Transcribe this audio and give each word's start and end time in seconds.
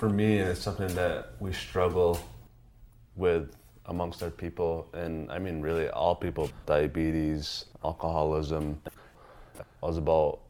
For 0.00 0.08
me, 0.08 0.38
it's 0.38 0.62
something 0.62 0.94
that 0.94 1.32
we 1.40 1.52
struggle 1.52 2.18
with 3.16 3.54
amongst 3.84 4.22
our 4.22 4.30
people, 4.30 4.88
and 4.94 5.30
I 5.30 5.38
mean, 5.38 5.60
really, 5.60 5.90
all 5.90 6.14
people 6.14 6.50
diabetes, 6.64 7.66
alcoholism. 7.84 8.80
I 9.58 9.62
was 9.82 9.98
about 9.98 10.40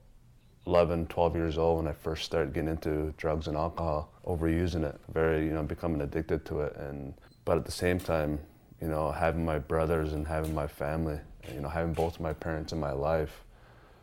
11, 0.68 1.08
12 1.08 1.34
years 1.34 1.58
old 1.58 1.78
when 1.78 1.88
I 1.88 1.94
first 1.94 2.24
started 2.26 2.54
getting 2.54 2.68
into 2.68 3.12
drugs 3.16 3.48
and 3.48 3.56
alcohol, 3.56 4.12
overusing 4.24 4.84
it, 4.84 5.00
very, 5.12 5.46
you 5.46 5.52
know, 5.52 5.64
becoming 5.64 6.00
addicted 6.00 6.44
to 6.44 6.60
it. 6.60 6.76
And 6.76 7.12
but 7.44 7.58
at 7.58 7.64
the 7.64 7.72
same 7.72 7.98
time, 7.98 8.38
you 8.80 8.86
know, 8.86 9.10
having 9.10 9.44
my 9.44 9.58
brothers 9.58 10.12
and 10.12 10.28
having 10.28 10.54
my 10.54 10.68
family, 10.68 11.18
you 11.52 11.60
know, 11.60 11.68
having 11.68 11.92
both 11.92 12.20
my 12.20 12.32
parents 12.32 12.72
in 12.72 12.78
my 12.78 12.92
life 12.92 13.42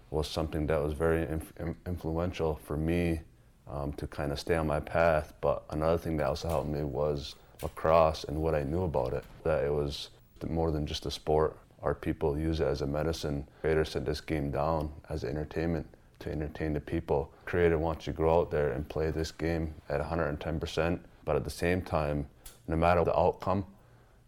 was 0.10 0.28
something 0.28 0.68
that 0.68 0.84
was 0.84 0.92
very 0.92 1.26
inf- 1.26 1.54
influential 1.86 2.60
for 2.66 2.76
me 2.76 3.22
um, 3.70 3.94
to 3.94 4.08
kind 4.08 4.32
of 4.32 4.40
stay 4.40 4.56
on 4.56 4.68
my 4.68 4.80
path. 4.80 5.34
But 5.42 5.64
another 5.70 5.98
thing 5.98 6.18
that 6.18 6.28
also 6.28 6.48
helped 6.48 6.70
me 6.70 6.84
was 6.84 7.36
lacrosse 7.62 8.24
and 8.26 8.42
what 8.42 8.56
I 8.56 8.64
knew 8.64 8.84
about 8.84 9.14
it. 9.14 9.24
That 9.44 9.64
it 9.64 9.74
was 9.74 10.10
more 10.48 10.72
than 10.72 10.86
just 10.86 11.06
a 11.06 11.12
sport. 11.12 11.58
Our 11.82 11.94
people 11.94 12.38
use 12.38 12.60
it 12.60 12.68
as 12.68 12.82
a 12.82 12.88
medicine. 12.88 13.48
Creator 13.62 13.86
set 13.86 14.06
this 14.06 14.22
game 14.22 14.52
down 14.52 14.92
as 15.10 15.24
entertainment 15.24 15.88
to 16.20 16.32
entertain 16.32 16.74
the 16.74 16.80
people. 16.80 17.32
Creator 17.46 17.78
wants 17.78 18.08
you 18.08 18.14
to 18.14 18.18
go 18.18 18.40
out 18.40 18.52
there 18.52 18.72
and 18.72 18.88
play 18.90 19.12
this 19.12 19.32
game 19.32 19.74
at 19.90 20.02
110%, 20.02 21.00
but 21.26 21.36
at 21.36 21.44
the 21.44 21.50
same 21.50 21.82
time, 21.82 22.28
no 22.68 22.76
matter 22.76 23.04
the 23.04 23.18
outcome, 23.18 23.66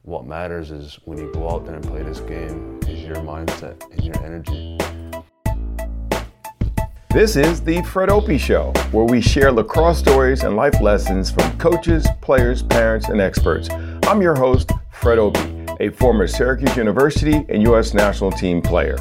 what 0.04 0.26
matters 0.26 0.72
is 0.72 1.00
when 1.06 1.18
you 1.18 1.32
go 1.34 1.50
out 1.50 1.66
there 1.66 1.76
and 1.76 1.84
play 1.84 2.04
this 2.04 2.22
game 2.22 2.80
is 2.88 3.04
your 3.04 3.18
mindset 3.18 3.82
and 3.92 4.04
your 4.04 4.24
energy. 4.24 4.99
This 7.12 7.36
is 7.36 7.60
the 7.60 7.82
Fred 7.82 8.12
Opie 8.12 8.38
Show, 8.38 8.72
where 8.92 9.04
we 9.04 9.20
share 9.20 9.52
lacrosse 9.52 9.98
stories 9.98 10.44
and 10.44 10.56
life 10.56 10.80
lessons 10.80 11.32
from 11.32 11.58
coaches, 11.58 12.08
players, 12.22 12.62
parents, 12.62 13.10
and 13.10 13.20
experts. 13.20 13.68
I'm 14.04 14.22
your 14.22 14.36
host, 14.36 14.70
Fred 14.92 15.18
Opie, 15.18 15.66
a 15.80 15.90
former 15.90 16.28
Syracuse 16.28 16.78
University 16.78 17.44
and 17.50 17.64
U.S. 17.64 17.96
national 17.96 18.32
team 18.32 18.62
player. 18.62 18.96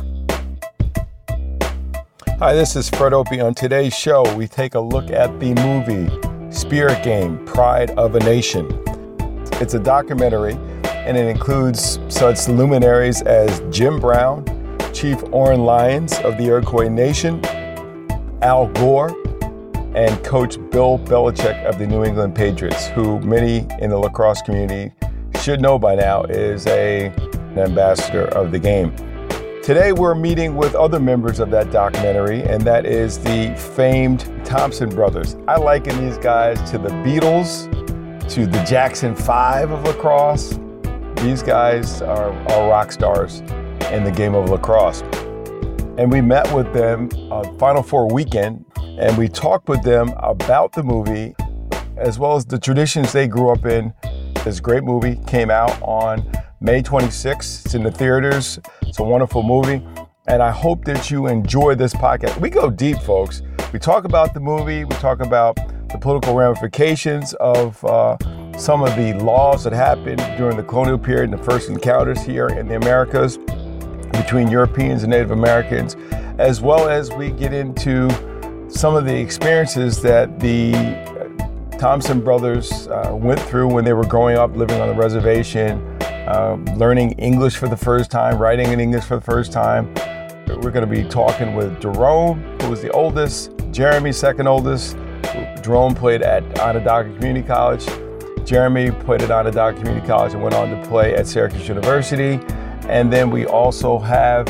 Hi, 2.38 2.54
this 2.54 2.76
is 2.76 2.88
Fred 2.88 3.12
Opie. 3.12 3.42
On 3.42 3.54
today's 3.54 3.94
show, 3.94 4.34
we 4.34 4.48
take 4.48 4.74
a 4.74 4.80
look 4.80 5.10
at 5.10 5.38
the 5.38 5.52
movie 5.56 6.08
Spirit 6.50 7.04
Game 7.04 7.44
Pride 7.44 7.90
of 7.90 8.14
a 8.14 8.20
Nation. 8.20 8.66
It's 9.60 9.74
a 9.74 9.78
documentary 9.78 10.54
and 10.84 11.14
it 11.18 11.28
includes 11.28 11.98
such 12.08 12.48
luminaries 12.48 13.20
as 13.20 13.60
Jim 13.68 14.00
Brown, 14.00 14.46
Chief 14.94 15.22
Oren 15.24 15.60
Lyons 15.60 16.18
of 16.20 16.38
the 16.38 16.44
Iroquois 16.44 16.88
Nation, 16.88 17.42
Al 18.42 18.68
Gore, 18.68 19.10
and 19.94 20.22
Coach 20.24 20.58
Bill 20.70 20.98
Belichick 20.98 21.64
of 21.64 21.78
the 21.78 21.86
New 21.86 22.04
England 22.04 22.34
Patriots, 22.34 22.86
who 22.88 23.18
many 23.20 23.66
in 23.80 23.90
the 23.90 23.96
lacrosse 23.96 24.42
community 24.42 24.92
should 25.40 25.60
know 25.60 25.78
by 25.78 25.94
now 25.94 26.22
is 26.24 26.66
a, 26.66 27.06
an 27.06 27.58
ambassador 27.58 28.26
of 28.28 28.52
the 28.52 28.58
game. 28.58 28.94
Today, 29.62 29.92
we're 29.92 30.14
meeting 30.14 30.56
with 30.56 30.74
other 30.74 31.00
members 31.00 31.40
of 31.40 31.50
that 31.50 31.70
documentary, 31.70 32.42
and 32.42 32.62
that 32.62 32.86
is 32.86 33.18
the 33.18 33.54
famed 33.74 34.30
Thompson 34.44 34.88
brothers. 34.88 35.36
I 35.46 35.56
liken 35.56 35.98
these 36.06 36.16
guys 36.18 36.70
to 36.70 36.78
the 36.78 36.88
Beatles, 36.88 37.68
to 38.30 38.46
the 38.46 38.62
Jackson 38.64 39.14
Five 39.14 39.70
of 39.70 39.82
lacrosse. 39.84 40.58
These 41.16 41.42
guys 41.42 42.02
are, 42.02 42.32
are 42.50 42.68
rock 42.68 42.92
stars 42.92 43.40
in 43.90 44.04
the 44.04 44.12
game 44.14 44.34
of 44.34 44.48
lacrosse. 44.48 45.02
And 45.98 46.12
we 46.12 46.20
met 46.20 46.54
with 46.54 46.72
them 46.72 47.08
on 47.32 47.58
Final 47.58 47.82
Four 47.82 48.08
weekend, 48.08 48.64
and 48.76 49.18
we 49.18 49.28
talked 49.28 49.68
with 49.68 49.82
them 49.82 50.14
about 50.18 50.72
the 50.72 50.84
movie 50.84 51.34
as 51.96 52.20
well 52.20 52.36
as 52.36 52.44
the 52.44 52.56
traditions 52.56 53.12
they 53.12 53.26
grew 53.26 53.50
up 53.50 53.66
in. 53.66 53.92
This 54.44 54.60
great 54.60 54.84
movie 54.84 55.16
came 55.26 55.50
out 55.50 55.76
on 55.82 56.24
May 56.60 56.84
26th. 56.84 57.64
It's 57.64 57.74
in 57.74 57.82
the 57.82 57.90
theaters. 57.90 58.60
It's 58.82 59.00
a 59.00 59.02
wonderful 59.02 59.42
movie. 59.42 59.84
And 60.28 60.40
I 60.40 60.52
hope 60.52 60.84
that 60.84 61.10
you 61.10 61.26
enjoy 61.26 61.74
this 61.74 61.94
podcast. 61.94 62.40
We 62.40 62.48
go 62.48 62.70
deep, 62.70 62.98
folks. 62.98 63.42
We 63.72 63.80
talk 63.80 64.04
about 64.04 64.34
the 64.34 64.40
movie, 64.40 64.84
we 64.84 64.94
talk 64.96 65.18
about 65.18 65.56
the 65.88 65.98
political 65.98 66.36
ramifications 66.36 67.34
of 67.40 67.84
uh, 67.84 68.16
some 68.56 68.84
of 68.84 68.94
the 68.94 69.14
laws 69.14 69.64
that 69.64 69.72
happened 69.72 70.18
during 70.36 70.56
the 70.56 70.62
colonial 70.62 70.98
period 70.98 71.30
and 71.30 71.38
the 71.40 71.44
first 71.44 71.68
encounters 71.68 72.22
here 72.22 72.46
in 72.46 72.68
the 72.68 72.76
Americas 72.76 73.36
between 74.12 74.48
Europeans 74.48 75.02
and 75.02 75.10
Native 75.10 75.30
Americans, 75.30 75.96
as 76.38 76.60
well 76.60 76.88
as 76.88 77.12
we 77.12 77.30
get 77.30 77.52
into 77.52 78.08
some 78.68 78.94
of 78.94 79.04
the 79.04 79.14
experiences 79.14 80.02
that 80.02 80.40
the 80.40 80.72
Thompson 81.78 82.20
brothers 82.20 82.88
uh, 82.88 83.10
went 83.14 83.40
through 83.40 83.68
when 83.68 83.84
they 83.84 83.92
were 83.92 84.06
growing 84.06 84.36
up 84.36 84.56
living 84.56 84.80
on 84.80 84.88
the 84.88 84.94
reservation 84.94 85.98
uh, 86.28 86.58
learning 86.76 87.12
English 87.12 87.56
for 87.56 87.68
the 87.68 87.76
first 87.76 88.10
time, 88.10 88.36
writing 88.38 88.70
in 88.70 88.80
English 88.80 89.04
for 89.04 89.16
the 89.16 89.22
first 89.22 89.50
time. 89.50 89.92
We're 90.46 90.70
going 90.70 90.86
to 90.86 90.86
be 90.86 91.02
talking 91.04 91.54
with 91.54 91.80
Jerome, 91.80 92.42
who 92.60 92.70
was 92.70 92.82
the 92.82 92.90
oldest, 92.90 93.52
Jeremy, 93.70 94.12
second 94.12 94.46
oldest. 94.46 94.96
Jerome 95.62 95.94
played 95.94 96.20
at 96.22 96.42
Onondaga 96.60 97.14
Community 97.14 97.46
College. 97.46 97.86
Jeremy 98.44 98.90
played 98.90 99.22
at 99.22 99.30
Onondaga 99.30 99.78
Community 99.78 100.06
College 100.06 100.34
and 100.34 100.42
went 100.42 100.54
on 100.54 100.68
to 100.70 100.88
play 100.88 101.14
at 101.14 101.26
Syracuse 101.26 101.66
University. 101.66 102.38
And 102.88 103.12
then 103.12 103.30
we 103.30 103.44
also 103.44 103.98
have 103.98 104.48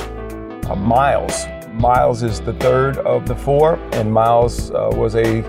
uh, 0.66 0.76
Miles. 0.76 1.46
Miles 1.72 2.22
is 2.22 2.40
the 2.40 2.52
third 2.54 2.98
of 2.98 3.26
the 3.26 3.34
four, 3.34 3.74
and 3.92 4.12
Miles 4.12 4.70
uh, 4.70 4.90
was 4.92 5.16
a, 5.16 5.40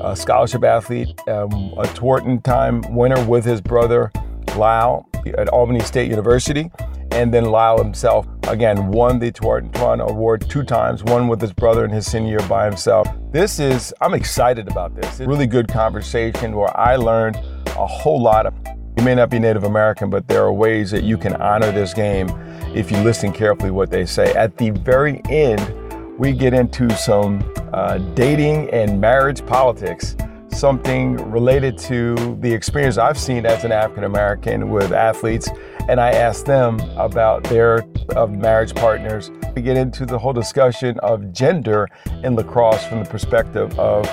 a, 0.00 0.16
scholarship 0.16 0.64
athlete, 0.64 1.08
um, 1.28 1.52
a 1.78 1.84
Tewaaraton 1.84 2.42
time 2.42 2.80
winner 2.94 3.22
with 3.24 3.44
his 3.44 3.60
brother 3.60 4.10
Lyle 4.56 5.08
at 5.38 5.48
Albany 5.48 5.80
State 5.80 6.10
University. 6.10 6.70
And 7.12 7.32
then 7.32 7.44
Lyle 7.44 7.78
himself, 7.78 8.26
again, 8.48 8.88
won 8.88 9.20
the 9.20 9.30
Tewaaraton 9.30 10.04
Award 10.08 10.48
two 10.50 10.64
times, 10.64 11.04
one 11.04 11.28
with 11.28 11.40
his 11.40 11.52
brother 11.52 11.84
in 11.84 11.90
his 11.92 12.10
senior 12.10 12.38
year 12.38 12.48
by 12.48 12.64
himself. 12.64 13.06
This 13.30 13.60
is, 13.60 13.94
I'm 14.00 14.14
excited 14.14 14.68
about 14.68 14.96
this. 14.96 15.06
It's 15.06 15.20
a 15.20 15.26
really 15.28 15.46
good 15.46 15.68
conversation 15.68 16.56
where 16.56 16.76
I 16.76 16.96
learned 16.96 17.36
a 17.66 17.86
whole 17.86 18.20
lot. 18.20 18.46
Of, 18.46 18.54
may 19.04 19.14
not 19.14 19.28
be 19.28 19.38
Native 19.38 19.64
American, 19.64 20.08
but 20.08 20.26
there 20.26 20.42
are 20.42 20.52
ways 20.52 20.90
that 20.90 21.04
you 21.04 21.18
can 21.18 21.34
honor 21.36 21.70
this 21.70 21.92
game 21.92 22.28
if 22.74 22.90
you 22.90 22.96
listen 22.98 23.32
carefully 23.32 23.70
what 23.70 23.90
they 23.90 24.06
say. 24.06 24.32
At 24.32 24.56
the 24.56 24.70
very 24.70 25.20
end, 25.28 26.18
we 26.18 26.32
get 26.32 26.54
into 26.54 26.88
some 26.96 27.44
uh, 27.72 27.98
dating 28.14 28.70
and 28.70 29.00
marriage 29.00 29.44
politics 29.46 30.16
something 30.50 31.16
related 31.30 31.76
to 31.76 32.14
the 32.40 32.52
experience 32.52 32.96
I've 32.96 33.18
seen 33.18 33.44
as 33.44 33.64
an 33.64 33.72
African 33.72 34.04
American 34.04 34.70
with 34.70 34.92
athletes, 34.92 35.48
and 35.88 36.00
I 36.00 36.10
asked 36.10 36.46
them 36.46 36.80
about 36.96 37.42
their 37.44 37.84
uh, 38.16 38.26
marriage 38.26 38.74
partners. 38.74 39.30
We 39.54 39.62
get 39.62 39.76
into 39.76 40.06
the 40.06 40.18
whole 40.18 40.32
discussion 40.32 40.98
of 41.00 41.32
gender 41.32 41.88
in 42.22 42.36
lacrosse 42.36 42.84
from 42.86 43.02
the 43.02 43.10
perspective 43.10 43.76
of 43.78 44.04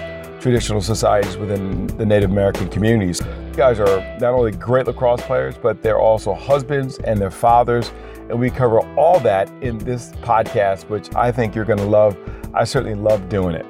traditional 0.41 0.81
societies 0.81 1.37
within 1.37 1.87
the 1.97 2.05
Native 2.05 2.31
American 2.31 2.67
communities. 2.69 3.21
You 3.51 3.57
guys 3.57 3.81
are 3.81 3.99
not 4.21 4.31
only 4.31 4.53
great 4.53 4.87
lacrosse 4.87 5.21
players, 5.23 5.57
but 5.57 5.83
they're 5.83 5.99
also 5.99 6.33
husbands 6.33 6.99
and 6.99 7.19
their 7.19 7.29
fathers. 7.29 7.91
And 8.29 8.39
we 8.39 8.49
cover 8.49 8.79
all 8.95 9.19
that 9.19 9.49
in 9.61 9.77
this 9.79 10.13
podcast, 10.21 10.87
which 10.87 11.13
I 11.15 11.33
think 11.33 11.53
you're 11.53 11.65
going 11.65 11.79
to 11.79 11.85
love. 11.85 12.17
I 12.53 12.63
certainly 12.63 12.95
love 12.95 13.27
doing 13.27 13.55
it. 13.55 13.65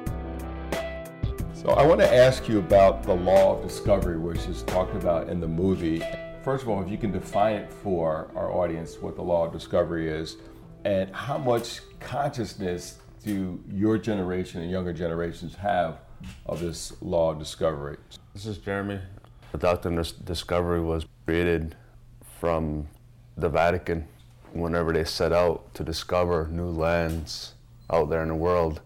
So 1.52 1.70
I 1.70 1.84
want 1.84 2.00
to 2.00 2.14
ask 2.14 2.48
you 2.48 2.60
about 2.60 3.02
the 3.02 3.12
law 3.12 3.56
of 3.56 3.62
discovery, 3.64 4.18
which 4.18 4.46
is 4.46 4.62
talked 4.62 4.94
about 4.94 5.28
in 5.28 5.40
the 5.40 5.48
movie. 5.48 6.00
First 6.44 6.62
of 6.62 6.68
all, 6.68 6.80
if 6.80 6.88
you 6.88 6.96
can 6.96 7.10
define 7.10 7.56
it 7.56 7.72
for 7.72 8.30
our 8.36 8.52
audience, 8.52 8.98
what 9.00 9.16
the 9.16 9.22
law 9.22 9.46
of 9.46 9.52
discovery 9.52 10.08
is, 10.08 10.36
and 10.84 11.12
how 11.12 11.38
much 11.38 11.80
consciousness 11.98 13.00
do 13.24 13.60
your 13.68 13.98
generation 13.98 14.62
and 14.62 14.70
younger 14.70 14.92
generations 14.92 15.56
have 15.56 16.02
of 16.46 16.60
this 16.60 16.92
law 17.02 17.32
of 17.32 17.40
discovery? 17.40 17.96
This 18.32 18.46
is 18.46 18.58
Jeremy. 18.58 19.00
The 19.52 19.58
doctrine 19.58 20.02
discovery 20.24 20.80
was 20.80 21.04
created 21.26 21.76
from 22.40 22.88
the 23.36 23.50
Vatican 23.50 24.08
whenever 24.52 24.92
they 24.94 25.04
set 25.04 25.30
out 25.32 25.74
to 25.74 25.84
discover 25.84 26.48
new 26.50 26.70
lands 26.70 27.52
out 27.90 28.08
there 28.08 28.22
in 28.22 28.28
the 28.28 28.34
world. 28.34 28.80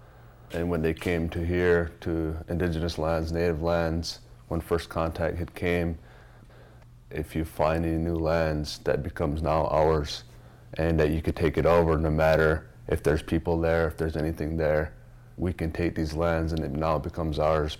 And 0.52 0.68
when 0.68 0.82
they 0.82 0.92
came 0.92 1.28
to 1.30 1.44
here, 1.44 1.92
to 2.00 2.36
indigenous 2.48 2.98
lands, 2.98 3.30
native 3.30 3.62
lands, 3.62 4.20
when 4.48 4.60
first 4.60 4.88
contact 4.88 5.38
had 5.38 5.54
came, 5.54 5.98
if 7.10 7.36
you 7.36 7.44
find 7.44 7.84
any 7.84 7.96
new 7.96 8.16
lands, 8.16 8.78
that 8.84 9.04
becomes 9.04 9.42
now 9.42 9.66
ours, 9.68 10.24
and 10.74 10.98
that 10.98 11.10
you 11.10 11.22
could 11.22 11.36
take 11.36 11.58
it 11.58 11.66
over 11.66 11.96
no 11.96 12.10
matter 12.10 12.68
if 12.88 13.04
there's 13.04 13.22
people 13.22 13.60
there, 13.60 13.86
if 13.86 13.96
there's 13.96 14.16
anything 14.16 14.56
there, 14.56 14.92
we 15.36 15.52
can 15.52 15.70
take 15.70 15.94
these 15.94 16.14
lands 16.14 16.52
and 16.52 16.64
it 16.64 16.72
now 16.72 16.98
becomes 16.98 17.38
ours. 17.38 17.78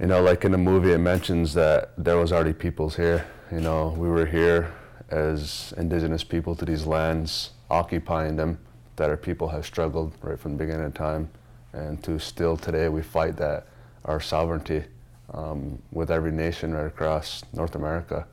You 0.00 0.06
know, 0.06 0.22
like 0.22 0.44
in 0.44 0.52
the 0.52 0.58
movie, 0.58 0.92
it 0.92 0.98
mentions 0.98 1.54
that 1.54 1.92
there 1.96 2.16
was 2.18 2.32
already 2.32 2.52
peoples 2.52 2.96
here. 2.96 3.26
You 3.52 3.60
know, 3.60 3.94
we 3.96 4.08
were 4.08 4.26
here 4.26 4.72
as 5.10 5.72
indigenous 5.76 6.24
people 6.24 6.56
to 6.56 6.64
these 6.64 6.84
lands, 6.86 7.50
occupying 7.70 8.36
them, 8.36 8.58
that 8.96 9.08
our 9.08 9.16
people 9.16 9.48
have 9.48 9.64
struggled 9.64 10.12
right 10.20 10.38
from 10.38 10.52
the 10.52 10.58
beginning 10.58 10.86
of 10.86 10.94
time 10.94 11.28
and 11.74 12.02
to 12.04 12.18
still 12.18 12.56
today 12.56 12.88
we 12.88 13.02
fight 13.02 13.36
that 13.36 13.66
our 14.04 14.20
sovereignty 14.20 14.84
um, 15.32 15.80
with 15.90 16.10
every 16.10 16.30
nation 16.30 16.72
right 16.72 16.86
across 16.86 17.42
North 17.52 17.74
America. 17.74 18.26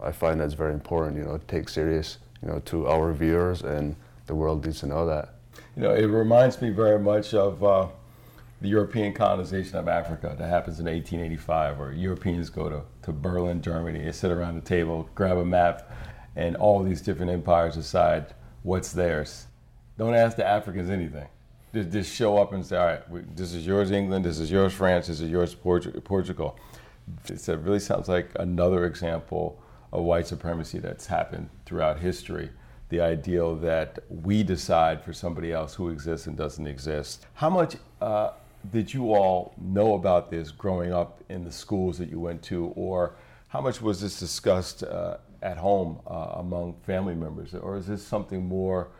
I 0.00 0.12
find 0.12 0.40
that's 0.40 0.54
very 0.54 0.72
important, 0.72 1.16
you 1.16 1.24
know, 1.24 1.36
to 1.36 1.46
take 1.46 1.68
serious, 1.68 2.18
you 2.42 2.48
know, 2.48 2.60
to 2.66 2.88
our 2.88 3.12
viewers 3.12 3.62
and 3.62 3.94
the 4.26 4.34
world 4.34 4.64
needs 4.64 4.80
to 4.80 4.86
know 4.86 5.06
that. 5.06 5.34
You 5.76 5.82
know, 5.82 5.94
it 5.94 6.06
reminds 6.06 6.60
me 6.62 6.70
very 6.70 6.98
much 6.98 7.34
of 7.34 7.62
uh, 7.62 7.88
the 8.62 8.68
European 8.68 9.12
colonization 9.12 9.76
of 9.76 9.88
Africa 9.88 10.36
that 10.38 10.48
happens 10.48 10.78
in 10.78 10.86
1885, 10.86 11.78
where 11.78 11.92
Europeans 11.92 12.48
go 12.48 12.68
to, 12.68 12.82
to 13.02 13.12
Berlin, 13.12 13.60
Germany, 13.60 14.04
they 14.04 14.12
sit 14.12 14.30
around 14.30 14.54
the 14.54 14.60
table, 14.60 15.08
grab 15.16 15.36
a 15.36 15.44
map, 15.44 15.90
and 16.36 16.54
all 16.56 16.82
these 16.82 17.02
different 17.02 17.32
empires 17.32 17.74
decide 17.74 18.32
what's 18.62 18.92
theirs. 18.92 19.48
Don't 19.98 20.14
ask 20.14 20.36
the 20.36 20.46
Africans 20.46 20.90
anything. 20.90 21.26
Just, 21.74 21.90
just 21.90 22.14
show 22.14 22.38
up 22.38 22.52
and 22.52 22.64
say, 22.64 22.76
all 22.76 22.86
right, 22.86 23.10
we, 23.10 23.22
this 23.34 23.52
is 23.52 23.66
yours, 23.66 23.90
England, 23.90 24.24
this 24.24 24.38
is 24.38 24.48
yours, 24.48 24.72
France, 24.72 25.08
this 25.08 25.20
is 25.20 25.28
yours, 25.28 25.56
Portugal. 25.56 26.56
It 27.28 27.48
really 27.48 27.80
sounds 27.80 28.08
like 28.08 28.30
another 28.36 28.86
example 28.86 29.60
of 29.92 30.04
white 30.04 30.28
supremacy 30.28 30.78
that's 30.78 31.06
happened 31.06 31.50
throughout 31.66 31.98
history. 31.98 32.50
The 32.90 33.00
ideal 33.00 33.56
that 33.56 33.98
we 34.08 34.44
decide 34.44 35.02
for 35.02 35.12
somebody 35.12 35.50
else 35.50 35.74
who 35.74 35.88
exists 35.88 36.28
and 36.28 36.36
doesn't 36.36 36.66
exist. 36.66 37.26
How 37.34 37.50
much 37.50 37.76
uh, 38.00 38.30
did 38.70 38.92
you 38.92 39.14
all 39.14 39.54
know 39.60 39.94
about 39.94 40.30
this 40.30 40.50
growing 40.50 40.92
up 40.92 41.22
in 41.28 41.44
the 41.44 41.52
schools 41.52 41.98
that 41.98 42.08
you 42.08 42.20
went 42.20 42.42
to, 42.44 42.66
or 42.76 43.16
how 43.48 43.60
much 43.60 43.80
was 43.82 44.00
this 44.00 44.18
discussed 44.18 44.82
uh, 44.82 45.18
at 45.42 45.56
home 45.56 46.00
uh, 46.06 46.34
among 46.36 46.76
family 46.86 47.14
members, 47.14 47.54
or 47.54 47.76
is 47.76 47.86
this 47.86 48.06
something 48.06 48.46
more 48.46 48.90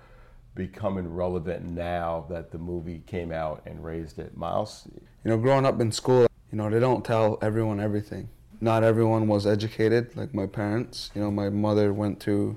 becoming 0.54 1.08
relevant 1.08 1.64
now 1.64 2.26
that 2.28 2.50
the 2.50 2.58
movie 2.58 3.02
came 3.06 3.32
out 3.32 3.62
and 3.66 3.84
raised 3.84 4.18
it? 4.18 4.36
Miles? 4.36 4.88
You 5.24 5.30
know, 5.30 5.38
growing 5.38 5.64
up 5.64 5.80
in 5.80 5.92
school, 5.92 6.26
you 6.50 6.58
know, 6.58 6.68
they 6.68 6.80
don't 6.80 7.04
tell 7.04 7.38
everyone 7.40 7.80
everything 7.80 8.28
not 8.62 8.84
everyone 8.84 9.26
was 9.26 9.44
educated, 9.44 10.16
like 10.16 10.32
my 10.32 10.46
parents. 10.46 11.10
You 11.16 11.20
know, 11.20 11.30
my 11.32 11.50
mother 11.50 11.92
went 11.92 12.20
to, 12.20 12.56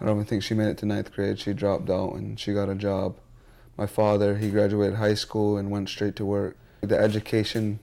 I 0.00 0.06
don't 0.06 0.14
even 0.14 0.24
think 0.24 0.44
she 0.44 0.54
made 0.54 0.68
it 0.68 0.78
to 0.78 0.86
ninth 0.86 1.12
grade. 1.12 1.40
She 1.40 1.52
dropped 1.52 1.90
out 1.90 2.14
and 2.14 2.38
she 2.38 2.54
got 2.54 2.68
a 2.68 2.76
job. 2.76 3.16
My 3.80 3.86
father, 3.86 4.36
he 4.36 4.50
graduated 4.50 4.96
high 4.96 5.14
school 5.14 5.56
and 5.56 5.70
went 5.70 5.88
straight 5.88 6.14
to 6.16 6.24
work. 6.26 6.58
The 6.82 6.98
education, 6.98 7.78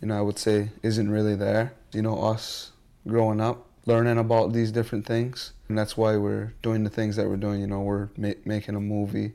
you 0.00 0.06
know, 0.06 0.16
I 0.16 0.20
would 0.20 0.38
say 0.38 0.70
isn't 0.84 1.10
really 1.10 1.34
there. 1.34 1.72
You 1.92 2.02
know, 2.02 2.22
us 2.22 2.70
growing 3.04 3.40
up, 3.40 3.66
learning 3.84 4.16
about 4.16 4.52
these 4.52 4.70
different 4.70 5.06
things. 5.06 5.54
And 5.68 5.76
that's 5.76 5.96
why 5.96 6.16
we're 6.16 6.52
doing 6.62 6.84
the 6.84 6.90
things 6.90 7.16
that 7.16 7.28
we're 7.28 7.36
doing. 7.36 7.60
You 7.60 7.66
know, 7.66 7.80
we're 7.80 8.10
ma- 8.16 8.38
making 8.44 8.76
a 8.76 8.80
movie, 8.80 9.32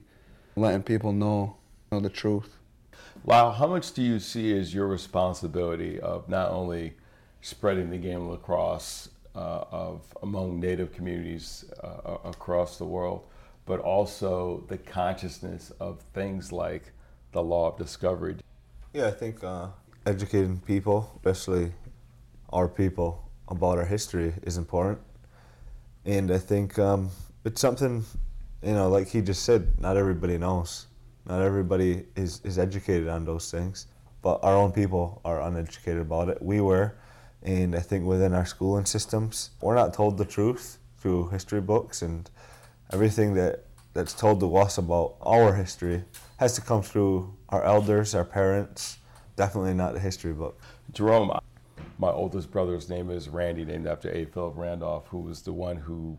letting 0.55 0.83
people 0.83 1.11
know, 1.11 1.57
know 1.91 1.99
the 1.99 2.09
truth. 2.09 2.55
Wow, 3.25 3.51
how 3.51 3.67
much 3.67 3.91
do 3.91 4.01
you 4.01 4.19
see 4.19 4.57
as 4.57 4.73
your 4.73 4.87
responsibility 4.87 5.99
of 5.99 6.29
not 6.29 6.49
only 6.49 6.93
spreading 7.41 7.89
the 7.89 7.97
game 7.97 8.21
of 8.21 8.27
lacrosse 8.29 9.09
uh, 9.35 9.65
of 9.69 10.01
among 10.23 10.61
Native 10.61 10.93
communities 10.93 11.65
uh, 11.83 12.19
across 12.23 12.77
the 12.77 12.85
world, 12.85 13.25
but 13.65 13.79
also 13.79 14.63
the 14.67 14.77
consciousness 14.77 15.71
of 15.79 16.01
things 16.13 16.51
like 16.51 16.91
the 17.31 17.41
law 17.41 17.71
of 17.71 17.77
discovery. 17.77 18.35
Yeah, 18.93 19.07
I 19.07 19.11
think 19.11 19.43
uh, 19.43 19.67
educating 20.05 20.59
people, 20.59 21.11
especially 21.15 21.71
our 22.51 22.67
people, 22.67 23.29
about 23.47 23.77
our 23.77 23.85
history 23.85 24.33
is 24.43 24.57
important, 24.57 24.99
and 26.05 26.31
I 26.31 26.37
think 26.37 26.77
um, 26.79 27.09
it's 27.45 27.61
something, 27.61 28.05
you 28.61 28.73
know, 28.73 28.89
like 28.89 29.07
he 29.07 29.21
just 29.21 29.43
said, 29.43 29.79
not 29.79 29.97
everybody 29.97 30.37
knows. 30.37 30.87
Not 31.25 31.41
everybody 31.41 32.05
is, 32.15 32.41
is 32.43 32.59
educated 32.59 33.07
on 33.07 33.23
those 33.23 33.49
things, 33.49 33.87
but 34.21 34.43
our 34.43 34.55
own 34.55 34.71
people 34.73 35.21
are 35.23 35.41
uneducated 35.41 36.01
about 36.01 36.27
it. 36.29 36.41
We 36.41 36.59
were, 36.59 36.95
and 37.41 37.75
I 37.75 37.79
think 37.79 38.05
within 38.05 38.33
our 38.33 38.45
schooling 38.45 38.85
systems, 38.85 39.51
we're 39.61 39.75
not 39.75 39.93
told 39.93 40.17
the 40.17 40.25
truth 40.25 40.79
through 40.97 41.29
history 41.29 41.61
books 41.61 42.01
and 42.01 42.29
everything 42.93 43.33
that, 43.33 43.65
that's 43.93 44.13
told 44.13 44.39
to 44.39 44.55
us 44.55 44.77
about 44.77 45.15
our 45.21 45.53
history 45.55 46.03
has 46.37 46.53
to 46.53 46.61
come 46.61 46.81
through 46.81 47.33
our 47.49 47.63
elders, 47.63 48.13
our 48.13 48.23
parents, 48.23 48.99
definitely 49.35 49.73
not 49.73 49.93
the 49.93 49.99
history 49.99 50.31
book. 50.31 50.59
Jerome, 50.91 51.37
my 51.97 52.09
oldest 52.09 52.51
brother's 52.51 52.89
name 52.89 53.09
is 53.09 53.29
Randy, 53.29 53.65
named 53.65 53.87
after 53.87 54.09
A. 54.11 54.25
Philip 54.25 54.53
Randolph, 54.55 55.07
who 55.07 55.19
was 55.19 55.41
the 55.41 55.53
one 55.53 55.77
who 55.77 56.17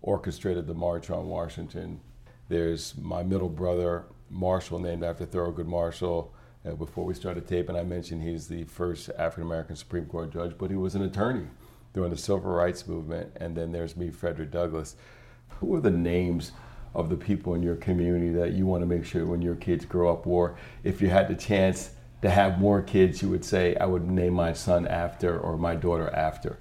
orchestrated 0.00 0.66
the 0.66 0.74
March 0.74 1.10
on 1.10 1.26
Washington. 1.26 2.00
There's 2.48 2.96
my 2.96 3.22
middle 3.22 3.48
brother, 3.48 4.04
Marshall, 4.30 4.78
named 4.78 5.02
after 5.02 5.26
Thurgood 5.26 5.66
Marshall 5.66 6.32
uh, 6.64 6.74
before 6.74 7.04
we 7.04 7.14
started 7.14 7.48
taping, 7.48 7.76
I 7.76 7.82
mentioned 7.82 8.22
he's 8.22 8.46
the 8.46 8.64
first 8.64 9.10
African 9.18 9.44
American 9.44 9.74
Supreme 9.74 10.06
Court 10.06 10.32
judge, 10.32 10.54
but 10.56 10.70
he 10.70 10.76
was 10.76 10.94
an 10.94 11.02
attorney 11.02 11.46
during 11.92 12.10
the 12.10 12.16
civil 12.16 12.52
rights 12.52 12.86
movement. 12.86 13.32
And 13.36 13.56
then 13.56 13.72
there's 13.72 13.96
me, 13.96 14.10
Frederick 14.10 14.52
Douglass. 14.52 14.96
Who 15.60 15.74
are 15.76 15.80
the 15.80 15.90
names 15.90 16.52
of 16.94 17.08
the 17.08 17.16
people 17.16 17.54
in 17.54 17.62
your 17.62 17.76
community 17.76 18.30
that 18.30 18.52
you 18.52 18.66
want 18.66 18.82
to 18.82 18.86
make 18.86 19.04
sure 19.04 19.24
when 19.24 19.42
your 19.42 19.54
kids 19.54 19.84
grow 19.84 20.12
up, 20.12 20.26
or 20.26 20.56
if 20.84 21.00
you 21.00 21.08
had 21.08 21.28
the 21.28 21.34
chance 21.34 21.90
to 22.20 22.30
have 22.30 22.58
more 22.58 22.82
kids, 22.82 23.22
you 23.22 23.28
would 23.30 23.44
say, 23.44 23.74
I 23.76 23.86
would 23.86 24.08
name 24.08 24.34
my 24.34 24.52
son 24.52 24.86
after 24.86 25.38
or 25.38 25.56
my 25.56 25.74
daughter 25.74 26.10
after? 26.10 26.58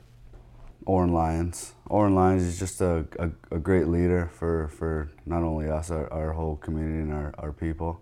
Oren 0.85 1.13
Lyons. 1.13 1.73
Oren 1.87 2.15
Lyons 2.15 2.43
is 2.43 2.57
just 2.57 2.81
a, 2.81 3.05
a, 3.19 3.29
a, 3.51 3.59
great 3.59 3.87
leader 3.87 4.31
for, 4.33 4.69
for 4.69 5.11
not 5.25 5.43
only 5.43 5.69
us, 5.69 5.91
our, 5.91 6.11
our 6.11 6.31
whole 6.31 6.55
community 6.55 7.01
and 7.01 7.13
our, 7.13 7.35
our 7.37 7.51
people 7.51 8.01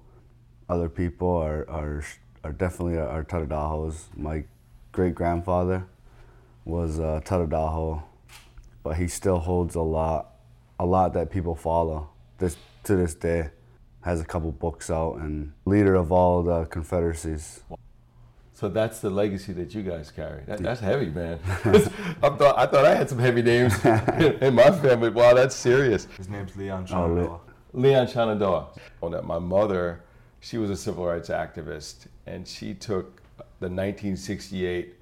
other 0.69 0.87
people 0.87 1.27
are, 1.27 1.67
are, 1.69 2.03
are 2.43 2.53
definitely 2.53 2.97
our 2.97 3.23
Tadodahos. 3.23 4.15
My 4.15 4.43
great 4.91 5.15
grandfather 5.15 5.87
was 6.63 6.99
uh, 6.99 7.19
a 7.19 7.21
Tadodaho, 7.21 8.03
but 8.83 8.97
he 8.97 9.07
still 9.07 9.39
holds 9.39 9.73
a 9.73 9.81
lot, 9.81 10.35
a 10.79 10.85
lot 10.85 11.13
that 11.13 11.29
people 11.29 11.55
follow. 11.55 12.09
This 12.37 12.57
to 12.85 12.95
this 12.95 13.13
day, 13.13 13.49
has 14.01 14.21
a 14.21 14.25
couple 14.25 14.51
books 14.51 14.89
out 14.89 15.15
and 15.15 15.51
leader 15.65 15.95
of 15.95 16.11
all 16.11 16.41
the 16.41 16.65
confederacies. 16.65 17.61
So 18.53 18.67
that's 18.67 18.99
the 18.99 19.09
legacy 19.09 19.53
that 19.53 19.73
you 19.73 19.83
guys 19.83 20.11
carry. 20.11 20.43
That, 20.45 20.59
that's 20.59 20.81
heavy, 20.81 21.07
man. 21.07 21.39
I 21.65 22.29
thought 22.29 22.57
I 22.57 22.65
thought 22.65 22.85
I 22.85 22.95
had 22.95 23.09
some 23.09 23.19
heavy 23.19 23.41
names 23.41 23.73
in 23.85 24.55
my 24.55 24.71
family. 24.71 25.09
Wow, 25.09 25.33
that's 25.33 25.55
serious. 25.55 26.07
His 26.17 26.29
name's 26.29 26.55
Leon 26.55 26.83
oh, 26.83 26.85
Shenandoah. 26.85 27.25
Oh, 27.25 27.41
Leon 27.73 28.07
Shenandoah. 28.07 28.67
On 29.01 29.11
that, 29.11 29.25
my 29.25 29.39
mother 29.39 30.03
she 30.41 30.57
was 30.57 30.69
a 30.69 30.75
civil 30.77 31.05
rights 31.05 31.29
activist, 31.29 32.07
and 32.25 32.47
she 32.47 32.73
took 32.73 33.21
the 33.59 33.67
1968 33.67 34.95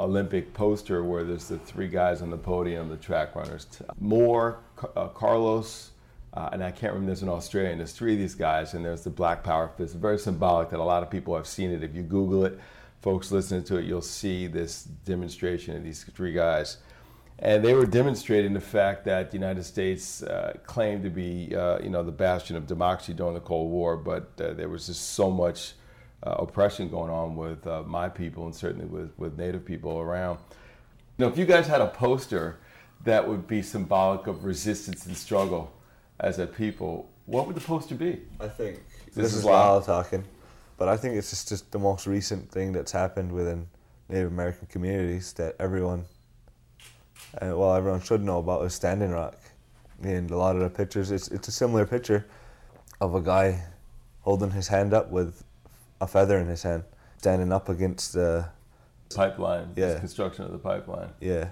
Olympic 0.00 0.52
poster 0.54 1.04
where 1.04 1.24
there's 1.24 1.48
the 1.48 1.58
three 1.58 1.88
guys 1.88 2.22
on 2.22 2.30
the 2.30 2.36
podium, 2.36 2.88
the 2.88 2.96
track 2.96 3.34
runners. 3.34 3.66
Moore, 4.00 4.58
uh, 4.96 5.08
Carlos, 5.08 5.90
uh, 6.34 6.50
and 6.52 6.62
I 6.62 6.70
can't 6.70 6.92
remember, 6.92 7.06
there's 7.06 7.22
an 7.22 7.28
Australian. 7.28 7.78
There's 7.78 7.92
three 7.92 8.14
of 8.14 8.18
these 8.18 8.34
guys, 8.34 8.74
and 8.74 8.84
there's 8.84 9.02
the 9.02 9.10
Black 9.10 9.42
Power 9.42 9.70
fist. 9.76 9.94
Very 9.94 10.18
symbolic 10.18 10.70
that 10.70 10.80
a 10.80 10.84
lot 10.84 11.02
of 11.02 11.10
people 11.10 11.34
have 11.36 11.46
seen 11.46 11.70
it. 11.70 11.82
If 11.82 11.94
you 11.94 12.02
Google 12.02 12.44
it, 12.44 12.58
folks 13.00 13.30
listening 13.30 13.64
to 13.64 13.76
it, 13.76 13.84
you'll 13.84 14.02
see 14.02 14.46
this 14.46 14.84
demonstration 14.84 15.76
of 15.76 15.84
these 15.84 16.04
three 16.04 16.32
guys 16.32 16.78
and 17.40 17.64
they 17.64 17.74
were 17.74 17.86
demonstrating 17.86 18.52
the 18.52 18.60
fact 18.60 19.04
that 19.04 19.30
the 19.30 19.36
United 19.36 19.62
States 19.62 20.22
uh, 20.22 20.54
claimed 20.66 21.04
to 21.04 21.10
be, 21.10 21.54
uh, 21.54 21.78
you 21.80 21.88
know, 21.88 22.02
the 22.02 22.12
bastion 22.12 22.56
of 22.56 22.66
democracy 22.66 23.14
during 23.14 23.34
the 23.34 23.40
Cold 23.40 23.70
War, 23.70 23.96
but 23.96 24.32
uh, 24.40 24.54
there 24.54 24.68
was 24.68 24.86
just 24.86 25.12
so 25.12 25.30
much 25.30 25.74
uh, 26.22 26.36
oppression 26.38 26.88
going 26.88 27.10
on 27.10 27.36
with 27.36 27.66
uh, 27.66 27.82
my 27.82 28.08
people 28.08 28.46
and 28.46 28.54
certainly 28.54 28.86
with, 28.86 29.10
with 29.18 29.38
Native 29.38 29.64
people 29.64 29.98
around. 29.98 30.38
You 31.16 31.24
know, 31.24 31.28
if 31.28 31.38
you 31.38 31.46
guys 31.46 31.66
had 31.66 31.80
a 31.80 31.88
poster 31.88 32.58
that 33.04 33.26
would 33.26 33.46
be 33.46 33.62
symbolic 33.62 34.26
of 34.26 34.44
resistance 34.44 35.06
and 35.06 35.16
struggle 35.16 35.72
as 36.20 36.38
a 36.38 36.46
people, 36.46 37.10
what 37.26 37.46
would 37.46 37.56
the 37.56 37.60
poster 37.60 37.94
be? 37.94 38.20
I 38.40 38.48
think 38.48 38.82
this, 39.06 39.14
this 39.14 39.34
is 39.34 39.44
Lyle 39.44 39.80
talking, 39.80 40.24
but 40.76 40.88
I 40.88 40.96
think 40.96 41.16
it's 41.16 41.30
just, 41.30 41.48
just 41.48 41.70
the 41.70 41.78
most 41.78 42.06
recent 42.06 42.50
thing 42.50 42.72
that's 42.72 42.92
happened 42.92 43.32
within 43.32 43.68
Native 44.08 44.32
American 44.32 44.66
communities 44.68 45.32
that 45.34 45.54
everyone 45.60 46.04
uh, 47.34 47.56
well, 47.56 47.74
everyone 47.74 48.00
should 48.00 48.22
know 48.22 48.38
about 48.38 48.64
is 48.64 48.74
Standing 48.74 49.10
Rock. 49.10 49.36
And 50.02 50.30
a 50.30 50.36
lot 50.36 50.56
of 50.56 50.62
the 50.62 50.70
pictures, 50.70 51.10
it's, 51.10 51.28
it's 51.28 51.48
a 51.48 51.52
similar 51.52 51.84
picture 51.84 52.26
of 53.00 53.14
a 53.14 53.20
guy 53.20 53.64
holding 54.20 54.50
his 54.50 54.68
hand 54.68 54.94
up 54.94 55.10
with 55.10 55.44
a 56.00 56.06
feather 56.06 56.38
in 56.38 56.46
his 56.46 56.62
hand, 56.62 56.84
standing 57.18 57.52
up 57.52 57.68
against 57.68 58.12
the 58.12 58.48
pipeline, 59.14 59.72
yeah. 59.76 59.98
construction 59.98 60.44
of 60.44 60.52
the 60.52 60.58
pipeline. 60.58 61.10
Yeah. 61.20 61.50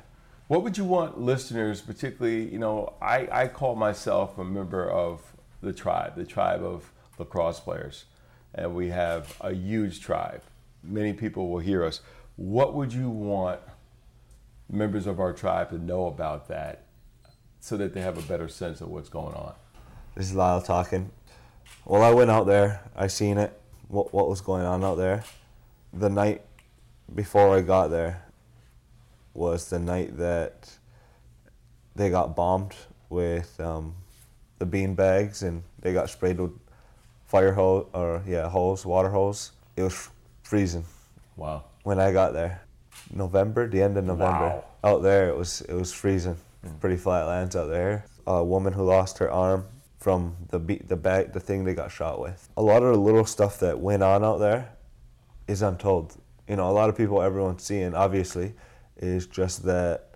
What 0.49 0.63
would 0.63 0.79
you 0.79 0.85
want 0.85 1.21
listeners, 1.21 1.81
particularly, 1.81 2.49
you 2.49 2.59
know, 2.59 2.95
I, 3.03 3.29
I 3.33 3.49
call 3.49 3.75
myself 3.75 4.39
a 4.39 4.45
member 4.45 4.89
of 4.89 5.21
the 5.61 5.73
tribe, 5.73 6.15
the 6.15 6.25
tribe 6.25 6.63
of 6.63 6.93
lacrosse 7.19 7.59
players, 7.59 8.05
and 8.55 8.75
we 8.75 8.89
have 8.89 9.37
a 9.41 9.53
huge 9.53 10.01
tribe. 10.01 10.43
Many 10.85 11.13
people 11.13 11.51
will 11.51 11.59
hear 11.59 11.85
us. 11.85 12.01
What 12.37 12.75
would 12.75 12.93
you 12.93 13.11
want 13.11 13.61
members 14.71 15.07
of 15.07 15.21
our 15.21 15.33
tribe 15.33 15.71
to 15.71 15.79
know 15.79 16.07
about 16.07 16.49
that 16.49 16.85
so 17.61 17.77
that 17.77 17.95
they 17.95 18.01
have 18.01 18.19
a 18.19 18.23
better 18.23 18.49
sense 18.49 18.81
of 18.81 18.89
what's 18.89 19.09
going 19.09 19.35
on. 19.35 19.55
This 20.15 20.27
is 20.27 20.35
Lyle 20.35 20.63
talking. 20.63 21.11
Well, 21.85 22.03
I 22.03 22.13
went 22.13 22.31
out 22.31 22.47
there, 22.47 22.81
I 22.95 23.07
seen 23.07 23.39
it, 23.39 23.59
what, 23.89 24.13
what 24.13 24.29
was 24.29 24.41
going 24.41 24.65
on 24.65 24.85
out 24.85 24.97
there. 24.97 25.25
The 25.93 26.09
night 26.11 26.43
before 27.15 27.57
I 27.57 27.61
got 27.61 27.89
there 27.89 28.23
was 29.35 29.69
the 29.71 29.79
night 29.79 30.17
that 30.19 30.71
they 31.95 32.11
got 32.11 32.35
bombed 32.37 32.75
with 33.09 33.59
um, 33.61 33.95
the 34.59 34.67
bean 34.67 34.95
bags 34.95 35.43
and 35.43 35.63
they 35.81 35.93
got 35.93 36.11
sprayed 36.11 36.39
with 36.41 36.53
fire 37.27 37.53
hose 37.53 37.87
or 37.93 38.23
yeah 38.27 38.49
hose 38.49 38.85
water 38.85 39.11
hose. 39.11 39.53
It 39.77 39.83
was 39.83 40.09
freezing 40.43 40.85
Wow. 41.37 41.65
when 41.83 42.01
I 42.01 42.13
got 42.13 42.33
there. 42.33 42.63
November, 43.13 43.69
the 43.69 43.83
end 43.83 43.97
of 43.99 44.05
November. 44.05 44.49
Wow. 44.49 44.65
Out 44.83 45.03
there, 45.03 45.29
it 45.29 45.37
was 45.37 45.61
it 45.63 45.75
was 45.75 45.93
freezing. 45.93 46.37
Pretty 46.81 46.97
flat 46.97 47.27
lands 47.27 47.55
out 47.55 47.67
there. 47.69 48.05
A 48.27 48.43
woman 48.43 48.73
who 48.73 48.83
lost 48.85 49.19
her 49.19 49.31
arm 49.31 49.67
from 50.07 50.37
the 50.51 50.61
the 50.87 50.95
bag, 50.95 51.33
the 51.33 51.41
thing 51.41 51.65
they 51.65 51.75
got 51.75 51.91
shot 51.91 52.21
with. 52.21 52.49
A 52.57 52.63
lot 52.63 52.85
of 52.85 52.95
the 52.95 53.01
little 53.01 53.25
stuff 53.25 53.59
that 53.59 53.81
went 53.81 54.05
on 54.05 54.23
out 54.23 54.39
there 54.39 54.71
is 55.49 55.63
untold. 55.63 56.15
You 56.47 56.55
know, 56.55 56.71
a 56.71 56.77
lot 56.81 56.89
of 56.89 56.97
people, 56.97 57.21
everyone's 57.21 57.65
seeing, 57.65 57.93
obviously, 57.93 58.55
is 58.97 59.27
just 59.27 59.65
that 59.65 60.11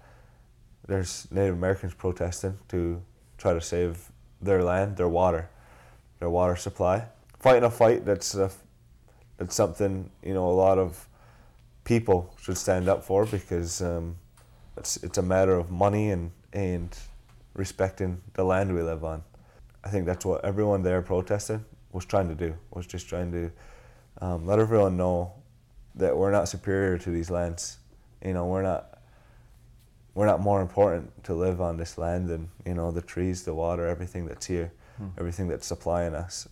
there's 0.86 1.26
Native 1.32 1.56
Americans 1.56 1.92
protesting 1.94 2.56
to 2.68 3.02
try 3.36 3.52
to 3.52 3.60
save 3.60 4.12
their 4.40 4.62
land, 4.62 4.96
their 4.96 5.08
water, 5.08 5.50
their 6.20 6.30
water 6.30 6.54
supply. 6.54 7.06
Fighting 7.40 7.64
a 7.64 7.70
fight 7.70 8.04
that's 8.04 8.36
a, 8.36 8.48
that's 9.38 9.56
something 9.56 10.08
you 10.22 10.34
know 10.34 10.48
a 10.48 10.54
lot 10.66 10.78
of 10.78 11.08
people 11.82 12.32
should 12.40 12.56
stand 12.56 12.88
up 12.88 13.02
for 13.02 13.26
because 13.26 13.82
um, 13.82 14.18
it's 14.76 14.98
it's 14.98 15.18
a 15.18 15.22
matter 15.34 15.58
of 15.58 15.68
money 15.68 16.12
and 16.12 16.30
and 16.52 16.96
respecting 17.54 18.22
the 18.34 18.44
land 18.44 18.72
we 18.72 18.82
live 18.82 19.02
on. 19.02 19.24
I 19.84 19.88
think 19.88 20.06
that's 20.06 20.24
what 20.24 20.44
everyone 20.44 20.82
there 20.82 21.02
protesting 21.02 21.64
was 21.92 22.04
trying 22.04 22.28
to 22.28 22.34
do. 22.34 22.54
Was 22.70 22.86
just 22.86 23.08
trying 23.08 23.32
to 23.32 23.50
um, 24.20 24.46
let 24.46 24.58
everyone 24.58 24.96
know 24.96 25.32
that 25.94 26.16
we're 26.16 26.30
not 26.30 26.48
superior 26.48 26.98
to 26.98 27.10
these 27.10 27.30
lands. 27.30 27.78
You 28.24 28.34
know, 28.34 28.46
we're 28.46 28.62
not 28.62 28.98
we're 30.14 30.26
not 30.26 30.40
more 30.40 30.60
important 30.60 31.24
to 31.24 31.34
live 31.34 31.60
on 31.60 31.76
this 31.76 31.96
land 31.96 32.28
than 32.28 32.50
you 32.66 32.74
know 32.74 32.90
the 32.90 33.02
trees, 33.02 33.44
the 33.44 33.54
water, 33.54 33.86
everything 33.86 34.26
that's 34.26 34.46
here, 34.46 34.72
everything 35.18 35.48
that's 35.48 35.66
supplying 35.66 36.14
us. 36.14 36.48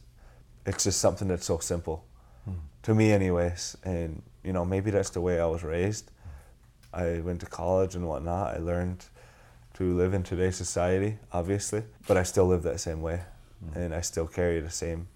It's 0.66 0.84
just 0.84 1.00
something 1.00 1.28
that's 1.28 1.46
so 1.46 1.58
simple 1.58 2.04
to 2.82 2.94
me, 2.94 3.12
anyways. 3.12 3.76
And 3.84 4.22
you 4.42 4.52
know, 4.52 4.64
maybe 4.64 4.90
that's 4.90 5.10
the 5.10 5.20
way 5.20 5.40
I 5.40 5.46
was 5.46 5.62
raised. 5.62 6.10
I 6.92 7.20
went 7.20 7.40
to 7.40 7.46
college 7.46 7.94
and 7.94 8.08
whatnot. 8.08 8.54
I 8.54 8.58
learned 8.58 9.04
to 9.78 9.96
live 9.96 10.12
in 10.12 10.24
today's 10.24 10.56
society, 10.56 11.18
obviously, 11.32 11.84
but 12.08 12.16
I 12.16 12.24
still 12.24 12.46
live 12.46 12.64
that 12.64 12.80
same 12.80 13.00
way, 13.00 13.20
and 13.76 13.94
I 13.94 14.00
still 14.00 14.26
carry 14.26 14.60
the 14.60 14.70
same, 14.70 15.06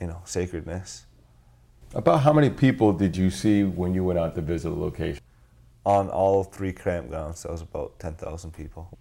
you 0.00 0.08
know, 0.08 0.20
sacredness. 0.24 1.04
About 1.94 2.22
how 2.22 2.32
many 2.32 2.50
people 2.50 2.92
did 2.92 3.16
you 3.16 3.30
see 3.30 3.62
when 3.62 3.94
you 3.94 4.02
went 4.02 4.18
out 4.18 4.34
to 4.34 4.40
visit 4.40 4.70
the 4.70 4.76
location? 4.76 5.22
On 5.86 6.08
all 6.08 6.42
three 6.42 6.72
campgrounds, 6.72 7.44
there 7.44 7.52
was 7.52 7.62
about 7.62 7.98
ten 8.00 8.14
thousand 8.14 8.52
people. 8.52 8.98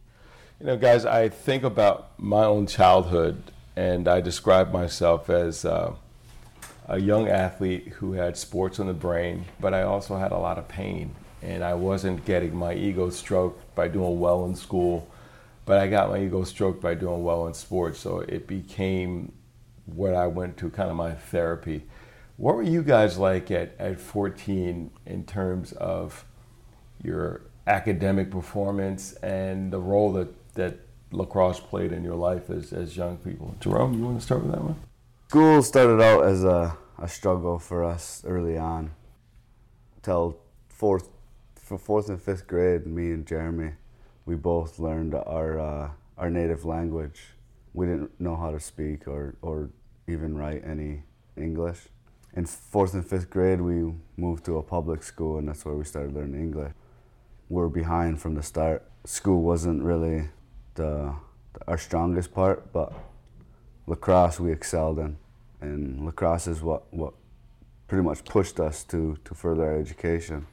You 0.60 0.68
know, 0.68 0.78
guys, 0.78 1.06
I 1.06 1.30
think 1.30 1.64
about 1.64 2.12
my 2.20 2.46
own 2.46 2.68
childhood, 2.68 3.42
and 3.76 4.08
I 4.08 4.22
describe 4.22 4.72
myself 4.72 5.30
as 5.30 5.66
uh, 5.66 5.96
a 6.88 7.00
young 7.00 7.28
athlete 7.28 7.88
who 7.98 8.14
had 8.14 8.38
sports 8.38 8.80
on 8.80 8.86
the 8.86 8.94
brain, 8.94 9.46
but 9.60 9.74
I 9.74 9.82
also 9.82 10.18
had 10.18 10.32
a 10.32 10.38
lot 10.38 10.58
of 10.60 10.68
pain, 10.68 11.16
and 11.42 11.64
I 11.64 11.74
wasn't 11.74 12.26
getting 12.26 12.56
my 12.56 12.74
ego 12.74 13.10
stroked 13.10 13.76
by 13.76 13.88
doing 13.88 14.20
well 14.20 14.46
in 14.46 14.56
school, 14.56 15.08
but 15.66 15.78
I 15.78 15.88
got 15.88 16.10
my 16.10 16.22
ego 16.22 16.44
stroked 16.44 16.82
by 16.82 16.96
doing 16.96 17.24
well 17.24 17.48
in 17.48 17.54
sports. 17.54 18.00
So 18.00 18.20
it 18.20 18.48
became 18.48 19.32
what 19.86 20.14
I 20.14 20.28
went 20.28 20.58
to 20.58 20.70
kind 20.70 20.90
of 20.90 20.96
my 20.96 21.14
therapy. 21.14 21.84
What 22.38 22.56
were 22.56 22.64
you 22.64 22.84
guys 22.84 23.18
like 23.18 23.52
at, 23.52 23.76
at 23.80 24.00
14 24.00 24.92
in 25.06 25.26
terms 25.26 25.74
of 25.74 26.26
your 27.04 27.42
academic 27.68 28.32
performance 28.32 29.14
and 29.14 29.72
the 29.72 29.80
role 29.80 30.14
that, 30.14 30.54
that 30.56 30.80
lacrosse 31.12 31.60
played 31.60 31.92
in 31.92 32.04
your 32.04 32.16
life 32.16 32.50
as, 32.50 32.74
as 32.74 32.96
young 32.96 33.18
people? 33.18 33.56
Jerome, 33.60 33.94
you 33.94 34.06
want 34.06 34.20
to 34.20 34.26
start 34.26 34.44
with 34.44 34.52
that 34.52 34.64
one? 34.64 34.76
School 35.30 35.62
started 35.62 36.02
out 36.02 36.26
as 36.26 36.44
a, 36.44 36.76
a 36.98 37.08
struggle 37.08 37.60
for 37.60 37.84
us 37.84 38.24
early 38.26 38.58
on. 38.58 38.92
Till 40.02 40.38
fourth, 40.70 41.10
for 41.70 41.78
fourth 41.78 42.10
and 42.10 42.20
fifth 42.20 42.48
grade, 42.48 42.88
me 42.88 43.12
and 43.12 43.28
Jeremy, 43.28 43.74
we 44.26 44.34
both 44.34 44.80
learned 44.80 45.14
our 45.14 45.60
uh, 45.60 45.92
our 46.18 46.32
native 46.32 46.66
language. 46.66 47.22
We 47.74 47.86
didn't 47.86 48.20
know 48.20 48.36
how 48.36 48.50
to 48.50 48.60
speak 48.60 49.08
or, 49.08 49.36
or 49.44 49.70
even 50.08 50.36
write 50.36 50.64
any 50.66 51.04
English. 51.38 51.82
In 52.34 52.48
fourth 52.48 52.96
and 52.96 53.06
fifth 53.06 53.30
grade, 53.30 53.62
we 53.62 53.94
moved 54.18 54.46
to 54.46 54.58
a 54.58 54.64
public 54.64 55.04
school, 55.04 55.38
and 55.38 55.48
that's 55.48 55.64
where 55.64 55.76
we 55.76 55.84
started 55.84 56.16
learning 56.16 56.42
English. 56.42 56.74
We 57.50 57.58
were 57.62 57.70
behind 57.70 58.20
from 58.20 58.34
the 58.34 58.42
start. 58.42 58.90
School 59.06 59.44
wasn't 59.44 59.84
really 59.84 60.30
the, 60.74 61.14
our 61.68 61.78
strongest 61.78 62.34
part, 62.34 62.74
but 62.74 62.92
lacrosse 63.86 64.40
we 64.40 64.52
excelled 64.52 64.98
in, 64.98 65.18
and 65.62 66.04
lacrosse 66.04 66.48
is 66.48 66.64
what, 66.64 66.92
what 66.92 67.14
pretty 67.88 68.04
much 68.04 68.26
pushed 68.26 68.60
us 68.60 68.84
to, 68.86 69.18
to 69.24 69.36
further 69.36 69.66
our 69.66 69.80
education. 69.80 70.48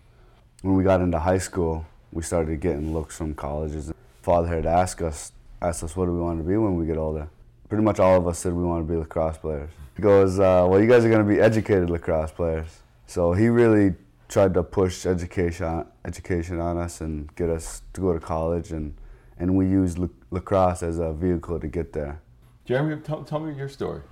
When 0.67 0.75
we 0.75 0.83
got 0.83 1.01
into 1.01 1.21
high 1.21 1.39
school, 1.39 1.87
we 2.11 2.25
started 2.25 2.59
getting 2.59 2.93
looks 2.93 3.17
from 3.17 3.35
colleges. 3.37 3.93
Father 4.23 4.49
had 4.49 4.67
asked 4.67 5.01
us, 5.01 5.31
asked 5.63 5.85
us 5.85 5.95
what 5.95 6.07
do 6.07 6.13
we 6.13 6.19
want 6.19 6.41
to 6.41 6.45
be 6.45 6.57
when 6.57 6.75
we 6.75 6.87
get 6.87 6.97
older. 6.97 7.29
Pretty 7.69 7.85
much 7.85 8.01
all 8.01 8.17
of 8.17 8.27
us 8.27 8.41
said 8.41 8.53
we 8.53 8.65
want 8.65 8.85
to 8.85 8.93
be 8.93 8.99
lacrosse 8.99 9.39
players. 9.39 9.71
He 9.95 10.03
goes, 10.03 10.41
uh, 10.41 10.67
well, 10.69 10.81
you 10.81 10.89
guys 10.89 11.05
are 11.05 11.09
going 11.09 11.25
to 11.25 11.33
be 11.33 11.39
educated 11.39 11.89
lacrosse 11.89 12.33
players. 12.33 12.81
So 13.07 13.33
he 13.33 13.47
really 13.47 13.95
tried 14.29 14.55
to 14.55 14.65
push 14.65 15.07
education, 15.07 15.87
education 16.05 16.59
on 16.59 16.79
us 16.79 17.01
and 17.01 17.33
get 17.37 17.49
us 17.49 17.83
to 17.93 18.01
go 18.01 18.13
to 18.13 18.19
college, 18.19 18.73
and, 18.73 18.93
and 19.39 19.55
we 19.55 19.67
used 19.69 20.01
lac- 20.01 20.11
lacrosse 20.33 20.83
as 20.83 20.99
a 20.99 21.13
vehicle 21.13 21.61
to 21.61 21.69
get 21.69 21.93
there. 21.93 22.21
Jeremy, 22.65 23.01
tell, 23.03 23.23
tell 23.23 23.39
me 23.39 23.55
your 23.55 23.69
story. 23.69 24.03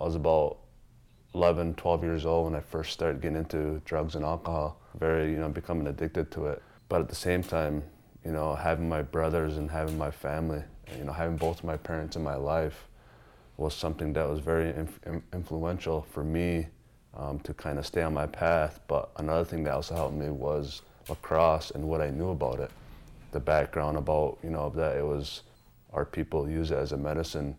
I 0.00 0.04
was 0.04 0.14
about 0.14 0.56
11, 1.34 1.74
12 1.74 2.02
years 2.02 2.24
old 2.24 2.46
when 2.46 2.54
I 2.54 2.60
first 2.60 2.94
started 2.94 3.20
getting 3.20 3.36
into 3.36 3.82
drugs 3.84 4.14
and 4.14 4.24
alcohol, 4.24 4.80
very, 4.98 5.30
you 5.30 5.38
know, 5.38 5.48
becoming 5.48 5.86
addicted 5.86 6.30
to 6.32 6.46
it. 6.46 6.62
But 6.88 7.00
at 7.00 7.08
the 7.08 7.14
same 7.14 7.42
time, 7.42 7.82
you 8.24 8.32
know, 8.32 8.54
having 8.54 8.88
my 8.88 9.02
brothers 9.02 9.56
and 9.56 9.70
having 9.70 9.96
my 9.96 10.10
family, 10.10 10.62
you 10.96 11.04
know, 11.04 11.12
having 11.12 11.36
both 11.36 11.62
my 11.62 11.76
parents 11.76 12.16
in 12.16 12.22
my 12.22 12.34
life 12.34 12.86
was 13.56 13.74
something 13.74 14.12
that 14.12 14.28
was 14.28 14.40
very 14.40 14.70
inf- 14.70 15.00
influential 15.32 16.06
for 16.10 16.24
me 16.24 16.66
um, 17.14 17.38
to 17.40 17.54
kind 17.54 17.78
of 17.78 17.86
stay 17.86 18.02
on 18.02 18.14
my 18.14 18.26
path. 18.26 18.80
But 18.88 19.10
another 19.16 19.44
thing 19.44 19.64
that 19.64 19.74
also 19.74 19.94
helped 19.94 20.16
me 20.16 20.30
was 20.30 20.82
lacrosse 21.08 21.70
and 21.72 21.88
what 21.88 22.00
I 22.00 22.10
knew 22.10 22.30
about 22.30 22.60
it, 22.60 22.70
the 23.32 23.40
background 23.40 23.96
about, 23.96 24.38
you 24.42 24.50
know, 24.50 24.70
that 24.70 24.96
it 24.96 25.04
was 25.04 25.42
our 25.92 26.04
people 26.04 26.48
use 26.48 26.70
it 26.70 26.78
as 26.78 26.92
a 26.92 26.96
medicine 26.96 27.56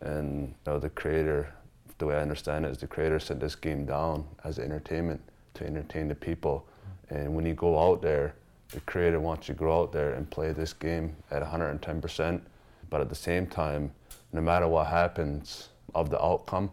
and 0.00 0.48
you 0.48 0.72
know, 0.72 0.78
the 0.78 0.90
creator, 0.90 1.52
the 1.98 2.06
way 2.06 2.14
I 2.16 2.20
understand 2.20 2.64
it, 2.64 2.70
is 2.70 2.78
the 2.78 2.86
creator 2.86 3.18
set 3.18 3.40
this 3.40 3.54
game 3.54 3.84
down 3.84 4.26
as 4.44 4.58
entertainment 4.58 5.20
to 5.54 5.66
entertain 5.66 6.08
the 6.08 6.14
people. 6.14 6.66
And 7.10 7.34
when 7.34 7.46
you 7.46 7.54
go 7.54 7.78
out 7.78 8.02
there, 8.02 8.34
the 8.68 8.80
creator 8.80 9.20
wants 9.20 9.48
you 9.48 9.54
to 9.54 9.60
go 9.60 9.80
out 9.80 9.92
there 9.92 10.14
and 10.14 10.28
play 10.28 10.52
this 10.52 10.72
game 10.72 11.16
at 11.30 11.42
110%. 11.42 12.40
But 12.90 13.00
at 13.00 13.08
the 13.08 13.14
same 13.14 13.46
time, 13.46 13.92
no 14.32 14.40
matter 14.40 14.66
what 14.68 14.86
happens 14.86 15.68
of 15.94 16.10
the 16.10 16.22
outcome, 16.22 16.70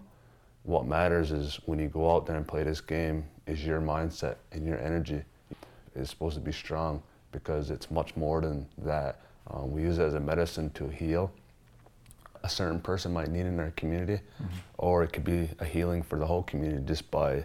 what 0.64 0.86
matters 0.86 1.32
is 1.32 1.60
when 1.66 1.80
you 1.80 1.88
go 1.88 2.16
out 2.16 2.26
there 2.26 2.38
and 2.38 2.48
play 2.48 2.64
this 2.64 2.82
game, 2.82 3.26
is 3.48 3.66
your 3.66 3.82
mindset 3.82 4.36
and 4.52 4.66
your 4.66 4.80
energy 4.80 5.22
is 5.96 6.10
supposed 6.10 6.36
to 6.36 6.42
be 6.42 6.52
strong 6.52 7.02
because 7.32 7.70
it's 7.72 7.90
much 7.92 8.16
more 8.16 8.42
than 8.42 8.68
that. 8.78 9.22
Um, 9.50 9.72
we 9.72 9.82
use 9.82 9.98
it 9.98 10.04
as 10.04 10.14
a 10.14 10.20
medicine 10.20 10.70
to 10.72 10.88
heal 10.88 11.32
a 12.44 12.50
certain 12.50 12.80
person 12.80 13.14
might 13.14 13.30
need 13.30 13.46
in 13.46 13.58
their 13.58 13.72
community, 13.72 14.20
or 14.78 15.04
it 15.04 15.14
could 15.14 15.24
be 15.24 15.50
a 15.60 15.66
healing 15.66 16.02
for 16.02 16.18
the 16.18 16.26
whole 16.26 16.44
community 16.44 16.84
just 16.86 17.10
by 17.12 17.44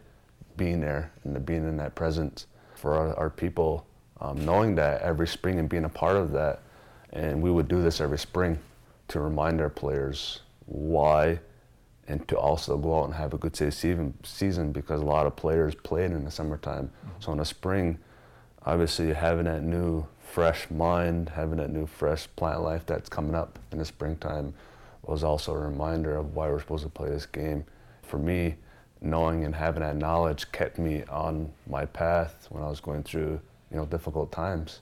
being 0.57 0.81
there 0.81 1.13
and 1.25 1.45
being 1.45 1.69
in 1.69 1.77
that 1.77 1.95
presence. 1.95 2.47
For 2.77 2.95
our, 2.95 3.15
our 3.15 3.31
people, 3.31 3.87
um, 4.21 4.45
knowing 4.45 4.75
that 4.77 5.03
every 5.03 5.27
spring 5.27 5.59
and 5.59 5.69
being 5.69 5.85
a 5.85 5.89
part 5.89 6.17
of 6.17 6.33
that, 6.33 6.63
and 7.13 7.43
we 7.43 7.51
would 7.51 7.69
do 7.69 7.83
this 7.83 8.01
every 8.01 8.19
spring 8.19 8.59
to 9.09 9.21
remind 9.21 9.61
our 9.61 9.71
players 9.71 10.41
why, 10.67 11.39
and 12.09 12.27
to 12.29 12.39
also 12.39 12.77
go 12.77 13.01
out 13.01 13.05
and 13.07 13.15
have 13.15 13.35
a 13.35 13.39
good 13.39 13.57
season, 13.57 14.15
season 14.23 14.73
because 14.73 15.01
a 15.01 15.05
lot 15.05 15.27
of 15.27 15.35
players 15.35 15.75
played 15.75 16.11
in 16.11 16.25
the 16.25 16.31
summertime. 16.31 16.91
So 17.21 17.33
in 17.33 17.39
the 17.39 17.45
spring, 17.45 17.99
obviously 18.65 19.13
having 19.13 19.45
that 19.45 19.63
new 19.63 20.07
fresh 20.21 20.71
mind, 20.71 21.31
having 21.31 21.59
that 21.59 21.71
new 21.71 21.87
fresh 21.87 22.29
plant 22.37 22.63
life 22.63 22.85
that's 22.87 23.09
coming 23.09 23.35
up 23.35 23.59
in 23.73 23.79
the 23.79 23.85
springtime 23.85 24.55
was 25.03 25.25
also 25.25 25.55
a 25.55 25.59
reminder 25.59 26.17
of 26.17 26.35
why 26.35 26.49
we're 26.49 26.61
supposed 26.61 26.85
to 26.85 26.91
play 26.91 27.09
this 27.09 27.27
game. 27.27 27.65
For 28.03 28.19
me, 28.19 28.57
knowing 29.07 29.45
and 29.45 29.55
having 29.55 29.83
that 29.83 29.97
knowledge 29.97 30.51
kept 30.53 30.79
me 30.79 31.05
on 31.05 31.51
my 31.67 31.85
path 31.87 32.47
when 32.51 32.63
I 32.63 32.69
was 32.69 32.81
going 32.81 33.03
through, 33.03 33.41
you 33.71 33.77
know, 33.77 33.87
difficult 33.87 34.33
times 34.33 34.81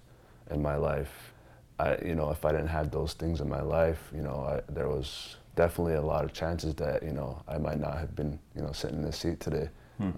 in 0.50 0.62
my 0.62 0.76
life. 0.76 1.32
I, 1.78 1.96
you 2.04 2.14
know, 2.14 2.30
if 2.30 2.44
I 2.44 2.52
didn't 2.52 2.68
have 2.68 2.90
those 2.90 3.14
things 3.14 3.40
in 3.40 3.48
my 3.48 3.62
life, 3.62 4.10
you 4.14 4.22
know, 4.22 4.46
I, 4.48 4.72
there 4.72 4.88
was 4.88 5.36
definitely 5.56 5.94
a 5.94 6.02
lot 6.02 6.24
of 6.24 6.32
chances 6.32 6.74
that, 6.76 7.02
you 7.02 7.12
know, 7.12 7.42
I 7.48 7.58
might 7.58 7.80
not 7.80 7.98
have 7.98 8.14
been, 8.14 8.38
you 8.54 8.62
know, 8.62 8.72
sitting 8.72 8.98
in 8.98 9.04
this 9.04 9.18
seat 9.18 9.40
today 9.40 9.68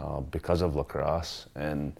uh, 0.01 0.21
because 0.21 0.63
of 0.63 0.77
lacrosse. 0.77 1.47
And 1.55 1.99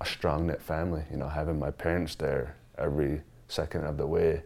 a 0.00 0.06
strong 0.06 0.46
knit 0.46 0.60
family. 0.60 1.02
You 1.10 1.16
know, 1.16 1.28
having 1.28 1.58
my 1.58 1.70
parents 1.70 2.14
there 2.14 2.56
every 2.78 3.22
second 3.48 3.84
of 3.84 3.96
the 3.96 4.06
way, 4.06 4.42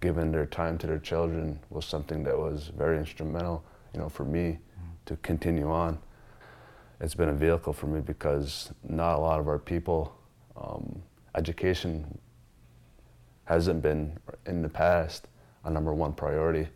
giving 0.00 0.32
their 0.32 0.46
time 0.46 0.78
to 0.78 0.86
their 0.86 0.98
children 0.98 1.58
was 1.70 1.84
something 1.84 2.22
that 2.24 2.38
was 2.38 2.70
very 2.76 2.98
instrumental. 2.98 3.64
You 3.94 4.00
know, 4.00 4.08
for 4.08 4.24
me 4.24 4.58
to 5.06 5.16
continue 5.16 5.70
on. 5.70 5.98
It's 7.00 7.14
been 7.14 7.28
a 7.28 7.34
vehicle 7.34 7.72
for 7.72 7.86
me 7.86 8.00
because 8.00 8.70
not 8.88 9.16
a 9.16 9.18
lot 9.18 9.40
of 9.40 9.48
our 9.48 9.58
people, 9.58 10.16
um, 10.56 11.02
education 11.34 12.18
hasn't 13.44 13.82
been 13.82 14.18
in 14.46 14.62
the 14.62 14.68
past 14.68 15.26
a 15.64 15.70
number 15.70 15.92
one 15.92 16.12
priority 16.12 16.68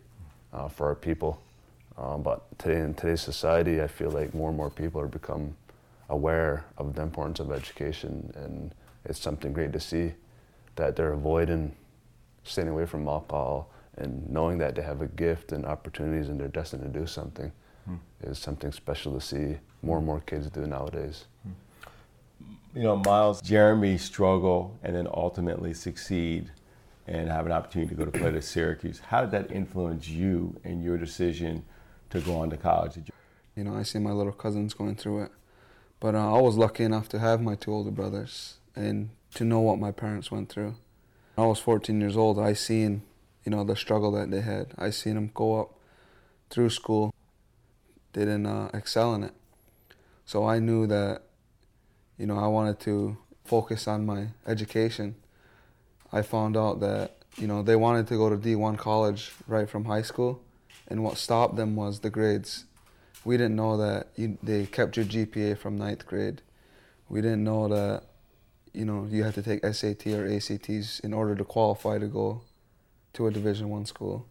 uh, 0.53 0.67
for 0.67 0.87
our 0.87 0.95
people. 0.95 1.41
Um, 1.97 2.21
but 2.21 2.45
today 2.59 2.81
in 2.81 2.93
today's 2.93 3.21
society, 3.21 3.81
I 3.81 3.87
feel 3.87 4.11
like 4.11 4.33
more 4.33 4.49
and 4.49 4.57
more 4.57 4.69
people 4.69 5.01
are 5.01 5.07
become 5.07 5.55
aware 6.09 6.65
of 6.77 6.93
the 6.93 7.01
importance 7.01 7.39
of 7.39 7.51
education, 7.51 8.31
and 8.35 8.73
it's 9.05 9.19
something 9.19 9.51
great 9.51 9.73
to 9.73 9.79
see 9.79 10.13
that 10.75 10.95
they're 10.95 11.13
avoiding 11.13 11.73
staying 12.43 12.69
away 12.69 12.85
from 12.85 13.07
alcohol 13.07 13.69
and 13.97 14.29
knowing 14.29 14.57
that 14.57 14.75
they 14.75 14.81
have 14.81 15.01
a 15.01 15.07
gift 15.07 15.51
and 15.51 15.65
opportunities 15.65 16.29
and 16.29 16.39
they're 16.39 16.47
destined 16.47 16.81
to 16.81 16.99
do 16.99 17.05
something 17.05 17.51
hmm. 17.87 17.95
is 18.21 18.37
something 18.37 18.71
special 18.71 19.13
to 19.13 19.21
see 19.21 19.57
more 19.81 19.97
and 19.97 20.05
more 20.05 20.19
kids 20.21 20.49
do 20.49 20.65
nowadays. 20.67 21.25
You 22.75 22.83
know, 22.83 22.97
Miles, 22.97 23.41
Jeremy 23.41 23.97
struggle 23.97 24.77
and 24.83 24.95
then 24.95 25.07
ultimately 25.11 25.73
succeed 25.73 26.51
and 27.07 27.29
have 27.29 27.45
an 27.45 27.51
opportunity 27.51 27.89
to 27.89 27.95
go 27.95 28.05
to 28.05 28.11
play 28.11 28.35
at 28.35 28.43
Syracuse. 28.43 28.99
How 28.99 29.21
did 29.21 29.31
that 29.31 29.51
influence 29.51 30.07
you 30.07 30.59
and 30.63 30.83
your 30.83 30.97
decision 30.97 31.63
to 32.09 32.19
go 32.19 32.35
on 32.35 32.49
to 32.49 32.57
college? 32.57 32.99
You 33.55 33.63
know, 33.63 33.75
I 33.75 33.83
see 33.83 33.99
my 33.99 34.11
little 34.11 34.33
cousins 34.33 34.73
going 34.73 34.95
through 34.95 35.23
it. 35.23 35.31
But 35.99 36.13
uh, 36.13 36.35
I 36.35 36.41
was 36.41 36.57
lucky 36.57 36.83
enough 36.83 37.09
to 37.09 37.19
have 37.19 37.41
my 37.41 37.55
two 37.55 37.73
older 37.73 37.91
brothers 37.91 38.57
and 38.75 39.09
to 39.33 39.43
know 39.43 39.59
what 39.59 39.79
my 39.79 39.91
parents 39.91 40.29
went 40.29 40.49
through. 40.49 40.75
I 41.37 41.45
was 41.45 41.59
14 41.59 41.99
years 41.99 42.17
old. 42.17 42.39
I 42.39 42.53
seen, 42.53 43.03
you 43.43 43.51
know, 43.51 43.63
the 43.63 43.75
struggle 43.75 44.11
that 44.11 44.29
they 44.29 44.41
had. 44.41 44.73
I 44.77 44.91
seen 44.91 45.15
them 45.15 45.31
go 45.33 45.59
up 45.59 45.73
through 46.49 46.69
school. 46.69 47.13
Didn't 48.13 48.45
uh, 48.45 48.69
excel 48.73 49.13
in 49.15 49.23
it. 49.23 49.33
So 50.25 50.45
I 50.45 50.59
knew 50.59 50.87
that, 50.87 51.23
you 52.17 52.25
know, 52.25 52.37
I 52.37 52.47
wanted 52.47 52.79
to 52.81 53.17
focus 53.45 53.87
on 53.87 54.05
my 54.05 54.27
education. 54.45 55.15
I 56.11 56.21
found 56.21 56.57
out 56.57 56.79
that, 56.81 57.17
you 57.37 57.47
know, 57.47 57.61
they 57.63 57.75
wanted 57.75 58.07
to 58.07 58.15
go 58.15 58.29
to 58.29 58.37
D1 58.37 58.77
college 58.77 59.31
right 59.47 59.69
from 59.69 59.85
high 59.85 60.01
school. 60.01 60.41
And 60.87 61.03
what 61.03 61.17
stopped 61.17 61.55
them 61.55 61.75
was 61.75 61.99
the 61.99 62.09
grades 62.09 62.65
we 63.27 63.35
didn't 63.35 63.57
know 63.57 63.75
that 63.75 64.07
you, 64.15 64.37
they 64.41 64.65
kept 64.65 64.95
your 64.95 65.05
GPA 65.05 65.57
from 65.57 65.77
ninth 65.77 66.05
grade. 66.05 66.41
We 67.09 67.19
didn't 67.19 67.43
know 67.43 67.67
that 67.67 68.03
you 68.73 68.85
know 68.85 69.05
you 69.09 69.23
had 69.25 69.33
to 69.33 69.41
take 69.41 69.65
SAT 69.65 70.07
or 70.07 70.25
ACTs 70.25 71.01
in 71.01 71.13
order 71.13 71.35
to 71.35 71.43
qualify 71.43 71.97
to 71.97 72.07
go 72.07 72.41
to 73.13 73.27
a 73.27 73.31
Division 73.31 73.69
One 73.69 73.85
school. 73.85 74.25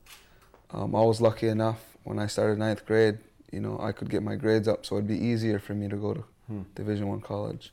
Um, 0.71 0.95
I 0.95 1.03
was 1.03 1.21
lucky 1.21 1.49
enough 1.49 1.97
when 2.05 2.19
I 2.19 2.27
started 2.27 2.59
ninth 2.59 2.87
grade. 2.87 3.19
You 3.53 3.61
know, 3.61 3.79
I 3.81 3.93
could 3.93 4.11
get 4.11 4.23
my 4.23 4.35
grades 4.35 4.69
up, 4.69 4.85
so 4.85 4.97
it'd 4.97 5.09
be 5.09 5.19
easier 5.19 5.59
for 5.59 5.75
me 5.75 5.89
to 5.89 5.97
go 5.97 6.15
to 6.15 6.25
hmm. 6.49 6.63
Division 6.75 7.09
One 7.09 7.21
college 7.21 7.73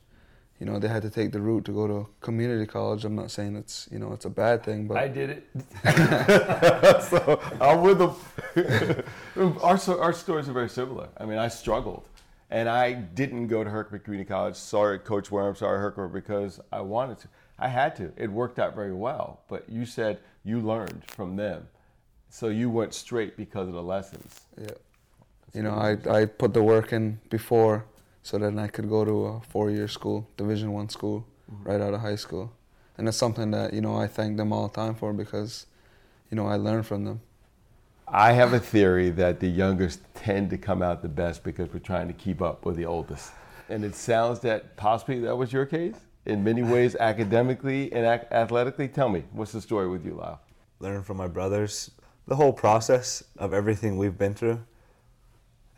you 0.60 0.66
know, 0.66 0.78
they 0.78 0.88
had 0.88 1.02
to 1.02 1.10
take 1.10 1.32
the 1.32 1.40
route 1.40 1.64
to 1.64 1.72
go 1.72 1.86
to 1.86 2.08
community 2.20 2.66
college. 2.66 3.04
I'm 3.04 3.16
not 3.16 3.30
saying 3.30 3.56
it's, 3.56 3.88
you 3.90 3.98
know, 3.98 4.12
it's 4.12 4.24
a 4.24 4.30
bad 4.30 4.62
thing, 4.62 4.86
but 4.86 4.96
I 4.96 5.08
did 5.08 5.30
it. 5.30 5.46
so 7.02 7.40
I'm 7.60 7.82
with 7.82 7.98
them. 7.98 9.54
our 9.62 9.78
our 10.00 10.12
stories 10.12 10.48
are 10.48 10.52
very 10.52 10.68
similar. 10.68 11.08
I 11.18 11.26
mean, 11.26 11.38
I 11.38 11.48
struggled, 11.48 12.08
and 12.50 12.68
I 12.68 12.92
didn't 12.92 13.48
go 13.48 13.64
to 13.64 13.70
Herkimer 13.70 13.98
Community 13.98 14.28
College. 14.28 14.54
Sorry, 14.54 14.98
Coach 15.00 15.30
Worm. 15.30 15.56
Sorry, 15.56 15.78
Herkimer, 15.78 16.08
because 16.08 16.60
I 16.70 16.80
wanted 16.80 17.18
to. 17.18 17.28
I 17.58 17.68
had 17.68 17.96
to. 17.96 18.12
It 18.16 18.30
worked 18.30 18.58
out 18.58 18.74
very 18.74 18.94
well. 18.94 19.40
But 19.48 19.68
you 19.68 19.84
said 19.84 20.20
you 20.44 20.60
learned 20.60 21.02
from 21.08 21.34
them, 21.34 21.68
so 22.30 22.48
you 22.48 22.70
went 22.70 22.94
straight 22.94 23.36
because 23.36 23.66
of 23.66 23.74
the 23.74 23.82
lessons. 23.82 24.40
Yeah. 24.58 24.68
That's 25.54 25.56
you 25.56 25.62
know, 25.62 25.76
I 25.76 26.22
I 26.22 26.26
put 26.26 26.52
the 26.52 26.62
work 26.62 26.92
in 26.92 27.20
before 27.30 27.84
so 28.24 28.38
then 28.38 28.58
I 28.58 28.68
could 28.68 28.88
go 28.88 29.04
to 29.04 29.26
a 29.26 29.40
four-year 29.40 29.86
school, 29.86 30.26
Division 30.38 30.72
One 30.72 30.88
school, 30.88 31.26
mm-hmm. 31.52 31.68
right 31.68 31.80
out 31.80 31.92
of 31.92 32.00
high 32.00 32.16
school, 32.16 32.52
and 32.96 33.06
it's 33.06 33.18
something 33.18 33.50
that 33.50 33.74
you 33.74 33.82
know 33.82 33.94
I 33.94 34.06
thank 34.06 34.38
them 34.38 34.50
all 34.50 34.66
the 34.66 34.74
time 34.74 34.94
for 34.94 35.12
because, 35.12 35.66
you 36.30 36.36
know, 36.36 36.46
I 36.46 36.56
learned 36.56 36.86
from 36.86 37.04
them. 37.04 37.20
I 38.08 38.32
have 38.32 38.54
a 38.54 38.58
theory 38.58 39.10
that 39.10 39.40
the 39.40 39.48
youngest 39.48 40.00
tend 40.14 40.48
to 40.50 40.58
come 40.58 40.82
out 40.82 41.02
the 41.02 41.08
best 41.08 41.44
because 41.44 41.70
we're 41.70 41.80
trying 41.80 42.08
to 42.08 42.14
keep 42.14 42.40
up 42.40 42.64
with 42.64 42.76
the 42.76 42.86
oldest, 42.86 43.32
and 43.68 43.84
it 43.84 43.94
sounds 43.94 44.40
that 44.40 44.74
possibly 44.76 45.20
that 45.20 45.36
was 45.36 45.52
your 45.52 45.66
case 45.66 45.96
in 46.24 46.42
many 46.42 46.62
ways, 46.62 46.96
academically 47.00 47.92
and 47.92 48.06
ac- 48.06 48.28
athletically. 48.30 48.88
Tell 48.88 49.10
me, 49.10 49.24
what's 49.32 49.52
the 49.52 49.60
story 49.60 49.88
with 49.88 50.04
you, 50.06 50.14
Lyle? 50.14 50.40
Learn 50.80 51.02
from 51.02 51.18
my 51.18 51.28
brothers. 51.28 51.90
The 52.26 52.36
whole 52.36 52.54
process 52.54 53.22
of 53.36 53.52
everything 53.52 53.98
we've 53.98 54.16
been 54.16 54.32
through 54.32 54.60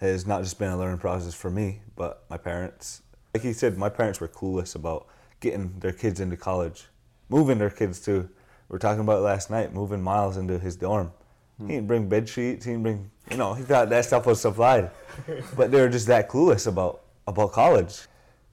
has 0.01 0.27
not 0.27 0.43
just 0.43 0.59
been 0.59 0.71
a 0.71 0.77
learning 0.77 0.99
process 0.99 1.35
for 1.35 1.51
me, 1.51 1.81
but 1.95 2.25
my 2.29 2.37
parents. 2.37 3.03
Like 3.35 3.43
he 3.43 3.53
said, 3.53 3.77
my 3.79 3.89
parents 3.89 4.21
were 4.21 4.29
clueless 4.29 4.75
about 4.75 5.07
getting 5.41 5.79
their 5.81 5.93
kids 5.93 6.21
into 6.21 6.37
college, 6.37 6.87
moving 7.29 7.59
their 7.59 7.71
kids 7.71 8.01
to. 8.03 8.29
We 8.69 8.77
are 8.77 8.79
talking 8.79 9.01
about 9.01 9.23
last 9.23 9.51
night, 9.51 9.73
moving 9.73 10.03
Miles 10.03 10.37
into 10.37 10.59
his 10.59 10.77
dorm. 10.77 11.13
Hmm. 11.59 11.67
He 11.67 11.75
didn't 11.75 11.87
bring 11.87 12.09
bed 12.09 12.29
sheets. 12.29 12.65
He 12.65 12.73
didn't 12.73 12.83
bring, 12.83 13.11
you 13.31 13.37
know, 13.37 13.55
he 13.55 13.63
thought 13.63 13.89
that 13.91 14.05
stuff 14.05 14.27
was 14.27 14.41
supplied, 14.41 14.91
but 15.57 15.71
they 15.71 15.81
were 15.81 15.89
just 15.89 16.07
that 16.09 16.29
clueless 16.29 16.67
about 16.67 17.03
about 17.27 17.53
college. 17.53 18.07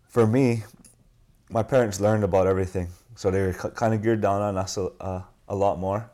For 0.07 0.27
me, 0.27 0.63
my 1.49 1.63
parents 1.63 1.99
learned 1.99 2.23
about 2.23 2.47
everything, 2.47 2.89
so 3.15 3.31
they 3.31 3.41
were 3.41 3.53
kind 3.53 3.93
of 3.93 4.01
geared 4.01 4.21
down 4.21 4.41
on 4.41 4.57
us 4.57 4.77
a, 4.77 4.91
uh, 4.99 5.23
a 5.49 5.55
lot 5.55 5.79
more. 5.79 6.09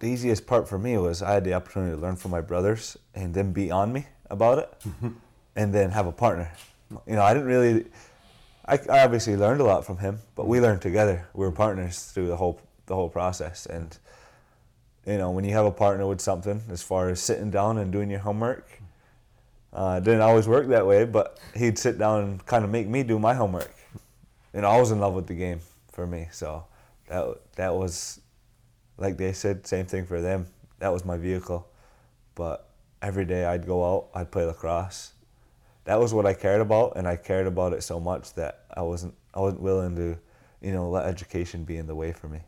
The 0.00 0.08
easiest 0.08 0.48
part 0.48 0.68
for 0.68 0.78
me 0.78 0.98
was 0.98 1.22
I 1.22 1.34
had 1.34 1.44
the 1.44 1.54
opportunity 1.54 1.94
to 1.94 2.00
learn 2.00 2.16
from 2.16 2.32
my 2.32 2.40
brothers 2.40 2.96
and 3.14 3.32
them 3.32 3.52
be 3.52 3.70
on 3.70 3.92
me 3.92 4.06
about 4.32 4.58
it, 4.58 4.84
and 5.56 5.72
then 5.72 5.90
have 5.90 6.06
a 6.06 6.12
partner. 6.12 6.50
You 7.06 7.14
know, 7.14 7.22
I 7.22 7.32
didn't 7.34 7.48
really. 7.48 7.86
I, 8.66 8.78
I 8.90 9.04
obviously 9.04 9.36
learned 9.36 9.60
a 9.60 9.64
lot 9.64 9.84
from 9.84 9.98
him, 9.98 10.18
but 10.34 10.46
we 10.48 10.60
learned 10.60 10.82
together. 10.82 11.28
We 11.34 11.44
were 11.44 11.52
partners 11.52 12.02
through 12.04 12.26
the 12.26 12.36
whole 12.36 12.60
the 12.86 12.96
whole 12.96 13.08
process, 13.08 13.66
and 13.66 13.96
you 15.06 15.18
know, 15.18 15.30
when 15.30 15.44
you 15.44 15.52
have 15.52 15.66
a 15.66 15.70
partner 15.70 16.06
with 16.06 16.20
something, 16.20 16.62
as 16.70 16.82
far 16.82 17.08
as 17.10 17.20
sitting 17.20 17.50
down 17.50 17.78
and 17.78 17.92
doing 17.92 18.08
your 18.10 18.20
homework, 18.20 18.68
uh, 19.72 20.00
didn't 20.00 20.20
always 20.20 20.48
work 20.48 20.68
that 20.68 20.86
way, 20.86 21.04
but 21.04 21.38
he'd 21.54 21.78
sit 21.78 21.98
down 21.98 22.22
and 22.22 22.46
kind 22.46 22.64
of 22.64 22.70
make 22.70 22.88
me 22.88 23.02
do 23.02 23.18
my 23.18 23.34
homework. 23.34 23.74
And 24.54 24.64
I 24.64 24.78
was 24.78 24.90
in 24.90 25.00
love 25.00 25.14
with 25.14 25.26
the 25.26 25.34
game 25.34 25.60
for 25.92 26.06
me, 26.06 26.28
so 26.30 26.64
that 27.08 27.26
that 27.56 27.74
was, 27.74 28.20
like 28.96 29.16
they 29.16 29.32
said, 29.32 29.66
same 29.66 29.86
thing 29.86 30.06
for 30.06 30.20
them. 30.20 30.46
That 30.78 30.92
was 30.92 31.04
my 31.04 31.16
vehicle, 31.16 31.68
but 32.34 32.71
every 33.02 33.24
day 33.24 33.44
I'd 33.44 33.66
go 33.66 33.84
out, 33.84 34.08
I'd 34.14 34.30
play 34.30 34.44
lacrosse. 34.44 35.12
That 35.84 35.98
was 35.98 36.14
what 36.14 36.24
I 36.24 36.32
cared 36.32 36.60
about, 36.60 36.92
and 36.96 37.08
I 37.08 37.16
cared 37.16 37.46
about 37.46 37.72
it 37.72 37.82
so 37.82 37.98
much 37.98 38.34
that 38.34 38.64
I 38.74 38.82
wasn't 38.82 39.14
I 39.34 39.40
wasn't 39.40 39.62
willing 39.62 39.96
to, 39.96 40.16
you 40.60 40.72
know, 40.72 40.88
let 40.88 41.06
education 41.06 41.64
be 41.64 41.76
in 41.76 41.86
the 41.86 41.94
way 41.94 42.12
for 42.12 42.28
me. 42.28 42.40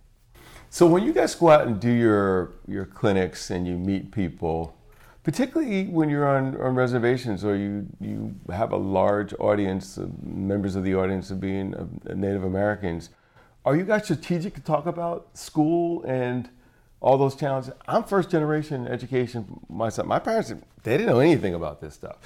So 0.71 0.87
when 0.87 1.03
you 1.03 1.12
guys 1.12 1.35
go 1.35 1.51
out 1.51 1.67
and 1.67 1.81
do 1.81 1.90
your 1.90 2.53
your 2.69 2.85
clinics 2.85 3.51
and 3.51 3.67
you 3.67 3.77
meet 3.77 4.12
people, 4.12 4.77
particularly 5.25 5.87
when 5.87 6.09
you're 6.09 6.29
on, 6.29 6.61
on 6.61 6.75
reservations 6.77 7.45
or 7.45 7.57
you 7.57 7.87
you 8.01 8.35
have 8.51 8.73
a 8.73 8.77
large 8.77 9.35
audience, 9.40 9.99
members 10.23 10.77
of 10.77 10.85
the 10.85 10.95
audience 10.95 11.31
of 11.31 11.40
being 11.40 11.75
Native 12.14 12.45
Americans, 12.45 13.11
are 13.64 13.75
you 13.75 13.85
guys 13.85 14.05
strategic 14.05 14.55
to 14.55 14.61
talk 14.61 14.87
about 14.87 15.37
school 15.37 16.05
and 16.05 16.51
all 17.05 17.19
those 17.19 17.37
challenges. 17.37 17.71
I'm 17.87 18.03
first 18.03 18.31
generation 18.31 18.88
education 18.88 19.61
myself. 19.69 20.09
My 20.09 20.19
parents, 20.19 20.55
they 20.85 20.93
didn't 20.97 21.07
know 21.07 21.21
anything 21.21 21.53
about 21.53 21.79
this 21.79 21.93
stuff. 21.93 22.17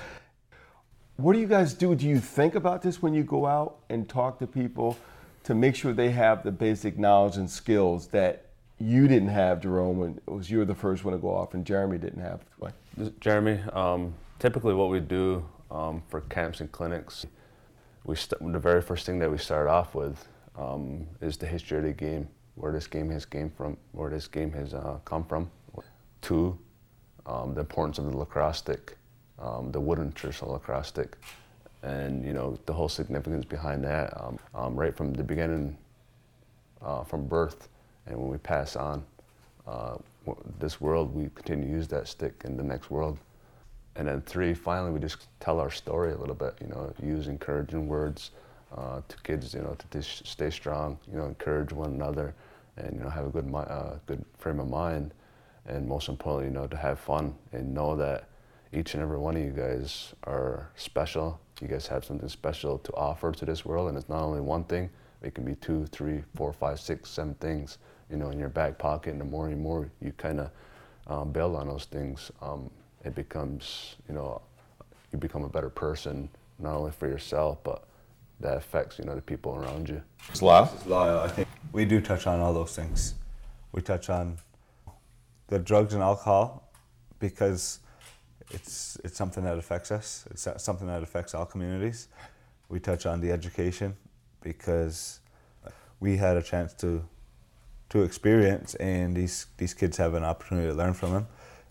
What 1.16 1.32
do 1.32 1.40
you 1.40 1.48
guys 1.48 1.74
do? 1.74 1.96
Do 1.96 2.06
you 2.06 2.20
think 2.20 2.54
about 2.54 2.82
this 2.82 3.02
when 3.02 3.12
you 3.12 3.24
go 3.24 3.44
out 3.44 3.78
and 3.90 4.08
talk 4.08 4.38
to 4.38 4.46
people 4.46 4.96
to 5.42 5.54
make 5.56 5.74
sure 5.74 5.92
they 5.92 6.12
have 6.12 6.44
the 6.44 6.52
basic 6.52 6.96
knowledge 6.96 7.38
and 7.38 7.50
skills 7.50 8.06
that 8.08 8.46
you 8.78 9.08
didn't 9.08 9.30
have, 9.30 9.60
Jerome, 9.60 9.98
when 9.98 10.20
it 10.24 10.30
was 10.30 10.48
you 10.48 10.58
were 10.58 10.64
the 10.64 10.76
first 10.76 11.04
one 11.04 11.12
to 11.12 11.18
go 11.18 11.34
off 11.34 11.54
and 11.54 11.66
Jeremy 11.66 11.98
didn't 11.98 12.22
have? 12.22 12.44
Jeremy, 13.18 13.58
um, 13.72 14.14
typically 14.38 14.74
what 14.74 14.90
we 14.90 15.00
do 15.00 15.44
um, 15.72 16.04
for 16.06 16.20
camps 16.20 16.60
and 16.60 16.70
clinics, 16.70 17.26
we 18.04 18.14
st- 18.14 18.52
the 18.52 18.60
very 18.60 18.80
first 18.80 19.06
thing 19.06 19.18
that 19.18 19.28
we 19.28 19.38
start 19.38 19.66
off 19.66 19.96
with 19.96 20.28
um, 20.56 21.08
is 21.20 21.36
the 21.36 21.46
history 21.46 21.78
of 21.78 21.84
the 21.84 21.92
game 21.92 22.28
where 22.58 22.72
this 22.72 22.86
game 22.86 23.10
has 23.10 23.24
came 23.24 23.50
from, 23.50 23.76
where 23.92 24.10
this 24.10 24.26
game 24.26 24.52
has 24.52 24.74
uh, 24.74 24.98
come 25.04 25.24
from. 25.24 25.50
Two, 26.20 26.58
um, 27.26 27.54
the 27.54 27.60
importance 27.60 27.98
of 27.98 28.10
the 28.10 28.16
lacrosse 28.16 28.58
stick, 28.58 28.96
um, 29.38 29.70
the 29.70 29.80
wooden 29.80 30.10
traditional 30.12 30.52
lacrosse 30.52 30.88
stick, 30.88 31.16
and 31.82 32.24
you 32.24 32.32
know 32.32 32.58
the 32.66 32.72
whole 32.72 32.88
significance 32.88 33.44
behind 33.44 33.84
that. 33.84 34.12
Um, 34.20 34.38
um 34.54 34.76
right 34.76 34.96
from 34.96 35.12
the 35.12 35.22
beginning, 35.22 35.78
uh, 36.82 37.04
from 37.04 37.26
birth, 37.26 37.68
and 38.06 38.18
when 38.18 38.28
we 38.28 38.38
pass 38.38 38.74
on 38.74 39.04
uh, 39.66 39.96
this 40.58 40.80
world, 40.80 41.14
we 41.14 41.30
continue 41.34 41.66
to 41.66 41.70
use 41.70 41.86
that 41.88 42.08
stick 42.08 42.42
in 42.44 42.56
the 42.56 42.64
next 42.64 42.90
world. 42.90 43.18
And 43.94 44.08
then 44.08 44.20
three, 44.22 44.54
finally, 44.54 44.90
we 44.90 45.00
just 45.00 45.26
tell 45.40 45.60
our 45.60 45.70
story 45.70 46.12
a 46.12 46.16
little 46.16 46.34
bit. 46.34 46.54
You 46.60 46.68
know, 46.68 46.92
use 47.02 47.28
encouraging 47.28 47.86
words, 47.88 48.30
uh, 48.76 49.00
to 49.08 49.16
kids, 49.22 49.54
you 49.54 49.62
know, 49.62 49.76
to, 49.78 49.86
to 49.88 50.02
stay 50.02 50.50
strong, 50.50 50.98
you 51.10 51.18
know, 51.18 51.26
encourage 51.26 51.72
one 51.72 51.92
another, 51.92 52.34
and 52.78 52.96
you 52.96 53.02
know, 53.02 53.10
have 53.10 53.26
a 53.26 53.30
good 53.30 53.52
uh, 53.54 53.96
good 54.06 54.24
frame 54.38 54.60
of 54.60 54.68
mind, 54.68 55.12
and 55.66 55.86
most 55.86 56.08
importantly, 56.08 56.46
you 56.46 56.58
know, 56.58 56.66
to 56.66 56.76
have 56.76 56.98
fun 56.98 57.34
and 57.52 57.74
know 57.74 57.96
that 57.96 58.28
each 58.72 58.94
and 58.94 59.02
every 59.02 59.18
one 59.18 59.36
of 59.36 59.42
you 59.42 59.50
guys 59.50 60.14
are 60.24 60.70
special. 60.76 61.40
You 61.60 61.68
guys 61.68 61.86
have 61.88 62.04
something 62.04 62.28
special 62.28 62.78
to 62.78 62.92
offer 62.94 63.32
to 63.32 63.44
this 63.44 63.64
world, 63.64 63.88
and 63.88 63.98
it's 63.98 64.08
not 64.08 64.22
only 64.22 64.40
one 64.40 64.64
thing. 64.64 64.90
It 65.22 65.34
can 65.34 65.44
be 65.44 65.56
two, 65.56 65.86
three, 65.86 66.22
four, 66.36 66.52
five, 66.52 66.78
six, 66.78 67.10
seven 67.10 67.34
things, 67.34 67.78
you 68.10 68.16
know, 68.16 68.30
in 68.30 68.38
your 68.38 68.48
back 68.48 68.78
pocket. 68.78 69.10
And 69.10 69.20
the 69.20 69.24
more 69.24 69.48
and 69.48 69.60
more 69.60 69.90
you 70.00 70.12
kind 70.12 70.40
of 70.40 70.50
um, 71.08 71.32
build 71.32 71.56
on 71.56 71.66
those 71.66 71.86
things, 71.86 72.30
um, 72.40 72.70
it 73.04 73.14
becomes, 73.14 73.96
you 74.08 74.14
know, 74.14 74.40
you 75.12 75.18
become 75.18 75.42
a 75.42 75.48
better 75.48 75.70
person, 75.70 76.28
not 76.60 76.76
only 76.76 76.92
for 76.92 77.08
yourself, 77.08 77.58
but 77.64 77.84
that 78.40 78.56
affects, 78.56 78.98
you 78.98 79.04
know, 79.04 79.16
the 79.16 79.22
people 79.22 79.56
around 79.56 79.88
you. 79.88 80.00
Slow. 80.34 80.68
Loyal, 80.86 81.20
I 81.20 81.28
think 81.28 81.47
we 81.72 81.84
do 81.84 82.00
touch 82.00 82.26
on 82.26 82.40
all 82.40 82.52
those 82.52 82.74
things. 82.74 83.14
We 83.72 83.82
touch 83.82 84.10
on 84.10 84.38
the 85.48 85.58
drugs 85.58 85.94
and 85.94 86.02
alcohol 86.02 86.70
because 87.18 87.80
it's 88.50 88.98
it's 89.04 89.16
something 89.16 89.44
that 89.44 89.58
affects 89.58 89.90
us. 89.90 90.24
It's 90.30 90.48
something 90.62 90.86
that 90.86 91.02
affects 91.02 91.34
all 91.34 91.46
communities. 91.46 92.08
We 92.68 92.80
touch 92.80 93.06
on 93.06 93.20
the 93.20 93.30
education 93.32 93.96
because 94.42 95.20
we 96.00 96.16
had 96.16 96.36
a 96.36 96.42
chance 96.42 96.72
to 96.74 97.04
to 97.90 98.02
experience, 98.02 98.74
and 98.76 99.16
these 99.16 99.46
these 99.56 99.74
kids 99.74 99.96
have 99.96 100.14
an 100.14 100.24
opportunity 100.24 100.68
to 100.68 100.74
learn 100.74 100.94
from 100.94 101.12
them, 101.12 101.26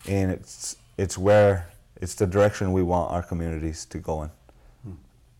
and 0.06 0.30
it's 0.30 0.76
it's 0.96 1.16
where 1.16 1.70
it's 1.96 2.14
the 2.14 2.26
direction 2.26 2.72
we 2.72 2.82
want 2.82 3.10
our 3.12 3.22
communities 3.22 3.84
to 3.86 3.98
go 3.98 4.22
in, 4.24 4.30
hmm. 4.84 4.92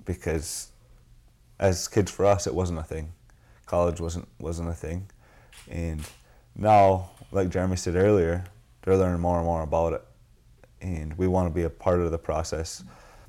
because 0.05 0.71
as 1.59 1.89
kids 1.89 2.11
for 2.11 2.25
us 2.25 2.47
it 2.47 2.55
wasn't 2.55 2.79
a 2.79 2.85
thing, 2.85 3.13
college 3.69 4.01
wasn't 4.01 4.27
wasn't 4.41 4.69
a 4.69 4.75
thing, 4.75 5.09
and 5.71 6.01
now 6.57 7.11
like 7.31 7.51
Jeremy 7.51 7.77
said 7.77 7.95
earlier, 7.95 8.45
they're 8.83 8.97
learning 8.97 9.21
more 9.21 9.37
and 9.37 9.47
more 9.47 9.63
about 9.63 9.93
it, 9.93 10.05
and 10.81 11.17
we 11.19 11.29
want 11.29 11.49
to 11.49 11.55
be 11.55 11.63
a 11.63 11.71
part 11.71 12.01
of 12.01 12.11
the 12.11 12.19
process. 12.19 12.83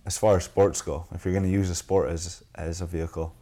As 0.06 0.18
far 0.18 0.38
as 0.38 0.46
sports 0.46 0.82
go, 0.82 1.06
if 1.12 1.26
you're 1.26 1.34
going 1.34 1.44
to 1.44 1.52
use 1.52 1.70
a 1.70 1.76
sport 1.76 2.10
as 2.10 2.44
as 2.56 2.82
a 2.82 2.86
vehicle, 2.86 3.36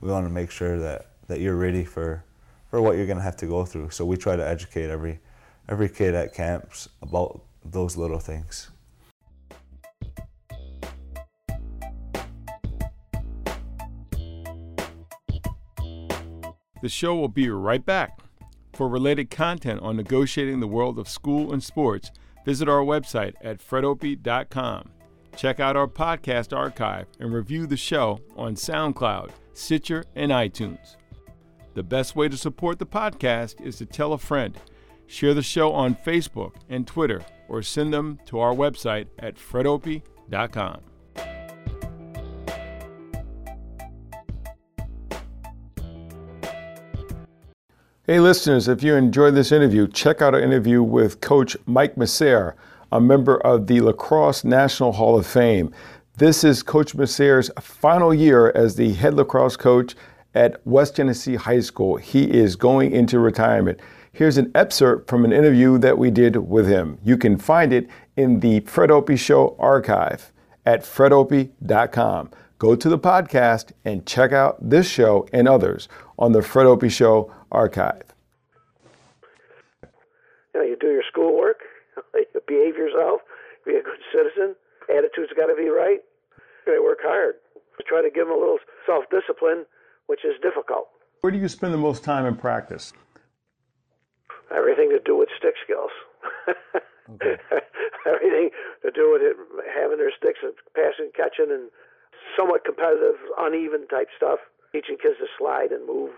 we 0.00 0.10
want 0.10 0.26
to 0.26 0.32
make 0.32 0.50
sure 0.50 0.78
that, 0.78 1.06
that 1.28 1.40
you're 1.40 1.56
ready 1.56 1.84
for, 1.84 2.22
for 2.70 2.82
what 2.82 2.96
you're 2.96 3.06
going 3.06 3.16
to 3.16 3.24
have 3.24 3.38
to 3.38 3.46
go 3.46 3.64
through. 3.64 3.90
So 3.90 4.04
we 4.04 4.16
try 4.16 4.36
to 4.36 4.46
educate 4.46 4.90
every 4.90 5.20
every 5.68 5.88
kid 5.88 6.14
at 6.14 6.34
camps 6.34 6.88
about 7.00 7.40
those 7.64 7.96
little 7.96 8.18
things. 8.18 8.68
The 16.84 16.90
show 16.90 17.14
will 17.14 17.28
be 17.28 17.48
right 17.48 17.82
back. 17.82 18.18
For 18.74 18.90
related 18.90 19.30
content 19.30 19.80
on 19.80 19.96
negotiating 19.96 20.60
the 20.60 20.66
world 20.66 20.98
of 20.98 21.08
school 21.08 21.54
and 21.54 21.62
sports, 21.62 22.10
visit 22.44 22.68
our 22.68 22.82
website 22.82 23.32
at 23.42 23.66
fredopie.com. 23.66 24.90
Check 25.34 25.60
out 25.60 25.76
our 25.78 25.86
podcast 25.86 26.54
archive 26.54 27.06
and 27.18 27.32
review 27.32 27.66
the 27.66 27.78
show 27.78 28.20
on 28.36 28.54
SoundCloud, 28.54 29.30
Stitcher, 29.54 30.04
and 30.14 30.30
iTunes. 30.30 30.96
The 31.72 31.82
best 31.82 32.16
way 32.16 32.28
to 32.28 32.36
support 32.36 32.78
the 32.78 32.84
podcast 32.84 33.62
is 33.64 33.76
to 33.76 33.86
tell 33.86 34.12
a 34.12 34.18
friend, 34.18 34.54
share 35.06 35.32
the 35.32 35.42
show 35.42 35.72
on 35.72 35.94
Facebook 35.94 36.52
and 36.68 36.86
Twitter, 36.86 37.24
or 37.48 37.62
send 37.62 37.94
them 37.94 38.18
to 38.26 38.40
our 38.40 38.52
website 38.52 39.06
at 39.20 39.36
fredopie.com. 39.36 40.82
Hey, 48.06 48.20
listeners, 48.20 48.68
if 48.68 48.82
you 48.82 48.96
enjoyed 48.96 49.34
this 49.34 49.50
interview, 49.50 49.88
check 49.88 50.20
out 50.20 50.34
our 50.34 50.40
interview 50.40 50.82
with 50.82 51.22
Coach 51.22 51.56
Mike 51.64 51.94
Messere, 51.96 52.52
a 52.92 53.00
member 53.00 53.38
of 53.38 53.66
the 53.66 53.80
Lacrosse 53.80 54.44
National 54.44 54.92
Hall 54.92 55.18
of 55.18 55.26
Fame. 55.26 55.72
This 56.18 56.44
is 56.44 56.62
Coach 56.62 56.94
Messere's 56.94 57.50
final 57.62 58.12
year 58.12 58.52
as 58.54 58.76
the 58.76 58.92
head 58.92 59.14
lacrosse 59.14 59.56
coach 59.56 59.94
at 60.34 60.60
West 60.66 60.96
Genesee 60.96 61.36
High 61.36 61.60
School. 61.60 61.96
He 61.96 62.30
is 62.30 62.56
going 62.56 62.92
into 62.92 63.18
retirement. 63.20 63.80
Here's 64.12 64.36
an 64.36 64.52
excerpt 64.54 65.08
from 65.08 65.24
an 65.24 65.32
interview 65.32 65.78
that 65.78 65.96
we 65.96 66.10
did 66.10 66.36
with 66.36 66.68
him. 66.68 66.98
You 67.02 67.16
can 67.16 67.38
find 67.38 67.72
it 67.72 67.88
in 68.18 68.40
the 68.40 68.60
Fred 68.60 68.90
Opie 68.90 69.16
Show 69.16 69.56
archive 69.58 70.30
at 70.66 70.82
fredopie.com. 70.82 72.32
Go 72.58 72.76
to 72.76 72.88
the 72.90 72.98
podcast 72.98 73.72
and 73.86 74.06
check 74.06 74.32
out 74.32 74.58
this 74.60 74.88
show 74.88 75.26
and 75.32 75.48
others 75.48 75.88
on 76.18 76.32
the 76.32 76.42
Fred 76.42 76.66
Opie 76.66 76.88
Show 76.88 77.32
archive. 77.50 78.02
You 80.54 80.60
know, 80.60 80.62
you 80.62 80.76
do 80.80 80.88
your 80.88 81.02
schoolwork, 81.10 81.60
you 82.14 82.40
behave 82.46 82.76
yourself, 82.76 83.20
be 83.66 83.72
a 83.72 83.82
good 83.82 84.00
citizen. 84.12 84.54
Attitude's 84.88 85.32
got 85.36 85.46
to 85.46 85.54
be 85.56 85.68
right. 85.68 86.00
They 86.66 86.78
work 86.78 86.98
hard. 87.02 87.34
Try 87.86 88.02
to 88.02 88.10
give 88.10 88.28
them 88.28 88.36
a 88.36 88.38
little 88.38 88.58
self-discipline, 88.86 89.66
which 90.06 90.24
is 90.24 90.34
difficult. 90.40 90.88
Where 91.20 91.30
do 91.30 91.38
you 91.38 91.48
spend 91.48 91.74
the 91.74 91.78
most 91.78 92.04
time 92.04 92.24
in 92.26 92.36
practice? 92.36 92.92
Everything 94.54 94.90
to 94.90 95.00
do 95.04 95.16
with 95.16 95.28
stick 95.36 95.54
skills. 95.64 95.90
okay. 97.14 97.36
Everything 98.06 98.50
to 98.84 98.90
do 98.90 99.12
with 99.12 99.22
it, 99.22 99.36
having 99.74 99.98
their 99.98 100.12
sticks 100.16 100.40
and 100.42 100.52
passing, 100.74 101.10
catching, 101.16 101.50
and 101.50 101.70
somewhat 102.36 102.64
competitive, 102.64 103.16
uneven 103.38 103.86
type 103.88 104.08
stuff. 104.16 104.38
Teaching 104.74 104.98
kids 104.98 105.22
to 105.22 105.30
slide 105.38 105.70
and 105.70 105.86
move. 105.86 106.10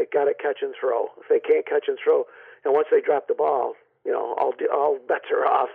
They 0.00 0.08
got 0.08 0.24
to 0.24 0.32
catch 0.32 0.64
and 0.64 0.72
throw. 0.72 1.12
If 1.20 1.28
they 1.28 1.40
can't 1.44 1.68
catch 1.68 1.92
and 1.92 1.98
throw, 2.00 2.24
and 2.64 2.72
once 2.72 2.88
they 2.90 3.04
drop 3.04 3.28
the 3.28 3.36
ball, 3.36 3.76
you 4.00 4.12
know, 4.12 4.32
all 4.40 4.56
all 4.72 4.96
bets 4.96 5.28
are 5.28 5.44
off. 5.44 5.68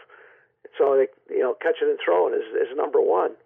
So 0.77 0.97
they, 0.97 1.05
you 1.29 1.45
know, 1.45 1.53
catching 1.61 1.93
and 1.93 1.99
throwing 2.03 2.33
is 2.33 2.49
is 2.57 2.73
number 2.75 2.97
one. 2.97 3.37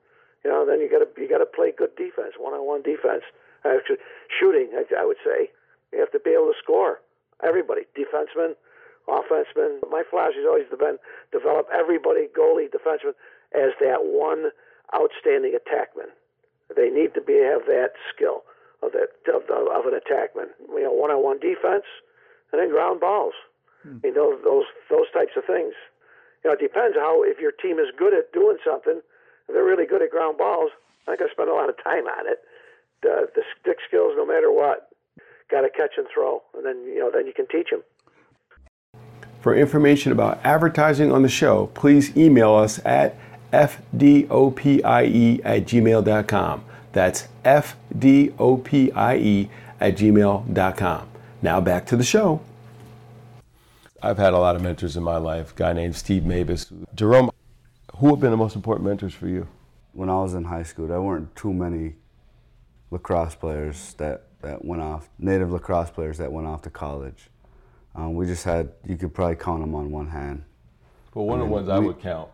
You 0.46 0.52
know, 0.52 0.63
then 0.65 0.80
you 0.80 0.88
got 0.88 1.04
to 1.04 1.10
you 1.20 1.28
got 1.28 1.44
to 1.44 1.46
play 1.46 1.74
good 1.76 1.91
defense, 2.00 2.39
one-on-one 2.39 2.84
defense. 2.84 3.28
Actually, 3.68 4.00
shooting, 4.32 4.72
I, 4.72 4.88
I 5.02 5.04
would 5.04 5.20
say, 5.20 5.52
you 5.91 6.00
have 6.00 6.12
to 6.15 6.20
be 6.20 6.32
able 6.32 6.56
to 6.56 6.60
score. 6.63 7.02
Everybody, 7.44 7.82
defensemen, 7.91 8.56
offensemen. 9.10 9.84
My 9.91 10.04
philosophy 10.08 10.39
has 10.39 10.48
always 10.48 10.72
been 10.72 10.96
develop 11.36 11.68
everybody, 11.76 12.32
goalie, 12.32 12.72
defenseman, 12.72 13.20
as 13.52 13.76
that 13.84 14.08
one 14.08 14.56
outstanding 14.96 15.60
attackman. 15.60 16.15
They 16.73 16.89
need 16.89 17.13
to 17.13 17.21
be 17.21 17.38
have 17.45 17.65
that 17.67 17.93
skill 18.10 18.43
of 18.82 18.91
that 18.93 19.13
of, 19.30 19.43
of 19.49 19.86
an 19.86 19.93
attackman. 19.93 20.49
You 20.69 20.84
know, 20.84 20.93
one-on-one 20.93 21.39
defense, 21.39 21.86
and 22.51 22.62
then 22.62 22.69
ground 22.69 22.99
balls. 22.99 23.34
Hmm. 23.84 23.99
You 24.04 24.13
know, 24.13 24.38
those 24.43 24.65
those 24.89 25.10
types 25.13 25.38
of 25.38 25.45
things. 25.45 25.73
You 26.43 26.49
know, 26.49 26.54
it 26.54 26.62
depends 26.62 26.97
how 26.97 27.23
if 27.23 27.39
your 27.39 27.51
team 27.51 27.80
is 27.80 27.88
good 27.97 28.13
at 28.13 28.34
doing 28.34 28.58
something. 28.65 29.01
If 29.47 29.54
they're 29.54 29.63
really 29.63 29.86
good 29.86 30.01
at 30.01 30.10
ground 30.10 30.38
balls, 30.38 30.71
I'm 31.06 31.13
not 31.13 31.19
going 31.19 31.30
to 31.30 31.34
spend 31.34 31.49
a 31.49 31.54
lot 31.54 31.69
of 31.69 31.75
time 31.84 32.08
on 32.08 32.25
it. 32.25 32.39
The, 33.04 33.30
the 33.36 33.43
stick 33.62 33.78
skills, 33.88 34.13
no 34.17 34.25
matter 34.25 34.51
what, 34.51 34.89
got 35.51 35.62
to 35.62 35.69
catch 35.69 35.93
and 35.97 36.08
throw, 36.12 36.41
and 36.56 36.65
then 36.65 36.84
you 36.86 36.99
know 36.99 37.12
then 37.13 37.28
you 37.28 37.34
can 37.34 37.47
teach 37.47 37.69
them. 37.69 37.84
For 39.41 39.56
information 39.56 40.12
about 40.12 40.43
advertising 40.43 41.12
on 41.12 41.21
the 41.21 41.30
show, 41.30 41.67
please 41.75 42.15
email 42.17 42.56
us 42.56 42.80
at 42.84 43.15
fdopie 43.56 44.82
at 45.44 45.65
gmail.com. 45.65 46.65
That's 46.91 47.28
fdopie 47.44 48.89
at 49.80 49.98
gmail.com. 49.98 51.08
Now 51.41 51.62
back 51.62 51.86
to 51.88 51.96
the 51.96 52.04
show. 52.04 52.41
I've 54.02 54.18
had 54.18 54.34
a 54.34 54.38
lot 54.38 54.56
of 54.56 54.62
mentors 54.62 54.98
in 54.98 55.04
my 55.04 55.18
life. 55.18 55.54
A 55.54 55.56
guy 55.56 55.74
named 55.74 55.96
Steve 55.96 56.26
Mavis. 56.26 56.72
Jerome, 56.94 57.32
who 57.98 58.10
have 58.10 58.20
been 58.20 58.32
the 58.32 58.38
most 58.38 58.56
important 58.56 58.88
mentors 58.88 59.13
for 59.13 59.28
you? 59.28 59.48
When 59.94 60.10
I 60.10 60.15
was 60.15 60.34
in 60.34 60.44
high 60.44 60.63
school, 60.63 60.88
there 60.88 61.02
weren't 61.02 61.34
too 61.36 61.54
many 61.54 61.96
lacrosse 62.91 63.36
players 63.36 63.94
that, 63.94 64.24
that 64.41 64.63
went 64.65 64.82
off, 64.82 65.10
native 65.18 65.52
lacrosse 65.52 65.89
players 65.89 66.18
that 66.18 66.32
went 66.32 66.46
off 66.46 66.62
to 66.63 66.70
college. 66.70 67.30
Um, 67.96 68.15
we 68.15 68.26
just 68.26 68.44
had, 68.44 68.74
you 68.86 68.98
could 68.98 69.13
probably 69.13 69.38
count 69.38 69.62
them 69.62 69.74
on 69.74 69.89
one 69.89 70.10
hand. 70.10 70.44
Well, 71.13 71.26
one 71.26 71.39
of 71.39 71.48
the 71.48 71.54
ones 71.54 71.70
I 71.70 71.80
would 71.80 72.02
count 72.02 72.30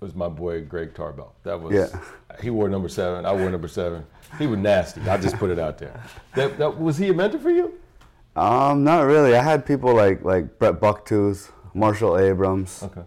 was 0.00 0.14
my 0.14 0.28
boy 0.28 0.62
Greg 0.62 0.94
Tarbell. 0.94 1.34
That 1.42 1.60
was 1.60 1.74
yeah. 1.74 2.00
he 2.42 2.50
wore 2.50 2.68
number 2.68 2.88
seven. 2.88 3.24
I 3.24 3.32
wore 3.32 3.50
number 3.50 3.68
seven. 3.68 4.04
He 4.38 4.46
was 4.46 4.58
nasty. 4.58 5.00
I 5.02 5.16
just 5.16 5.36
put 5.36 5.50
it 5.50 5.58
out 5.58 5.78
there. 5.78 6.02
That, 6.34 6.58
that 6.58 6.78
was 6.78 6.98
he 6.98 7.08
a 7.08 7.14
mentor 7.14 7.38
for 7.38 7.50
you? 7.50 7.74
Um, 8.34 8.84
not 8.84 9.02
really. 9.02 9.34
I 9.34 9.42
had 9.42 9.64
people 9.64 9.94
like 9.94 10.22
like 10.22 10.58
Brett 10.58 10.80
Bucktooth, 10.80 11.50
Marshall 11.74 12.18
Abrams. 12.18 12.82
Okay. 12.82 13.02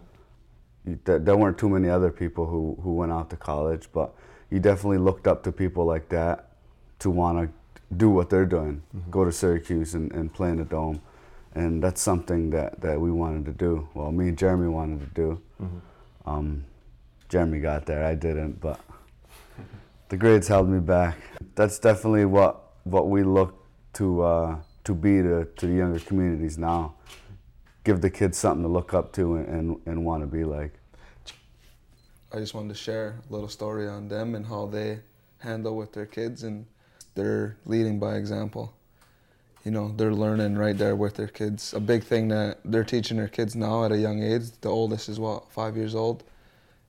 There, 1.04 1.18
there 1.18 1.36
weren't 1.36 1.58
too 1.58 1.68
many 1.68 1.88
other 1.88 2.10
people 2.10 2.46
who, 2.46 2.76
who 2.82 2.94
went 2.94 3.12
out 3.12 3.30
to 3.30 3.36
college, 3.36 3.88
but 3.92 4.14
you 4.50 4.58
definitely 4.58 4.98
looked 4.98 5.28
up 5.28 5.42
to 5.44 5.52
people 5.52 5.84
like 5.84 6.08
that 6.08 6.52
to 7.00 7.10
want 7.10 7.38
to 7.38 7.96
do 7.96 8.08
what 8.10 8.30
they're 8.30 8.46
doing, 8.46 8.82
mm-hmm. 8.96 9.10
go 9.10 9.24
to 9.24 9.30
Syracuse 9.30 9.94
and, 9.94 10.10
and 10.12 10.32
play 10.32 10.48
in 10.48 10.56
the 10.56 10.64
dome. 10.64 11.00
And 11.54 11.82
that's 11.82 12.00
something 12.00 12.50
that, 12.50 12.80
that 12.80 13.00
we 13.00 13.10
wanted 13.10 13.44
to 13.46 13.52
do. 13.52 13.88
Well, 13.94 14.10
me 14.10 14.28
and 14.28 14.38
Jeremy 14.38 14.68
wanted 14.68 15.00
to 15.00 15.14
do. 15.14 15.42
Mm-hmm. 15.60 16.28
Um, 16.28 16.64
Jeremy 17.30 17.60
got 17.60 17.86
there, 17.86 18.04
I 18.04 18.16
didn't, 18.16 18.60
but 18.60 18.80
the 20.08 20.16
grades 20.16 20.48
held 20.48 20.68
me 20.68 20.80
back. 20.80 21.16
That's 21.54 21.78
definitely 21.78 22.24
what 22.24 22.60
what 22.82 23.08
we 23.08 23.22
look 23.22 23.64
to 23.94 24.22
uh, 24.22 24.56
to 24.82 24.94
be 24.94 25.22
to, 25.22 25.44
to 25.44 25.66
the 25.66 25.72
younger 25.74 26.00
communities 26.00 26.58
now. 26.58 26.94
Give 27.84 28.00
the 28.00 28.10
kids 28.10 28.36
something 28.36 28.64
to 28.64 28.68
look 28.68 28.92
up 28.92 29.12
to 29.12 29.36
and, 29.36 29.48
and, 29.48 29.80
and 29.86 30.04
want 30.04 30.22
to 30.22 30.26
be 30.26 30.42
like. 30.42 30.74
I 32.32 32.38
just 32.38 32.52
wanted 32.52 32.70
to 32.70 32.74
share 32.74 33.20
a 33.28 33.32
little 33.32 33.48
story 33.48 33.88
on 33.88 34.08
them 34.08 34.34
and 34.34 34.44
how 34.44 34.66
they 34.66 34.98
handle 35.38 35.76
with 35.76 35.92
their 35.92 36.06
kids 36.06 36.42
and 36.42 36.66
they're 37.14 37.56
leading 37.64 38.00
by 38.00 38.16
example. 38.16 38.74
You 39.64 39.70
know, 39.70 39.94
they're 39.96 40.14
learning 40.14 40.56
right 40.56 40.76
there 40.76 40.96
with 40.96 41.14
their 41.14 41.28
kids. 41.28 41.74
A 41.74 41.80
big 41.80 42.02
thing 42.02 42.28
that 42.28 42.58
they're 42.64 42.84
teaching 42.84 43.16
their 43.16 43.28
kids 43.28 43.54
now 43.54 43.84
at 43.84 43.92
a 43.92 43.98
young 43.98 44.22
age, 44.22 44.50
the 44.60 44.68
oldest 44.68 45.08
is 45.08 45.20
what, 45.20 45.50
five 45.50 45.76
years 45.76 45.94
old, 45.94 46.24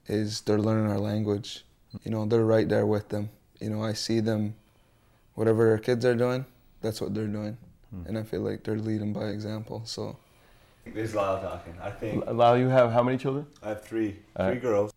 is 0.08 0.42
they're 0.42 0.60
learning 0.60 0.92
our 0.92 1.00
language. 1.00 1.64
You 2.04 2.12
know, 2.12 2.26
they're 2.26 2.46
right 2.46 2.68
there 2.68 2.86
with 2.86 3.10
them. 3.10 3.30
You 3.60 3.70
know, 3.70 3.84
I 3.84 3.94
see 3.94 4.20
them, 4.20 4.56
whatever 5.36 5.68
their 5.68 5.78
kids 5.78 6.06
are 6.06 6.16
doing, 6.16 6.46
that's 6.82 7.02
what 7.02 7.14
they're 7.14 7.28
doing. 7.28 7.58
Hmm. 7.90 8.08
And 8.08 8.18
I 8.18 8.24
feel 8.24 8.42
like 8.42 8.64
they're 8.64 8.78
leading 8.78 9.14
by 9.14 9.26
example. 9.26 9.84
So, 9.86 10.18
this 10.86 11.10
is 11.10 11.16
Lyle 11.16 11.42
talking. 11.42 11.76
I 11.82 11.92
think. 11.92 12.26
Lyle, 12.26 12.58
you 12.58 12.68
have 12.68 12.92
how 12.92 13.04
many 13.04 13.18
children? 13.18 13.46
I 13.62 13.70
have 13.70 13.84
three, 13.84 14.18
three 14.38 14.56
girls. 14.56 14.92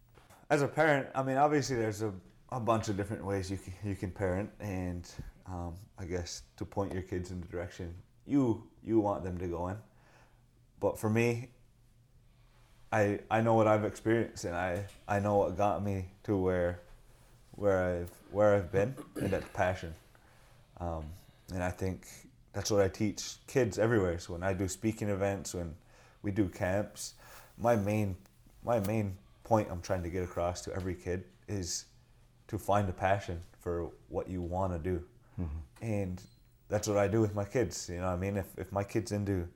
As 0.51 0.63
a 0.63 0.69
parent, 0.69 1.09
I 1.15 1.23
mean, 1.23 1.37
obviously 1.37 1.77
there's 1.77 2.03
a, 2.03 2.13
a 2.51 2.61
bunch 2.61 2.89
of 2.89 2.97
different 2.97 3.25
ways 3.25 3.51
you 3.51 3.59
can, 3.59 3.73
you 3.85 3.97
can 3.97 4.11
parent, 4.11 4.51
and 4.61 5.11
um, 5.47 5.75
I 5.99 6.05
guess 6.05 6.43
to 6.57 6.65
point 6.65 6.93
your 6.93 7.03
kids 7.03 7.31
in 7.31 7.41
the 7.41 7.47
direction 7.49 7.95
you 8.27 8.63
you 8.85 9.01
want 9.01 9.25
them 9.25 9.39
to 9.39 9.47
go 9.47 9.69
in. 9.69 9.77
But 10.81 10.99
for 10.99 11.09
me, 11.09 11.51
I 12.95 13.19
I 13.31 13.41
know 13.41 13.55
what 13.55 13.67
I've 13.67 13.85
experienced, 13.85 14.45
and 14.45 14.55
I 14.55 14.87
I 15.09 15.19
know 15.19 15.37
what 15.37 15.57
got 15.57 15.83
me 15.83 16.07
to 16.25 16.37
where 16.37 16.81
where 17.57 17.79
I've 17.91 18.11
where 18.31 18.55
I've 18.55 18.71
been, 18.71 18.95
and 19.21 19.31
that's 19.31 19.49
passion. 19.53 19.93
Um, 20.81 21.05
and 21.53 21.63
I 21.63 21.71
think 21.71 22.07
that's 22.53 22.71
what 22.71 22.81
I 22.81 22.89
teach 22.89 23.35
kids 23.47 23.79
everywhere. 23.79 24.19
So 24.19 24.35
when 24.35 24.43
I 24.43 24.53
do 24.53 24.69
speaking 24.69 25.09
events, 25.09 25.55
when 25.55 25.75
we 26.23 26.31
do 26.31 26.49
camps, 26.49 27.15
my 27.59 27.75
main 27.75 28.17
my 28.65 28.79
main 28.81 29.17
point 29.43 29.69
I'm 29.71 29.83
trying 29.83 30.05
to 30.05 30.09
get 30.09 30.23
across 30.23 30.61
to 30.63 30.75
every 30.75 30.95
kid 30.95 31.25
is 31.49 31.87
to 32.49 32.59
find 32.59 32.89
a 32.89 32.93
passion 32.93 33.41
for 33.61 33.91
what 34.09 34.29
you 34.29 34.41
want 34.41 34.73
to 34.73 34.79
do. 34.79 35.03
Mm-hmm. 35.41 35.85
And 35.85 36.23
that's 36.69 36.89
what 36.89 36.97
I 36.97 37.09
do 37.09 37.21
with 37.21 37.35
my 37.35 37.45
kids. 37.45 37.91
You 37.93 38.01
know, 38.01 38.09
I 38.09 38.17
mean, 38.17 38.37
if, 38.37 38.47
if 38.57 38.73
my 38.73 38.85
kid's 38.85 39.13
into, 39.13 39.49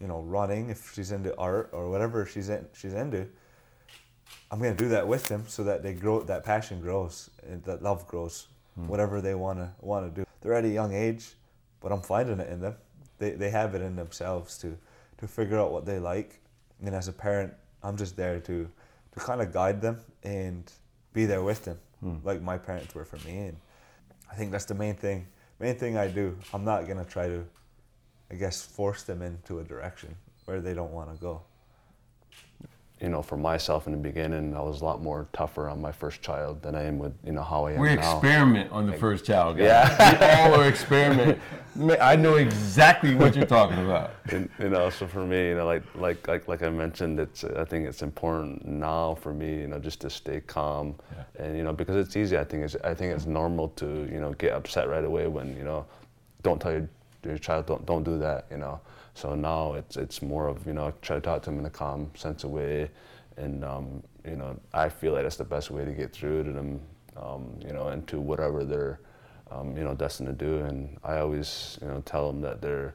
you 0.00 0.06
know, 0.06 0.20
running, 0.22 0.70
if 0.70 0.92
she's 0.94 1.12
into 1.12 1.36
art 1.38 1.70
or 1.72 1.88
whatever 1.88 2.26
she's 2.26 2.48
in, 2.48 2.66
she's 2.72 2.94
into, 2.94 3.26
I'm 4.50 4.58
gonna 4.58 4.74
do 4.74 4.88
that 4.88 5.06
with 5.06 5.24
them 5.28 5.44
so 5.46 5.64
that 5.64 5.82
they 5.82 5.94
grow, 5.94 6.22
that 6.22 6.44
passion 6.44 6.80
grows, 6.80 7.30
and 7.46 7.62
that 7.64 7.82
love 7.82 8.06
grows, 8.06 8.48
mm-hmm. 8.78 8.88
whatever 8.88 9.20
they 9.20 9.34
wanna 9.34 9.74
wanna 9.80 10.10
do. 10.10 10.24
They're 10.40 10.54
at 10.54 10.64
a 10.64 10.68
young 10.68 10.92
age, 10.92 11.34
but 11.80 11.92
I'm 11.92 12.02
finding 12.02 12.40
it 12.40 12.48
in 12.48 12.60
them. 12.60 12.76
They 13.18 13.30
they 13.30 13.50
have 13.50 13.74
it 13.74 13.82
in 13.82 13.96
themselves 13.96 14.58
to 14.58 14.76
to 15.18 15.28
figure 15.28 15.58
out 15.58 15.72
what 15.72 15.86
they 15.86 15.98
like, 15.98 16.40
and 16.84 16.94
as 16.94 17.08
a 17.08 17.12
parent, 17.12 17.52
I'm 17.82 17.96
just 17.96 18.16
there 18.16 18.40
to 18.40 18.68
to 19.12 19.20
kind 19.20 19.40
of 19.40 19.52
guide 19.52 19.80
them 19.80 20.00
and 20.22 20.70
be 21.12 21.24
there 21.26 21.42
with 21.42 21.64
them, 21.64 21.78
mm. 22.04 22.24
like 22.24 22.42
my 22.42 22.58
parents 22.58 22.94
were 22.94 23.04
for 23.04 23.18
me, 23.26 23.38
and 23.46 23.56
I 24.30 24.34
think 24.34 24.50
that's 24.50 24.64
the 24.64 24.74
main 24.74 24.96
thing. 24.96 25.26
Main 25.60 25.76
thing 25.76 25.96
I 25.96 26.08
do. 26.08 26.36
I'm 26.52 26.64
not 26.64 26.88
gonna 26.88 27.04
try 27.04 27.28
to, 27.28 27.44
I 28.30 28.34
guess, 28.34 28.62
force 28.62 29.02
them 29.02 29.22
into 29.22 29.60
a 29.60 29.64
direction 29.64 30.14
where 30.44 30.60
they 30.60 30.74
don't 30.74 30.92
want 30.92 31.12
to 31.14 31.20
go 31.20 31.42
you 33.00 33.10
know, 33.10 33.22
for 33.22 33.36
myself 33.36 33.86
in 33.86 33.92
the 33.92 33.98
beginning, 33.98 34.56
I 34.56 34.60
was 34.60 34.80
a 34.80 34.84
lot 34.84 35.02
more 35.02 35.26
tougher 35.32 35.68
on 35.68 35.80
my 35.80 35.90
first 35.90 36.22
child 36.22 36.62
than 36.62 36.74
I 36.74 36.84
am 36.84 36.98
with, 36.98 37.12
you 37.22 37.32
know, 37.32 37.42
how 37.42 37.66
I 37.66 37.72
am 37.72 37.80
we 37.80 37.94
now. 37.94 38.18
experiment 38.18 38.70
on 38.72 38.86
the 38.86 38.92
like, 38.92 39.00
first 39.00 39.26
child. 39.26 39.58
Guys. 39.58 39.66
Yeah. 39.66 40.46
we 40.46 40.54
all 40.54 40.60
are 40.60 40.68
experiment. 40.68 41.38
I 42.00 42.14
know 42.14 42.36
exactly 42.36 43.16
what 43.16 43.36
you're 43.36 43.46
talking 43.46 43.84
about. 43.84 44.12
And, 44.30 44.48
you 44.60 44.70
know, 44.70 44.88
so 44.90 45.08
for 45.08 45.26
me, 45.26 45.48
you 45.48 45.56
know, 45.56 45.66
like 45.66 45.82
like 45.96 46.26
like 46.28 46.46
like 46.46 46.62
I 46.62 46.70
mentioned, 46.70 47.18
it's 47.18 47.42
I 47.42 47.64
think 47.64 47.86
it's 47.86 48.00
important 48.00 48.64
now 48.64 49.16
for 49.16 49.34
me, 49.34 49.62
you 49.62 49.66
know, 49.66 49.80
just 49.80 50.00
to 50.02 50.08
stay 50.08 50.40
calm, 50.40 50.94
yeah. 51.12 51.44
and 51.44 51.56
you 51.58 51.64
know, 51.64 51.72
because 51.72 51.96
it's 51.96 52.16
easy. 52.16 52.38
I 52.38 52.44
think 52.44 52.62
it's 52.62 52.76
I 52.84 52.94
think 52.94 53.12
it's 53.12 53.26
normal 53.26 53.70
to 53.70 54.08
you 54.10 54.20
know 54.20 54.32
get 54.34 54.52
upset 54.52 54.88
right 54.88 55.04
away 55.04 55.26
when 55.26 55.56
you 55.56 55.64
know, 55.64 55.84
don't 56.42 56.60
tell 56.60 56.72
your 56.72 56.88
your 57.30 57.38
child 57.38 57.66
don't 57.66 57.84
don't 57.86 58.02
do 58.02 58.18
that, 58.18 58.46
you 58.50 58.58
know. 58.58 58.80
So 59.14 59.34
now 59.34 59.74
it's 59.74 59.96
it's 59.96 60.22
more 60.22 60.48
of 60.48 60.66
you 60.66 60.72
know 60.72 60.92
try 61.02 61.16
to 61.16 61.22
talk 61.22 61.42
to 61.42 61.50
them 61.50 61.58
in 61.58 61.66
a 61.66 61.70
calm, 61.70 62.10
sense 62.14 62.44
of 62.44 62.50
way, 62.50 62.90
and 63.36 63.64
um, 63.64 64.02
you 64.26 64.36
know 64.36 64.58
I 64.72 64.88
feel 64.88 65.12
like 65.12 65.22
that's 65.22 65.36
the 65.36 65.44
best 65.44 65.70
way 65.70 65.84
to 65.84 65.92
get 65.92 66.12
through 66.12 66.44
to 66.44 66.52
them, 66.52 66.80
um, 67.16 67.58
you 67.64 67.72
know, 67.72 67.88
into 67.88 68.20
whatever 68.20 68.64
they're 68.64 69.00
um, 69.50 69.76
you 69.76 69.84
know 69.84 69.94
destined 69.94 70.28
to 70.28 70.32
do. 70.32 70.58
And 70.64 70.98
I 71.04 71.18
always 71.18 71.78
you 71.80 71.88
know 71.88 72.02
tell 72.04 72.26
them 72.26 72.40
that 72.42 72.60
they're 72.60 72.94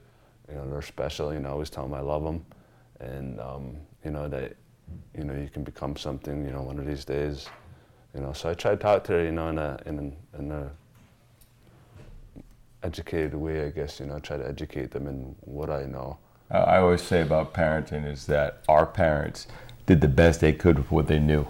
you 0.50 0.56
know 0.56 0.70
they're 0.70 0.82
special. 0.82 1.34
You 1.34 1.40
know, 1.40 1.50
I 1.50 1.52
always 1.54 1.70
tell 1.70 1.84
them 1.84 1.94
I 1.94 2.02
love 2.02 2.24
them, 2.24 2.46
and 3.00 3.40
um, 3.40 3.78
you 4.04 4.12
know 4.12 4.28
that 4.28 4.56
you 5.18 5.24
know 5.24 5.34
you 5.34 5.50
can 5.50 5.64
become 5.64 5.96
something. 5.96 6.46
You 6.46 6.52
know, 6.52 6.62
one 6.62 6.80
of 6.80 6.86
these 6.86 7.06
days. 7.06 7.48
You 8.16 8.22
know, 8.22 8.34
so 8.34 8.50
I 8.50 8.56
try 8.56 8.72
to 8.72 8.78
talk 8.78 9.04
to 9.04 9.14
her, 9.14 9.24
you 9.24 9.32
know, 9.32 9.50
in 9.50 9.60
a 9.60 9.80
in 9.86 10.00
a, 10.00 10.40
in 10.40 10.52
a 10.52 10.72
educated 12.84 13.34
way, 13.36 13.66
I 13.66 13.70
guess, 13.70 14.00
you 14.00 14.06
know, 14.06 14.20
try 14.20 14.38
to 14.38 14.48
educate 14.48 14.92
them 14.92 15.08
in 15.08 15.36
what 15.42 15.70
I 15.70 15.84
know. 15.84 16.18
I 16.52 16.78
always 16.78 17.02
say 17.02 17.22
about 17.22 17.54
parenting 17.54 18.12
is 18.12 18.26
that 18.26 18.64
our 18.68 18.86
parents 18.86 19.48
did 19.86 20.02
the 20.02 20.08
best 20.08 20.42
they 20.42 20.54
could 20.54 20.78
with 20.78 20.92
what 20.92 21.08
they 21.08 21.20
knew. 21.20 21.46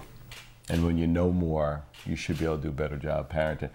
And 0.70 0.86
when 0.86 0.98
you 0.98 1.08
know 1.08 1.32
more, 1.32 1.84
you 2.06 2.16
should 2.16 2.38
be 2.38 2.46
able 2.46 2.58
to 2.58 2.64
do 2.64 2.70
a 2.70 2.72
better 2.72 2.98
job 2.98 3.32
parenting. 3.32 3.70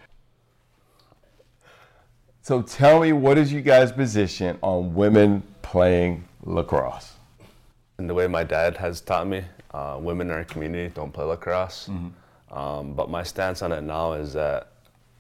So 2.43 2.61
tell 2.61 3.01
me, 3.01 3.13
what 3.13 3.39
is 3.39 3.53
you 3.53 3.63
guys' 3.63 3.91
position 3.91 4.59
on 4.61 4.95
women 4.95 5.43
playing 5.63 6.25
lacrosse? 6.43 7.15
In 7.99 8.07
the 8.07 8.13
way 8.13 8.27
my 8.27 8.45
dad 8.45 8.77
has 8.77 9.01
taught 9.01 9.27
me, 9.27 9.45
uh, 9.73 9.97
women 9.99 10.29
in 10.29 10.35
our 10.35 10.45
community 10.45 10.93
don't 10.95 11.11
play 11.11 11.25
lacrosse. 11.25 11.89
Mm-hmm. 11.89 12.57
Um, 12.57 12.93
but 12.93 13.09
my 13.09 13.23
stance 13.23 13.63
on 13.63 13.73
it 13.73 13.81
now 13.81 14.13
is 14.13 14.35
that 14.35 14.74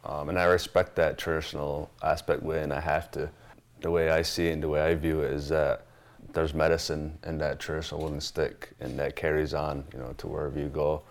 um, 0.05 0.29
and 0.29 0.39
I 0.39 0.45
respect 0.45 0.97
that 0.97 1.17
traditional 1.17 1.91
aspect 2.03 2.43
way, 2.43 2.63
and 2.63 2.73
I 2.73 2.81
have 2.81 3.11
to. 3.13 3.31
The 3.81 3.91
way 3.91 4.11
I 4.11 4.23
see 4.23 4.49
it 4.49 4.53
and 4.53 4.63
the 4.63 4.69
way 4.69 4.81
I 4.81 4.95
view 4.95 5.21
it 5.21 5.33
is 5.33 5.49
that 5.51 5.87
there's 6.33 6.55
medicine 6.55 7.19
in 7.27 7.39
that 7.39 7.59
traditional 7.59 8.03
wooden 8.03 8.21
stick, 8.21 8.71
and 8.81 8.99
that 8.99 9.17
carries 9.17 9.55
on, 9.55 9.85
you 9.93 9.99
know, 9.99 10.15
to 10.19 10.27
wherever 10.27 10.59
you 10.59 10.69
go. 10.69 11.03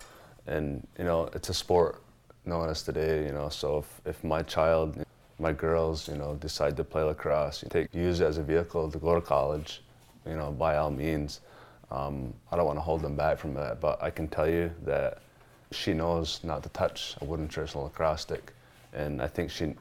And 0.47 0.85
you 0.97 1.05
know, 1.05 1.29
it's 1.33 1.49
a 1.49 1.53
sport 1.53 2.01
known 2.45 2.69
as 2.69 2.83
today, 2.83 3.25
you 3.25 3.31
know. 3.31 3.49
So 3.49 3.79
if, 3.79 4.01
if 4.05 4.23
my 4.23 4.43
child, 4.43 5.03
my 5.39 5.53
girls, 5.53 6.07
you 6.07 6.15
know, 6.15 6.35
decide 6.35 6.77
to 6.77 6.83
play 6.83 7.03
lacrosse, 7.03 7.63
take 7.69 7.93
use 7.93 8.19
it 8.19 8.25
as 8.25 8.37
a 8.37 8.43
vehicle 8.43 8.91
to 8.91 8.97
go 8.97 9.15
to 9.15 9.21
college, 9.21 9.81
you 10.27 10.35
know, 10.35 10.51
by 10.51 10.77
all 10.77 10.91
means. 10.91 11.41
Um, 11.91 12.33
I 12.51 12.57
don't 12.57 12.65
want 12.65 12.77
to 12.77 12.81
hold 12.81 13.01
them 13.01 13.15
back 13.15 13.37
from 13.37 13.53
that, 13.55 13.79
but 13.79 14.01
I 14.01 14.09
can 14.09 14.27
tell 14.27 14.49
you 14.49 14.71
that 14.83 15.19
she 15.71 15.93
knows 15.93 16.39
not 16.43 16.63
to 16.63 16.69
touch 16.69 17.15
a 17.21 17.25
wooden 17.25 17.47
traditional 17.47 17.85
lacrosse 17.85 18.21
stick 18.21 18.53
and 18.93 19.21
I 19.21 19.27
think 19.27 19.49
she 19.51 19.73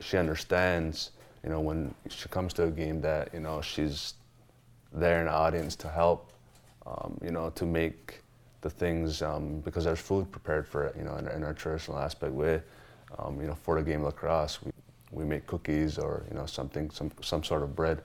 she 0.00 0.16
understands, 0.16 1.12
you 1.42 1.50
know, 1.50 1.60
when 1.60 1.94
she 2.08 2.28
comes 2.28 2.52
to 2.54 2.64
a 2.64 2.70
game 2.70 3.00
that 3.00 3.32
you 3.32 3.40
know 3.40 3.60
she's 3.60 4.14
there 4.92 5.20
in 5.20 5.26
the 5.26 5.32
audience 5.32 5.74
to 5.76 5.88
help, 5.88 6.32
um, 6.86 7.18
you 7.24 7.30
know, 7.30 7.50
to 7.50 7.64
make 7.64 8.20
the 8.60 8.70
things 8.70 9.22
um, 9.22 9.60
because 9.60 9.84
there's 9.84 10.00
food 10.00 10.30
prepared 10.30 10.66
for 10.66 10.84
it, 10.84 10.96
you 10.96 11.02
know, 11.02 11.16
in, 11.16 11.26
in 11.28 11.42
our 11.42 11.54
traditional 11.54 11.98
aspect 11.98 12.32
way. 12.32 12.62
Um, 13.18 13.40
you 13.40 13.46
know, 13.46 13.54
for 13.54 13.76
the 13.76 13.82
game 13.82 14.02
lacrosse, 14.02 14.62
we, 14.62 14.72
we 15.10 15.24
make 15.24 15.46
cookies 15.46 15.98
or 15.98 16.24
you 16.30 16.36
know 16.36 16.46
something, 16.46 16.90
some 16.90 17.10
some 17.20 17.42
sort 17.42 17.62
of 17.62 17.74
bread, 17.74 18.02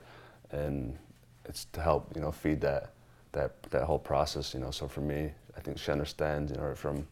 and 0.50 0.96
it's 1.44 1.66
to 1.66 1.80
help 1.80 2.10
you 2.14 2.20
know 2.20 2.32
feed 2.32 2.60
that 2.60 2.90
that 3.32 3.62
that 3.70 3.84
whole 3.84 3.98
process. 3.98 4.54
You 4.54 4.60
know, 4.60 4.70
so 4.70 4.88
for 4.88 5.00
me, 5.00 5.30
I 5.56 5.60
think 5.60 5.78
she 5.78 5.92
understands, 5.92 6.52
you 6.52 6.58
know, 6.58 6.74
from 6.74 7.06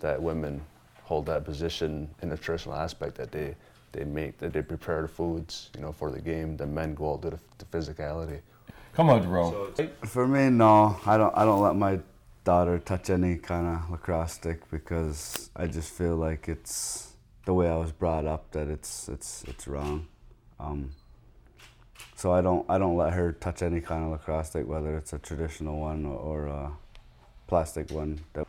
that 0.00 0.20
women 0.20 0.60
hold 1.04 1.26
that 1.26 1.44
position 1.44 2.08
in 2.22 2.30
the 2.30 2.36
traditional 2.36 2.74
aspect 2.74 3.14
that 3.16 3.30
they 3.30 3.54
they 3.92 4.04
make 4.04 4.38
that 4.38 4.52
they 4.52 4.62
prepare 4.62 5.02
the 5.02 5.08
foods 5.08 5.70
you 5.74 5.80
know 5.80 5.92
for 5.92 6.10
the 6.10 6.20
game. 6.20 6.56
The 6.56 6.66
men 6.66 6.94
go 6.94 7.12
out 7.12 7.22
to 7.22 7.30
the, 7.30 7.38
the 7.58 7.64
physicality. 7.66 8.40
Come 8.94 9.10
on 9.10 9.22
Jerome. 9.22 9.72
For 10.04 10.26
me 10.26 10.50
no. 10.50 10.96
I 11.06 11.16
don't 11.16 11.36
I 11.36 11.44
don't 11.44 11.60
let 11.60 11.76
my 11.76 12.00
daughter 12.42 12.78
touch 12.78 13.10
any 13.10 13.36
kind 13.36 13.66
of 13.66 13.90
lacrosse 13.90 14.32
stick 14.32 14.68
because 14.70 15.50
I 15.56 15.66
just 15.66 15.90
feel 15.92 16.16
like 16.16 16.48
it's 16.48 17.12
the 17.44 17.54
way 17.54 17.68
I 17.68 17.76
was 17.76 17.92
brought 17.92 18.26
up 18.26 18.50
that 18.52 18.68
it's 18.68 19.08
it's 19.08 19.44
it's 19.44 19.68
wrong. 19.68 20.06
Um, 20.58 20.92
so 22.16 22.32
I 22.32 22.40
don't 22.40 22.64
I 22.68 22.78
don't 22.78 22.96
let 22.96 23.12
her 23.12 23.32
touch 23.32 23.62
any 23.62 23.80
kind 23.80 24.04
of 24.04 24.10
lacrosse 24.10 24.48
stick 24.48 24.66
whether 24.66 24.96
it's 24.96 25.12
a 25.12 25.18
traditional 25.18 25.78
one 25.78 26.06
or, 26.06 26.16
or 26.16 26.46
a 26.46 26.72
plastic 27.46 27.90
one 27.90 28.20
that 28.32 28.46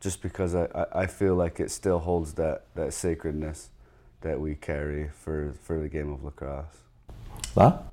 just 0.00 0.22
because 0.22 0.54
I, 0.54 0.86
I 0.92 1.06
feel 1.06 1.34
like 1.34 1.60
it 1.60 1.70
still 1.70 1.98
holds 1.98 2.34
that, 2.34 2.66
that 2.74 2.92
sacredness 2.92 3.70
that 4.20 4.40
we 4.40 4.54
carry 4.54 5.08
for, 5.08 5.54
for 5.62 5.80
the 5.80 5.88
game 5.88 6.12
of 6.12 6.24
lacrosse. 6.24 6.66
What? 7.54 7.92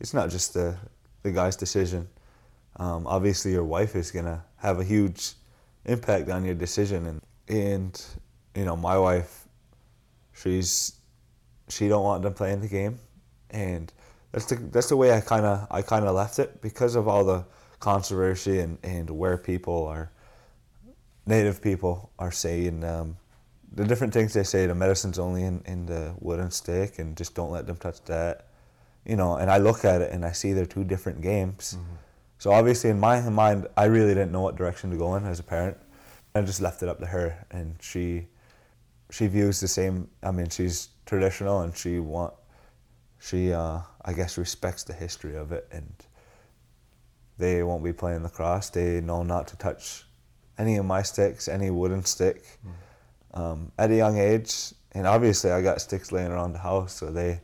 It's 0.00 0.14
not 0.14 0.30
just 0.30 0.54
the, 0.54 0.76
the 1.22 1.32
guy's 1.32 1.56
decision. 1.56 2.08
Um, 2.76 3.06
obviously, 3.06 3.52
your 3.52 3.64
wife 3.64 3.94
is 3.96 4.10
going 4.10 4.24
to 4.24 4.42
have 4.56 4.80
a 4.80 4.84
huge 4.84 5.34
impact 5.84 6.28
on 6.28 6.44
your 6.44 6.54
decision. 6.54 7.06
And, 7.06 7.22
and 7.48 8.04
you 8.54 8.64
know, 8.64 8.76
my 8.76 8.98
wife, 8.98 9.46
she's 10.32 10.94
she 11.68 11.88
don't 11.88 12.04
want 12.04 12.22
them 12.22 12.34
playing 12.34 12.60
the 12.60 12.68
game, 12.68 12.98
and 13.50 13.92
that's 14.32 14.46
the 14.46 14.56
that's 14.56 14.88
the 14.88 14.96
way 14.96 15.12
I 15.12 15.20
kind 15.20 15.44
of 15.44 15.66
I 15.70 15.82
kind 15.82 16.04
of 16.04 16.14
left 16.14 16.38
it 16.38 16.60
because 16.60 16.94
of 16.94 17.08
all 17.08 17.24
the 17.24 17.44
controversy 17.80 18.60
and 18.60 18.78
and 18.82 19.10
where 19.10 19.38
people 19.38 19.86
are, 19.86 20.10
native 21.26 21.62
people 21.62 22.10
are 22.18 22.32
saying. 22.32 22.84
Um, 22.84 23.16
the 23.72 23.84
different 23.84 24.12
things 24.12 24.32
they 24.32 24.44
say, 24.44 24.66
the 24.66 24.74
medicine's 24.74 25.18
only 25.18 25.42
in, 25.42 25.60
in 25.66 25.86
the 25.86 26.14
wooden 26.20 26.50
stick, 26.50 26.98
and 26.98 27.16
just 27.16 27.34
don't 27.34 27.50
let 27.50 27.66
them 27.66 27.76
touch 27.76 28.02
that. 28.04 28.46
You 29.04 29.16
know, 29.16 29.36
and 29.36 29.50
I 29.50 29.58
look 29.58 29.84
at 29.84 30.00
it 30.00 30.12
and 30.12 30.24
I 30.24 30.32
see 30.32 30.52
they're 30.52 30.64
two 30.64 30.84
different 30.84 31.20
games. 31.20 31.76
Mm-hmm. 31.76 31.94
So 32.38 32.52
obviously, 32.52 32.90
in 32.90 33.00
my 33.00 33.20
mind, 33.28 33.66
I 33.76 33.84
really 33.84 34.14
didn't 34.14 34.32
know 34.32 34.40
what 34.40 34.56
direction 34.56 34.90
to 34.90 34.96
go 34.96 35.14
in 35.16 35.26
as 35.26 35.40
a 35.40 35.42
parent. 35.42 35.76
I 36.34 36.42
just 36.42 36.60
left 36.60 36.82
it 36.82 36.88
up 36.88 36.98
to 37.00 37.06
her, 37.06 37.46
and 37.50 37.76
she 37.80 38.26
she 39.10 39.26
views 39.26 39.60
the 39.60 39.68
same. 39.68 40.08
I 40.22 40.30
mean, 40.30 40.48
she's 40.48 40.88
traditional, 41.06 41.60
and 41.60 41.76
she 41.76 41.98
want 41.98 42.34
she 43.20 43.52
uh, 43.52 43.80
I 44.04 44.12
guess 44.12 44.38
respects 44.38 44.84
the 44.84 44.92
history 44.92 45.36
of 45.36 45.52
it, 45.52 45.66
and 45.70 45.92
they 47.38 47.62
won't 47.62 47.84
be 47.84 47.92
playing 47.92 48.22
lacrosse. 48.22 48.70
They 48.70 49.00
know 49.00 49.22
not 49.22 49.48
to 49.48 49.56
touch 49.56 50.03
any 50.58 50.76
of 50.76 50.84
my 50.84 51.02
sticks, 51.02 51.48
any 51.48 51.70
wooden 51.70 52.04
stick. 52.04 52.44
Mm 52.66 52.70
um, 53.34 53.72
at 53.78 53.90
a 53.90 53.96
young 53.96 54.16
age, 54.16 54.72
and 54.92 55.06
obviously 55.06 55.50
I 55.50 55.60
got 55.60 55.80
sticks 55.80 56.12
laying 56.12 56.30
around 56.30 56.52
the 56.52 56.60
house, 56.60 56.94
so 56.94 57.10
they 57.10 57.40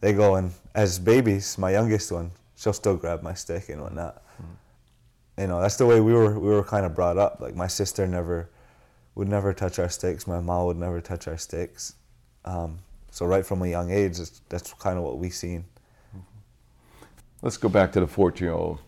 they 0.00 0.12
go 0.12 0.36
and 0.36 0.52
as 0.74 0.98
babies, 0.98 1.58
my 1.58 1.72
youngest 1.72 2.12
one, 2.12 2.30
she'll 2.56 2.72
still 2.72 2.96
grab 2.96 3.22
my 3.22 3.34
stick 3.34 3.68
and 3.68 3.82
whatnot. 3.82 4.22
Mm. 4.40 5.42
You 5.42 5.46
know, 5.48 5.60
that's 5.60 5.76
the 5.76 5.86
way 5.86 6.00
we 6.00 6.12
were 6.12 6.38
we 6.38 6.48
were 6.48 6.62
kind 6.64 6.86
of 6.86 6.94
brought 6.94 7.18
up. 7.18 7.40
Like 7.40 7.56
my 7.56 7.66
sister 7.66 8.06
never 8.06 8.48
would 9.16 9.28
never 9.28 9.52
touch 9.52 9.78
our 9.78 9.88
sticks. 9.88 10.26
My 10.26 10.40
mom 10.40 10.66
would 10.66 10.76
never 10.76 11.00
touch 11.00 11.26
our 11.26 11.38
sticks. 11.38 11.94
Um, 12.44 12.78
so 13.10 13.26
right 13.26 13.44
from 13.44 13.62
a 13.62 13.66
young 13.66 13.90
age, 13.90 14.18
that's 14.48 14.72
kind 14.74 14.98
of 14.98 15.04
what 15.04 15.18
we 15.18 15.30
seen. 15.30 15.64
Mm-hmm. 16.10 17.06
Let's 17.42 17.56
go 17.56 17.68
back 17.68 17.90
to 17.92 18.00
the 18.00 18.06
14-year-old 18.06 18.78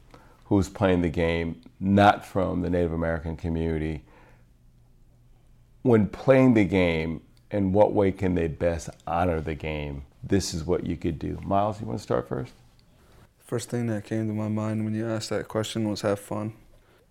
who's 0.48 0.68
playing 0.68 1.02
the 1.02 1.08
game 1.08 1.60
not 1.80 2.26
from 2.26 2.60
the 2.60 2.68
Native 2.68 2.92
American 2.92 3.36
community 3.36 4.02
when 5.82 6.06
playing 6.06 6.54
the 6.54 6.64
game, 6.64 7.22
in 7.50 7.72
what 7.72 7.92
way 7.92 8.12
can 8.12 8.34
they 8.34 8.46
best 8.46 8.90
honor 9.06 9.40
the 9.40 9.54
game? 9.54 10.02
This 10.22 10.52
is 10.52 10.64
what 10.64 10.84
you 10.84 10.96
could 10.96 11.18
do. 11.18 11.38
Miles, 11.42 11.80
you 11.80 11.86
want 11.86 11.98
to 11.98 12.02
start 12.02 12.28
first? 12.28 12.52
First 13.38 13.70
thing 13.70 13.86
that 13.86 14.04
came 14.04 14.28
to 14.28 14.34
my 14.34 14.48
mind 14.48 14.84
when 14.84 14.94
you 14.94 15.08
asked 15.08 15.30
that 15.30 15.48
question 15.48 15.88
was 15.88 16.02
have 16.02 16.20
fun. 16.20 16.52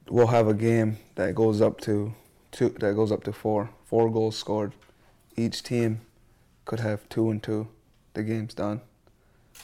We'll 0.07 0.27
have 0.27 0.47
a 0.47 0.53
game 0.53 0.97
that 1.15 1.33
goes 1.33 1.61
up 1.61 1.81
to 1.81 2.13
two 2.51 2.69
that 2.79 2.95
goes 2.95 3.11
up 3.11 3.23
to 3.23 3.33
four. 3.33 3.71
Four 3.85 4.11
goals 4.11 4.37
scored. 4.37 4.73
Each 5.35 5.63
team 5.63 6.01
could 6.65 6.79
have 6.79 7.09
two 7.09 7.31
and 7.31 7.41
two. 7.41 7.67
The 8.13 8.21
game's 8.21 8.53
done. 8.53 8.81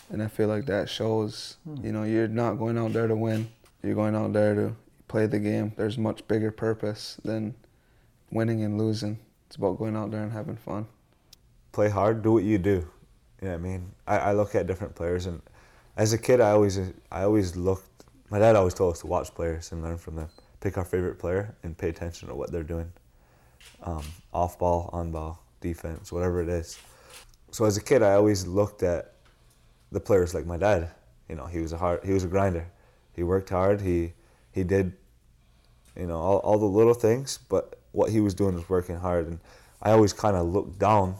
And 0.09 0.23
I 0.23 0.27
feel 0.27 0.47
like 0.47 0.65
that 0.65 0.89
shows, 0.89 1.57
hmm. 1.63 1.85
you 1.85 1.91
know, 1.91 2.03
you're 2.03 2.27
not 2.27 2.55
going 2.55 2.77
out 2.77 2.93
there 2.93 3.07
to 3.07 3.15
win. 3.15 3.49
You're 3.83 3.95
going 3.95 4.15
out 4.15 4.31
there 4.31 4.55
to 4.55 4.75
play 5.09 5.27
the 5.27 5.39
game. 5.39 5.73
There's 5.75 5.97
much 5.97 6.25
bigger 6.27 6.51
purpose 6.51 7.17
than 7.25 7.53
winning 8.31 8.63
and 8.63 8.77
losing. 8.77 9.19
It's 9.47 9.57
about 9.57 9.77
going 9.77 9.97
out 9.97 10.09
there 10.09 10.23
and 10.23 10.31
having 10.31 10.55
fun. 10.55 10.87
Play 11.73 11.89
hard, 11.89 12.23
do 12.23 12.31
what 12.31 12.43
you 12.43 12.57
do. 12.57 12.87
You 13.41 13.49
know 13.49 13.49
what 13.49 13.53
I 13.53 13.57
mean? 13.57 13.91
I, 14.07 14.17
I 14.17 14.31
look 14.31 14.55
at 14.55 14.67
different 14.67 14.95
players 14.95 15.25
and 15.25 15.41
as 15.97 16.13
a 16.13 16.17
kid 16.17 16.39
I 16.39 16.51
always 16.51 16.79
I 17.11 17.23
always 17.23 17.55
looked 17.55 18.05
my 18.29 18.39
dad 18.39 18.55
always 18.55 18.73
told 18.73 18.93
us 18.93 19.01
to 19.01 19.07
watch 19.07 19.33
players 19.35 19.71
and 19.73 19.83
learn 19.83 19.97
from 19.97 20.15
them. 20.15 20.29
Pick 20.61 20.77
our 20.77 20.85
favorite 20.85 21.19
player 21.19 21.55
and 21.63 21.77
pay 21.77 21.89
attention 21.89 22.29
to 22.29 22.35
what 22.35 22.51
they're 22.51 22.63
doing. 22.63 22.91
Um, 23.83 24.03
off 24.33 24.57
ball, 24.57 24.89
on 24.93 25.11
ball, 25.11 25.43
defense, 25.61 26.11
whatever 26.11 26.41
it 26.41 26.47
is. 26.49 26.79
So 27.51 27.65
as 27.65 27.75
a 27.75 27.81
kid 27.81 28.01
I 28.01 28.13
always 28.13 28.47
looked 28.47 28.81
at 28.81 29.15
the 29.91 29.99
players 29.99 30.33
like 30.33 30.45
my 30.45 30.57
dad. 30.57 30.89
You 31.27 31.35
know, 31.35 31.45
he 31.45 31.59
was 31.59 31.73
a 31.73 31.77
hard 31.77 32.03
he 32.05 32.13
was 32.13 32.23
a 32.23 32.27
grinder. 32.27 32.65
He 33.15 33.23
worked 33.23 33.49
hard, 33.49 33.81
he 33.81 34.13
he 34.51 34.63
did 34.63 34.93
you 35.95 36.07
know, 36.07 36.17
all, 36.17 36.37
all 36.39 36.57
the 36.57 36.65
little 36.65 36.93
things, 36.93 37.39
but 37.49 37.79
what 37.91 38.11
he 38.11 38.19
was 38.19 38.33
doing 38.33 38.55
was 38.55 38.67
working 38.69 38.97
hard. 38.97 39.27
And 39.27 39.39
I 39.81 39.91
always 39.91 40.13
kind 40.13 40.35
of 40.35 40.47
looked 40.47 40.79
down 40.79 41.15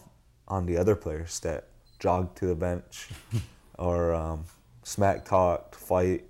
on 0.47 0.65
the 0.65 0.77
other 0.77 0.95
players 0.95 1.39
that 1.41 1.65
jogged 1.99 2.37
to 2.39 2.47
the 2.47 2.55
bench 2.55 3.09
or 3.79 4.13
um, 4.13 4.45
smack 4.83 5.25
talked, 5.25 5.75
fight. 5.75 6.23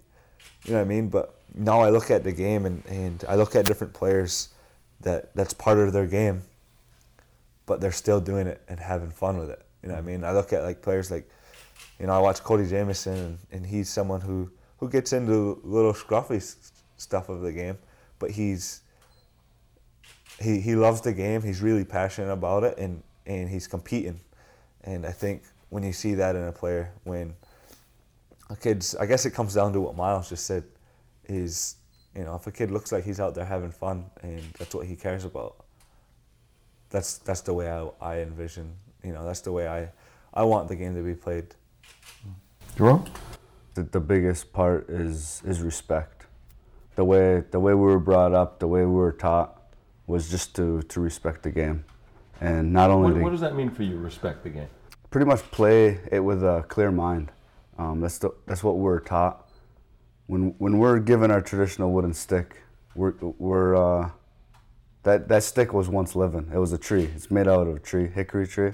You 0.66 0.74
know 0.74 0.80
what 0.80 0.86
I 0.86 0.88
mean? 0.88 1.10
But 1.10 1.36
now 1.56 1.82
I 1.82 1.90
look 1.90 2.12
at 2.12 2.24
the 2.24 2.32
game 2.32 2.66
and, 2.66 2.84
and 2.88 3.24
I 3.28 3.36
look 3.36 3.56
at 3.56 3.66
different 3.66 3.94
players 3.94 4.50
that 5.02 5.36
that's 5.36 5.54
part 5.54 5.80
of 5.80 5.94
their 5.94 6.08
game, 6.08 6.42
but 7.66 7.82
they're 7.82 7.92
still 7.92 8.20
doing 8.20 8.48
it 8.48 8.62
and 8.68 8.80
having 8.80 9.12
fun 9.12 9.38
with 9.38 9.50
it. 9.50 9.66
You 9.82 9.90
know 9.90 9.96
what 9.96 10.04
I 10.04 10.06
mean? 10.06 10.24
I 10.24 10.32
look 10.32 10.54
at 10.54 10.64
like 10.64 10.82
players 10.82 11.12
like, 11.12 11.30
you 12.00 12.08
know, 12.08 12.14
I 12.14 12.20
watch 12.20 12.42
Cody 12.42 12.68
Jamieson 12.68 13.14
and, 13.14 13.38
and 13.52 13.66
he's 13.66 13.90
someone 13.90 14.22
who, 14.22 14.50
who 14.84 14.90
gets 14.90 15.14
into 15.14 15.62
little 15.64 15.94
scruffy 15.94 16.44
stuff 16.98 17.30
of 17.30 17.40
the 17.40 17.54
game, 17.54 17.78
but 18.20 18.32
he's 18.32 18.82
he, 20.42 20.60
he 20.60 20.76
loves 20.76 21.00
the 21.00 21.14
game. 21.14 21.42
He's 21.42 21.62
really 21.62 21.86
passionate 21.86 22.34
about 22.34 22.66
it, 22.66 22.78
and, 22.78 23.02
and 23.26 23.48
he's 23.48 23.66
competing. 23.66 24.20
And 24.84 25.06
I 25.06 25.12
think 25.12 25.44
when 25.70 25.84
you 25.84 25.94
see 25.94 26.16
that 26.16 26.36
in 26.36 26.44
a 26.44 26.52
player, 26.52 26.92
when 27.06 27.34
a 28.50 28.58
kid's, 28.58 28.94
I 28.96 29.06
guess 29.06 29.26
it 29.26 29.32
comes 29.32 29.54
down 29.54 29.72
to 29.72 29.80
what 29.80 29.96
Miles 29.96 30.28
just 30.28 30.46
said, 30.46 30.66
is 31.30 31.78
you 32.14 32.26
know 32.26 32.36
if 32.36 32.46
a 32.46 32.52
kid 32.52 32.70
looks 32.70 32.92
like 32.92 33.06
he's 33.06 33.22
out 33.22 33.36
there 33.36 33.46
having 33.46 33.72
fun 33.72 34.04
and 34.22 34.44
that's 34.60 34.76
what 34.76 34.86
he 34.86 34.98
cares 34.98 35.24
about, 35.24 35.64
that's 36.90 37.20
that's 37.20 37.40
the 37.40 37.54
way 37.54 37.72
I, 37.72 37.88
I 38.02 38.20
envision. 38.20 38.76
You 39.02 39.14
know 39.14 39.24
that's 39.24 39.40
the 39.40 39.54
way 39.54 39.66
I 39.66 39.90
I 40.34 40.44
want 40.44 40.68
the 40.68 40.76
game 40.76 40.94
to 40.96 41.04
be 41.04 41.16
played. 41.16 41.56
Jerome, 42.76 43.06
the, 43.74 43.84
the 43.84 44.00
biggest 44.00 44.54
part 44.54 44.90
is 44.90 45.42
is 45.46 45.62
respect. 45.62 46.28
The 46.96 47.04
way 47.04 47.44
the 47.52 47.60
way 47.60 47.74
we 47.74 47.82
were 47.82 48.00
brought 48.00 48.34
up, 48.34 48.60
the 48.60 48.68
way 48.68 48.82
we 48.82 48.94
were 48.94 49.12
taught 49.12 49.64
was 50.08 50.30
just 50.30 50.56
to, 50.56 50.82
to 50.84 51.00
respect 51.00 51.44
the 51.44 51.52
game. 51.52 51.86
And 52.42 52.74
not 52.74 52.92
only 52.92 53.14
what, 53.14 53.24
what 53.24 53.30
does 53.30 53.42
that 53.42 53.56
mean 53.56 53.70
for 53.70 53.84
you, 53.84 53.98
respect 53.98 54.44
the 54.44 54.50
game? 54.50 54.68
Pretty 55.10 55.26
much 55.26 55.40
play 55.52 56.00
it 56.12 56.20
with 56.20 56.44
a 56.44 56.66
clear 56.68 56.92
mind. 56.92 57.32
Um, 57.78 58.02
that's, 58.02 58.18
the, 58.18 58.32
that's 58.46 58.64
what 58.64 58.78
we're 58.78 59.00
taught. 59.00 59.50
When, 60.28 60.56
when 60.58 60.78
we're 60.78 61.00
given 61.00 61.32
our 61.32 61.42
traditional 61.42 61.92
wooden 61.92 62.14
stick, 62.14 62.58
we're, 62.96 63.14
we're 63.22 63.76
uh, 63.76 64.10
that, 65.04 65.28
that 65.28 65.44
stick 65.44 65.74
was 65.74 65.90
once 65.90 66.16
living. 66.16 66.50
It 66.54 66.58
was 66.58 66.74
a 66.74 66.78
tree. 66.78 67.10
It's 67.16 67.32
made 67.32 67.48
out 67.48 67.68
of 67.68 67.76
a 67.76 67.80
tree, 67.80 68.08
hickory 68.08 68.48
tree, 68.48 68.74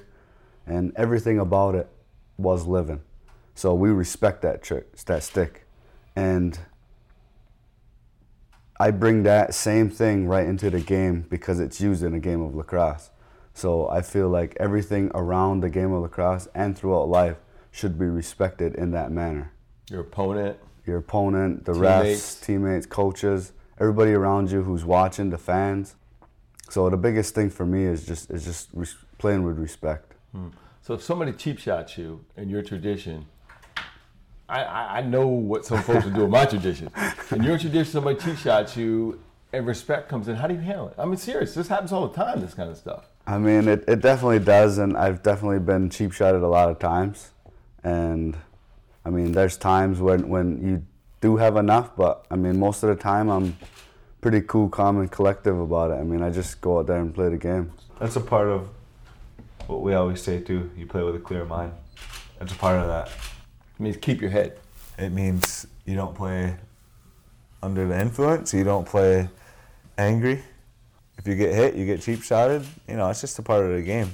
and 0.65 0.91
everything 0.95 1.39
about 1.39 1.75
it 1.75 1.89
was 2.37 2.65
living. 2.65 3.01
So 3.59 3.73
we 3.73 3.89
respect 3.89 4.41
that, 4.43 4.63
tri- 4.63 4.83
that 5.05 5.21
stick. 5.21 5.67
And 6.15 6.57
I 8.79 8.89
bring 8.91 9.23
that 9.23 9.53
same 9.53 9.89
thing 9.89 10.27
right 10.29 10.47
into 10.47 10.69
the 10.69 10.79
game 10.79 11.25
because 11.29 11.59
it's 11.59 11.81
used 11.81 12.01
in 12.01 12.13
a 12.13 12.21
game 12.21 12.41
of 12.41 12.55
lacrosse. 12.55 13.09
So 13.53 13.89
I 13.89 14.01
feel 14.01 14.29
like 14.29 14.55
everything 14.61 15.11
around 15.13 15.59
the 15.59 15.69
game 15.69 15.91
of 15.91 16.03
lacrosse 16.03 16.47
and 16.55 16.77
throughout 16.77 17.09
life 17.09 17.35
should 17.69 17.99
be 17.99 18.05
respected 18.05 18.75
in 18.75 18.91
that 18.91 19.11
manner. 19.11 19.51
Your 19.89 20.01
opponent, 20.01 20.57
your 20.85 20.99
opponent, 20.99 21.65
the 21.65 21.73
teammates. 21.73 22.21
refs, 22.21 22.41
teammates, 22.41 22.85
coaches, 22.85 23.51
everybody 23.77 24.13
around 24.13 24.51
you 24.51 24.63
who's 24.63 24.85
watching, 24.85 25.31
the 25.31 25.37
fans. 25.37 25.97
So 26.69 26.89
the 26.89 26.95
biggest 26.95 27.35
thing 27.35 27.49
for 27.49 27.65
me 27.65 27.83
is 27.83 28.05
just 28.05 28.31
is 28.31 28.45
just 28.45 28.69
playing 29.17 29.43
with 29.43 29.59
respect. 29.59 30.13
Hmm. 30.31 30.47
So 30.81 30.93
if 30.93 31.03
somebody 31.03 31.33
cheap 31.33 31.59
shots 31.59 31.97
you 31.97 32.23
in 32.37 32.47
your 32.47 32.61
tradition, 32.61 33.25
I, 34.49 34.97
I 34.97 35.01
know 35.01 35.27
what 35.27 35.65
some 35.65 35.81
folks 35.83 36.05
will 36.05 36.11
do 36.11 36.23
in 36.23 36.31
my 36.31 36.45
tradition. 36.45 36.89
In 37.31 37.43
your 37.43 37.59
tradition, 37.59 37.91
somebody 37.91 38.19
cheat 38.19 38.39
shots 38.39 38.75
you 38.75 39.19
and 39.53 39.65
respect 39.67 40.09
comes 40.09 40.27
in. 40.27 40.35
How 40.35 40.47
do 40.47 40.53
you 40.53 40.59
handle 40.59 40.89
it? 40.89 40.95
I 40.97 41.05
mean, 41.05 41.17
serious. 41.17 41.53
This 41.53 41.67
happens 41.67 41.91
all 41.91 42.07
the 42.07 42.15
time, 42.15 42.41
this 42.41 42.53
kind 42.53 42.69
of 42.69 42.77
stuff. 42.77 43.05
I 43.27 43.37
mean, 43.37 43.67
it, 43.67 43.83
it 43.87 44.01
definitely 44.01 44.39
does, 44.39 44.79
and 44.79 44.97
I've 44.97 45.21
definitely 45.21 45.59
been 45.59 45.89
cheap 45.89 46.11
shotted 46.11 46.41
a 46.41 46.47
lot 46.47 46.69
of 46.69 46.79
times. 46.79 47.29
And 47.83 48.35
I 49.05 49.09
mean, 49.11 49.31
there's 49.31 49.57
times 49.57 49.99
when, 49.99 50.29
when 50.29 50.67
you 50.67 50.85
do 51.21 51.37
have 51.37 51.55
enough, 51.55 51.95
but 51.95 52.25
I 52.31 52.35
mean, 52.35 52.59
most 52.59 52.81
of 52.83 52.89
the 52.89 52.95
time 52.95 53.29
I'm 53.29 53.57
pretty 54.21 54.41
cool, 54.41 54.69
calm, 54.69 54.99
and 54.99 55.11
collective 55.11 55.59
about 55.59 55.91
it. 55.91 55.95
I 55.95 56.03
mean, 56.03 56.21
I 56.23 56.29
just 56.29 56.59
go 56.61 56.79
out 56.79 56.87
there 56.87 56.99
and 56.99 57.13
play 57.13 57.29
the 57.29 57.37
game. 57.37 57.71
That's 57.99 58.15
a 58.15 58.21
part 58.21 58.47
of 58.47 58.69
what 59.67 59.81
we 59.81 59.93
always 59.93 60.21
say 60.21 60.39
too. 60.41 60.71
You 60.75 60.87
play 60.87 61.03
with 61.03 61.15
a 61.15 61.19
clear 61.19 61.45
mind. 61.45 61.73
That's 62.39 62.51
a 62.51 62.55
part 62.55 62.79
of 62.79 62.87
that. 62.87 63.11
It 63.79 63.83
means 63.83 63.97
keep 63.97 64.19
your 64.19 64.29
head. 64.29 64.59
It 64.97 65.11
means 65.11 65.65
you 65.85 65.95
don't 65.95 66.13
play 66.13 66.55
under 67.63 67.87
the 67.87 67.99
influence. 67.99 68.53
You 68.53 68.65
don't 68.65 68.85
play 68.85 69.29
angry. 69.97 70.43
If 71.17 71.27
you 71.27 71.35
get 71.35 71.53
hit, 71.53 71.75
you 71.75 71.85
get 71.85 72.01
cheap 72.01 72.21
shotted. 72.21 72.65
You 72.87 72.97
know, 72.97 73.09
it's 73.09 73.21
just 73.21 73.39
a 73.39 73.41
part 73.41 73.65
of 73.65 73.71
the 73.71 73.81
game. 73.81 74.13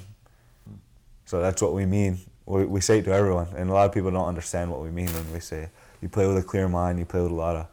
So 1.26 1.42
that's 1.42 1.62
what 1.62 1.74
we 1.74 1.86
mean. 1.86 2.20
We, 2.46 2.66
we 2.66 2.82
say 2.82 3.00
it 3.00 3.06
to 3.06 3.12
everyone, 3.12 3.48
and 3.56 3.70
a 3.70 3.74
lot 3.74 3.88
of 3.88 3.92
people 3.92 4.12
don't 4.12 4.28
understand 4.28 4.70
what 4.70 4.82
we 4.82 4.92
mean 4.92 5.08
when 5.08 5.34
we 5.34 5.40
say 5.40 5.70
you 6.02 6.10
play 6.10 6.28
with 6.28 6.38
a 6.38 6.44
clear 6.44 6.68
mind, 6.70 7.00
you 7.00 7.06
play 7.06 7.22
with 7.22 7.32
a 7.32 7.36
lot 7.36 7.56
of 7.56 7.66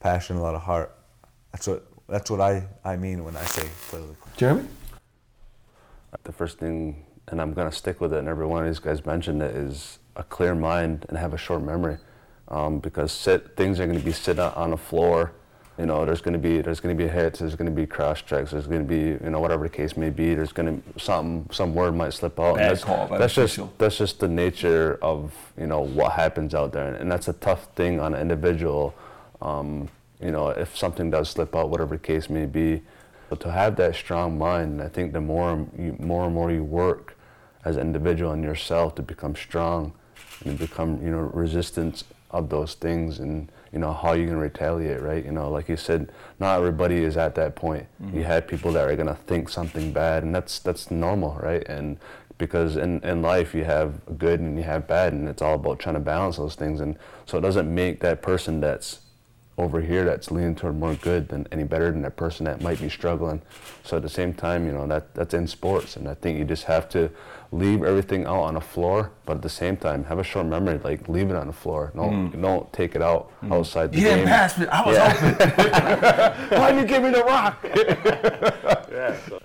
passion, 0.00 0.36
a 0.36 0.42
lot 0.42 0.54
of 0.54 0.62
heart. 0.62 0.96
That's 1.52 1.66
what 1.66 1.84
that's 2.08 2.30
what 2.30 2.40
I, 2.40 2.66
I 2.84 2.96
mean 2.96 3.24
when 3.24 3.36
I 3.36 3.44
say 3.44 3.68
play 3.88 4.00
with. 4.00 4.10
A 4.12 4.36
Jeremy. 4.38 4.66
The 6.22 6.32
first 6.32 6.58
thing, 6.58 7.04
and 7.28 7.40
I'm 7.40 7.52
gonna 7.52 7.72
stick 7.72 8.00
with 8.00 8.12
it, 8.12 8.18
and 8.18 8.28
every 8.28 8.46
one 8.46 8.64
of 8.64 8.70
these 8.70 8.78
guys 8.78 9.04
mentioned 9.04 9.42
it, 9.42 9.54
is 9.54 9.98
a 10.14 10.22
clear 10.22 10.54
mind 10.54 11.06
and 11.08 11.18
have 11.18 11.34
a 11.34 11.38
short 11.38 11.62
memory, 11.62 11.98
um, 12.48 12.78
because 12.78 13.12
sit, 13.12 13.56
things 13.56 13.80
are 13.80 13.86
gonna 13.86 13.98
be 14.00 14.12
sit 14.12 14.38
on 14.38 14.70
the 14.70 14.76
floor. 14.76 15.32
You 15.78 15.84
know, 15.84 16.06
there's 16.06 16.22
gonna 16.22 16.38
be 16.38 16.60
there's 16.60 16.80
gonna 16.80 16.94
be 16.94 17.08
hits, 17.08 17.40
there's 17.40 17.56
gonna 17.56 17.70
be 17.70 17.84
cross 17.86 18.22
checks, 18.22 18.52
there's 18.52 18.66
gonna 18.66 18.84
be 18.84 19.18
you 19.22 19.30
know 19.30 19.40
whatever 19.40 19.64
the 19.64 19.74
case 19.74 19.96
may 19.96 20.10
be. 20.10 20.34
There's 20.34 20.52
gonna 20.52 20.78
something 20.96 21.48
some 21.52 21.74
word 21.74 21.94
might 21.94 22.14
slip 22.14 22.38
out. 22.40 22.56
Bad 22.56 22.70
that's, 22.70 22.84
call 22.84 23.08
that's 23.08 23.34
just 23.34 23.54
official. 23.54 23.72
that's 23.76 23.98
just 23.98 24.20
the 24.20 24.28
nature 24.28 24.98
of 25.02 25.34
you 25.58 25.66
know 25.66 25.80
what 25.80 26.12
happens 26.12 26.54
out 26.54 26.72
there, 26.72 26.94
and 26.94 27.10
that's 27.10 27.28
a 27.28 27.34
tough 27.34 27.66
thing 27.74 28.00
on 28.00 28.14
an 28.14 28.20
individual. 28.20 28.94
Um, 29.42 29.88
you 30.20 30.30
know, 30.30 30.48
if 30.48 30.74
something 30.74 31.10
does 31.10 31.28
slip 31.28 31.54
out, 31.54 31.68
whatever 31.68 31.96
the 31.96 32.02
case 32.02 32.30
may 32.30 32.46
be, 32.46 32.80
but 33.28 33.38
to 33.40 33.50
have 33.50 33.76
that 33.76 33.94
strong 33.96 34.38
mind, 34.38 34.80
I 34.80 34.88
think 34.88 35.12
the 35.12 35.20
more 35.20 35.66
you, 35.76 35.94
more 35.98 36.24
and 36.24 36.34
more 36.34 36.50
you 36.50 36.64
work 36.64 37.15
as 37.66 37.76
an 37.76 37.82
individual 37.82 38.32
in 38.32 38.44
yourself 38.44 38.94
to 38.94 39.02
become 39.02 39.34
strong 39.34 39.92
and 40.44 40.56
to 40.56 40.66
become 40.66 41.02
you 41.04 41.10
know 41.10 41.18
resistant 41.34 42.04
of 42.30 42.48
those 42.48 42.74
things 42.74 43.18
and 43.18 43.50
you 43.72 43.80
know 43.80 43.92
how 43.92 44.12
you 44.12 44.26
can 44.26 44.36
retaliate 44.36 45.02
right? 45.02 45.24
You 45.24 45.32
know 45.32 45.50
like 45.50 45.68
you 45.68 45.76
said 45.76 46.12
not 46.38 46.58
everybody 46.58 47.02
is 47.02 47.16
at 47.16 47.34
that 47.34 47.56
point. 47.56 47.86
You 48.00 48.06
mm-hmm. 48.06 48.20
have 48.22 48.46
people 48.46 48.72
that 48.72 48.88
are 48.88 48.94
going 48.94 49.08
to 49.08 49.20
think 49.26 49.48
something 49.48 49.92
bad 49.92 50.22
and 50.22 50.32
that's 50.32 50.60
that's 50.60 50.92
normal 50.92 51.34
right? 51.42 51.66
And 51.68 51.98
because 52.38 52.76
in, 52.76 53.00
in 53.02 53.20
life 53.20 53.52
you 53.52 53.64
have 53.64 54.00
good 54.16 54.38
and 54.38 54.56
you 54.56 54.62
have 54.62 54.86
bad 54.86 55.12
and 55.12 55.28
it's 55.28 55.42
all 55.42 55.54
about 55.54 55.80
trying 55.80 55.96
to 55.96 56.00
balance 56.00 56.36
those 56.36 56.54
things 56.54 56.80
and 56.80 56.96
so 57.26 57.38
it 57.38 57.40
doesn't 57.40 57.74
make 57.74 57.98
that 58.00 58.22
person 58.22 58.60
that's 58.60 59.00
over 59.58 59.80
here 59.80 60.04
that's 60.04 60.30
leaning 60.30 60.54
toward 60.54 60.78
more 60.78 60.94
good 60.96 61.28
than 61.28 61.46
any 61.50 61.64
better 61.64 61.90
than 61.90 62.02
that 62.02 62.16
person 62.16 62.44
that 62.44 62.60
might 62.60 62.78
be 62.78 62.90
struggling. 62.90 63.40
So 63.84 63.96
at 63.96 64.02
the 64.02 64.08
same 64.08 64.34
time, 64.34 64.66
you 64.66 64.72
know, 64.72 64.86
that 64.86 65.14
that's 65.14 65.32
in 65.32 65.46
sports 65.46 65.96
and 65.96 66.08
I 66.08 66.14
think 66.14 66.38
you 66.38 66.44
just 66.44 66.64
have 66.64 66.88
to 66.90 67.10
leave 67.52 67.82
everything 67.82 68.26
out 68.26 68.42
on 68.42 68.54
the 68.54 68.60
floor, 68.60 69.12
but 69.24 69.36
at 69.36 69.42
the 69.42 69.48
same 69.48 69.76
time 69.76 70.04
have 70.04 70.18
a 70.18 70.24
short 70.24 70.46
memory, 70.46 70.78
like 70.84 71.08
leave 71.08 71.30
it 71.30 71.36
on 71.36 71.46
the 71.46 71.52
floor. 71.52 71.92
Don't 71.96 72.32
mm. 72.32 72.42
don't 72.42 72.70
take 72.72 72.94
it 72.94 73.02
out 73.02 73.32
mm. 73.42 73.52
outside 73.52 73.92
the 73.92 73.98
You 73.98 74.04
game. 74.04 74.16
didn't 74.18 74.28
pass 74.28 74.58
me. 74.58 74.66
I 74.66 74.86
was 74.86 74.96
open. 74.98 76.58
Why 76.58 76.72
didn't 76.72 76.82
you 76.82 76.86
give 76.86 77.02
me 77.02 77.10
the 77.10 77.24
rock? 77.24 77.58
yeah. 78.92 79.16
so 79.28 79.40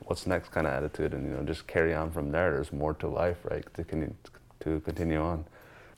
what's 0.00 0.26
next 0.26 0.50
kind 0.50 0.66
of 0.66 0.72
attitude 0.72 1.12
and 1.14 1.24
you 1.26 1.34
know 1.34 1.42
just 1.42 1.66
carry 1.66 1.94
on 1.94 2.10
from 2.10 2.30
there. 2.30 2.52
There's 2.52 2.72
more 2.72 2.92
to 2.94 3.08
life, 3.08 3.38
right? 3.44 3.64
To 3.74 3.84
continue 3.84 4.14
to 4.60 4.80
continue 4.80 5.20
on. 5.20 5.44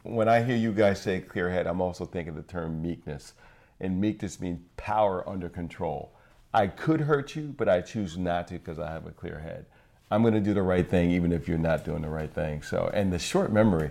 When 0.03 0.28
I 0.28 0.42
hear 0.42 0.57
you 0.57 0.72
guys 0.72 1.01
say 1.01 1.20
clear 1.20 1.51
head, 1.51 1.66
I'm 1.66 1.80
also 1.80 2.07
thinking 2.07 2.34
the 2.34 2.42
term 2.42 2.80
meekness. 2.80 3.34
And 3.80 4.01
meekness 4.01 4.40
means 4.40 4.61
power 4.76 5.26
under 5.28 5.48
control. 5.48 6.12
I 6.53 6.66
could 6.66 7.01
hurt 7.03 7.36
you, 7.36 7.55
but 7.57 7.68
I 7.68 7.80
choose 7.80 8.16
not 8.16 8.48
to 8.48 8.55
because 8.55 8.78
I 8.78 8.90
have 8.90 9.07
a 9.07 9.11
clear 9.11 9.38
head. 9.38 9.66
I'm 10.11 10.22
going 10.22 10.34
to 10.34 10.40
do 10.40 10.55
the 10.55 10.62
right 10.62 10.88
thing 10.88 11.11
even 11.11 11.32
if 11.32 11.46
you're 11.46 11.59
not 11.59 11.84
doing 11.84 12.03
the 12.03 12.09
right 12.09 12.32
thing. 12.32 12.62
So, 12.62 12.90
and 12.92 13.12
the 13.12 13.18
short 13.18 13.53
memory, 13.53 13.90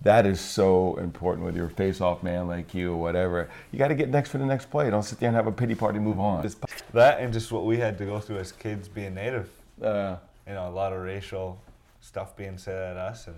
that 0.00 0.26
is 0.26 0.40
so 0.40 0.96
important 0.96 1.44
with 1.44 1.56
your 1.56 1.68
face-off 1.68 2.22
man 2.22 2.46
like 2.46 2.72
you 2.72 2.92
or 2.92 2.96
whatever. 2.96 3.50
You 3.72 3.78
got 3.78 3.88
to 3.88 3.94
get 3.94 4.08
next 4.08 4.30
for 4.30 4.38
the 4.38 4.46
next 4.46 4.70
play. 4.70 4.88
Don't 4.90 5.02
sit 5.02 5.18
there 5.20 5.28
and 5.28 5.36
have 5.36 5.48
a 5.48 5.52
pity 5.52 5.74
party. 5.74 5.98
Move 5.98 6.20
on. 6.20 6.48
That 6.94 7.20
and 7.20 7.32
just 7.32 7.52
what 7.52 7.66
we 7.66 7.76
had 7.78 7.98
to 7.98 8.06
go 8.06 8.20
through 8.20 8.38
as 8.38 8.52
kids 8.52 8.88
being 8.88 9.14
native. 9.14 9.50
Uh, 9.82 10.16
You 10.46 10.54
know, 10.54 10.68
a 10.68 10.70
lot 10.70 10.94
of 10.94 11.02
racial 11.02 11.60
stuff 12.00 12.34
being 12.34 12.56
said 12.56 12.92
at 12.92 12.96
us, 12.96 13.26
and 13.26 13.36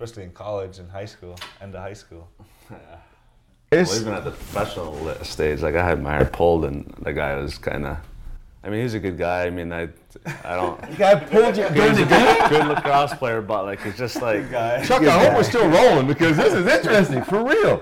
especially 0.00 0.24
in 0.24 0.32
college 0.32 0.78
and 0.78 0.90
high 0.90 1.04
school, 1.04 1.36
end 1.60 1.74
of 1.74 1.82
high 1.82 1.94
school. 1.94 2.28
Well, 3.72 4.00
even 4.00 4.14
at 4.14 4.24
the 4.24 4.32
professional 4.32 5.14
stage, 5.22 5.62
like 5.62 5.76
I 5.76 5.86
had 5.86 6.02
my 6.02 6.16
hair 6.16 6.24
pulled, 6.24 6.64
and 6.64 6.92
the 7.02 7.12
guy 7.12 7.36
was 7.36 7.56
kind 7.56 7.86
of. 7.86 7.98
I 8.64 8.68
mean, 8.68 8.82
he's 8.82 8.94
a 8.94 8.98
good 8.98 9.16
guy. 9.16 9.46
I 9.46 9.50
mean, 9.50 9.72
I, 9.72 9.90
I 10.42 10.56
don't. 10.56 10.96
guy 10.98 11.14
pulled 11.14 11.56
you 11.56 11.68
during 11.68 11.94
the 11.94 12.04
game. 12.04 12.48
good 12.48 12.66
lacrosse 12.66 13.14
player, 13.14 13.40
but 13.40 13.66
like 13.66 13.86
it's 13.86 13.96
just 13.96 14.20
like 14.20 14.50
Chuck, 14.50 15.04
I 15.04 15.24
hope 15.24 15.36
we're 15.36 15.44
still 15.44 15.68
rolling 15.68 16.08
because 16.08 16.36
this 16.36 16.52
is 16.52 16.66
interesting 16.66 17.22
for 17.22 17.44
real. 17.44 17.80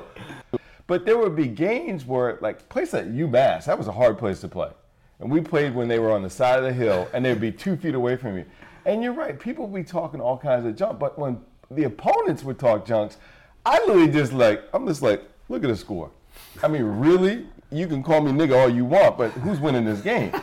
But 0.86 1.06
there 1.06 1.16
would 1.16 1.34
be 1.34 1.46
games 1.46 2.04
where, 2.04 2.36
like, 2.42 2.68
place 2.68 2.92
at 2.92 3.06
UMass, 3.08 3.64
that 3.64 3.78
was 3.78 3.88
a 3.88 3.92
hard 3.92 4.18
place 4.18 4.40
to 4.42 4.48
play. 4.48 4.68
And 5.20 5.30
we 5.30 5.40
played 5.40 5.74
when 5.74 5.88
they 5.88 5.98
were 5.98 6.12
on 6.12 6.22
the 6.22 6.28
side 6.28 6.58
of 6.58 6.64
the 6.66 6.72
hill 6.74 7.08
and 7.14 7.24
they'd 7.24 7.40
be 7.40 7.50
two 7.50 7.78
feet 7.78 7.94
away 7.94 8.16
from 8.16 8.36
you. 8.36 8.44
And 8.84 9.02
you're 9.02 9.14
right, 9.14 9.40
people 9.40 9.66
would 9.66 9.74
be 9.74 9.88
talking 9.88 10.20
all 10.20 10.36
kinds 10.36 10.66
of 10.66 10.76
junk, 10.76 10.98
but 10.98 11.18
when 11.18 11.40
the 11.70 11.84
opponents 11.84 12.42
would 12.44 12.58
talk 12.58 12.86
junks, 12.86 13.16
I 13.64 13.78
literally 13.80 14.08
just 14.08 14.32
like, 14.32 14.64
I'm 14.72 14.86
just 14.86 15.02
like, 15.02 15.22
look 15.48 15.62
at 15.64 15.68
the 15.68 15.76
score. 15.76 16.10
I 16.62 16.68
mean, 16.68 16.82
really? 16.82 17.46
You 17.70 17.86
can 17.86 18.02
call 18.02 18.22
me 18.22 18.32
nigga 18.32 18.58
all 18.58 18.68
you 18.68 18.84
want, 18.84 19.18
but 19.18 19.30
who's 19.32 19.60
winning 19.60 19.84
this 19.84 20.00
game? 20.00 20.32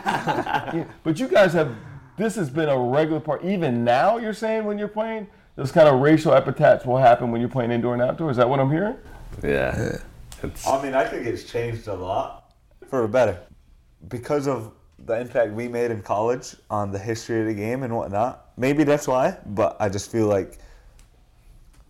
Yeah, 0.66 0.84
but 1.04 1.20
you 1.20 1.28
guys 1.28 1.52
have, 1.52 1.74
this 2.16 2.34
has 2.34 2.50
been 2.50 2.68
a 2.68 2.78
regular 2.78 3.20
part. 3.20 3.44
Even 3.44 3.84
now, 3.84 4.18
you're 4.18 4.34
saying 4.34 4.64
when 4.64 4.78
you're 4.78 4.88
playing, 4.88 5.28
those 5.54 5.72
kind 5.72 5.88
of 5.88 6.00
racial 6.00 6.34
epithets 6.34 6.84
will 6.84 6.98
happen 6.98 7.30
when 7.30 7.40
you're 7.40 7.50
playing 7.50 7.70
indoor 7.70 7.94
and 7.94 8.02
outdoor. 8.02 8.30
Is 8.30 8.36
that 8.36 8.48
what 8.48 8.60
I'm 8.60 8.70
hearing? 8.70 8.96
yeah. 9.42 9.98
It's, 10.42 10.66
I 10.66 10.82
mean, 10.82 10.94
I 10.94 11.04
think 11.04 11.26
it's 11.26 11.44
changed 11.44 11.88
a 11.88 11.94
lot 11.94 12.52
for 12.88 13.02
the 13.02 13.08
better 13.08 13.38
because 14.08 14.46
of 14.46 14.72
the 14.98 15.20
impact 15.20 15.52
we 15.52 15.68
made 15.68 15.90
in 15.90 16.02
college 16.02 16.56
on 16.68 16.90
the 16.92 16.98
history 16.98 17.40
of 17.40 17.46
the 17.46 17.54
game 17.54 17.82
and 17.82 17.94
whatnot. 17.94 18.50
Maybe 18.56 18.84
that's 18.84 19.08
why, 19.08 19.38
but 19.46 19.76
I 19.80 19.88
just 19.88 20.10
feel 20.10 20.26
like 20.26 20.58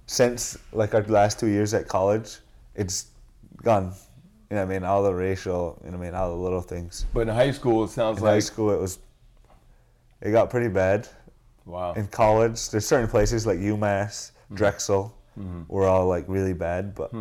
since 0.06 0.56
like 0.72 0.94
our 0.94 1.02
last 1.02 1.38
two 1.40 1.48
years 1.48 1.74
at 1.74 1.88
college, 1.88 2.38
it's 2.74 3.06
gone. 3.62 3.92
You 4.50 4.56
know 4.56 4.64
what 4.64 4.70
I 4.70 4.78
mean? 4.78 4.84
All 4.84 5.02
the 5.02 5.12
racial, 5.12 5.80
you 5.84 5.90
know 5.90 5.98
what 5.98 6.04
I 6.06 6.10
mean? 6.10 6.14
All 6.14 6.30
the 6.30 6.36
little 6.36 6.60
things. 6.60 7.04
But 7.12 7.20
in 7.22 7.28
high 7.28 7.50
school, 7.50 7.82
it 7.84 7.90
sounds 7.90 8.18
In 8.18 8.24
like 8.24 8.34
high 8.34 8.38
school, 8.38 8.70
it 8.70 8.78
was, 8.80 8.98
it 10.22 10.30
got 10.30 10.50
pretty 10.50 10.68
bad. 10.68 11.08
wow. 11.64 11.92
In 11.94 12.06
college, 12.06 12.70
there's 12.70 12.86
certain 12.86 13.08
places 13.08 13.46
like 13.46 13.58
UMass, 13.58 14.30
Hmm. 14.48 14.54
Drexel, 14.54 15.12
were 15.68 15.86
all 15.86 16.06
like 16.06 16.24
really 16.28 16.52
bad, 16.54 16.94
but 16.94 17.12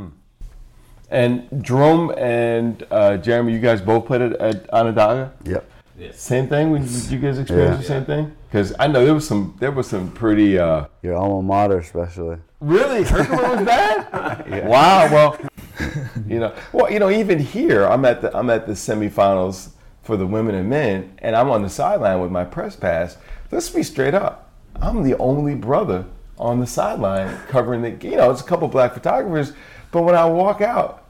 And 1.09 1.47
Jerome 1.63 2.11
and 2.17 2.85
uh, 2.91 3.17
Jeremy, 3.17 3.53
you 3.53 3.59
guys 3.59 3.81
both 3.81 4.05
played 4.05 4.21
at, 4.21 4.33
at 4.33 4.69
Onondaga. 4.73 5.33
Yep. 5.45 5.71
Same 6.13 6.47
thing. 6.47 6.73
Did 6.73 7.11
you 7.11 7.19
guys 7.19 7.39
experience 7.39 7.71
Yeah. 7.73 7.77
the 7.77 7.83
same 7.83 8.05
thing? 8.05 8.35
Because 8.47 8.73
I 8.79 8.87
know 8.87 9.03
there 9.05 9.13
was 9.15 9.27
some 9.27 9.55
there 9.59 9.71
was 9.71 9.87
some 9.87 10.11
pretty. 10.11 10.59
Uh, 10.59 10.85
Your 11.01 11.15
alma 11.15 11.41
mater, 11.41 11.79
especially. 11.79 12.37
Really, 12.65 13.03
Herkimer 13.05 13.55
was 13.55 13.65
bad. 13.65 14.67
Wow. 14.67 15.11
Well, 15.11 15.39
you 16.27 16.39
know, 16.39 16.53
well, 16.73 16.91
you 16.91 16.99
know, 16.99 17.09
even 17.09 17.39
here, 17.39 17.85
I'm 17.85 18.05
at 18.05 18.21
the 18.21 18.35
I'm 18.35 18.49
at 18.49 18.65
the 18.65 18.73
semifinals 18.73 19.69
for 20.03 20.17
the 20.17 20.27
women 20.27 20.55
and 20.55 20.69
men, 20.69 21.13
and 21.19 21.35
I'm 21.35 21.49
on 21.49 21.61
the 21.61 21.69
sideline 21.69 22.21
with 22.21 22.31
my 22.31 22.45
press 22.45 22.75
pass. 22.75 23.17
Let's 23.51 23.69
be 23.69 23.83
straight 23.83 24.13
up. 24.13 24.51
I'm 24.81 25.03
the 25.03 25.17
only 25.17 25.55
brother 25.55 26.05
on 26.37 26.59
the 26.59 26.67
sideline 26.67 27.37
covering 27.47 27.81
the. 27.81 28.07
You 28.07 28.17
know, 28.17 28.31
it's 28.31 28.41
a 28.41 28.45
couple 28.45 28.67
black 28.67 28.93
photographers, 28.93 29.53
but 29.91 30.03
when 30.03 30.15
I 30.15 30.25
walk 30.25 30.61
out, 30.61 31.05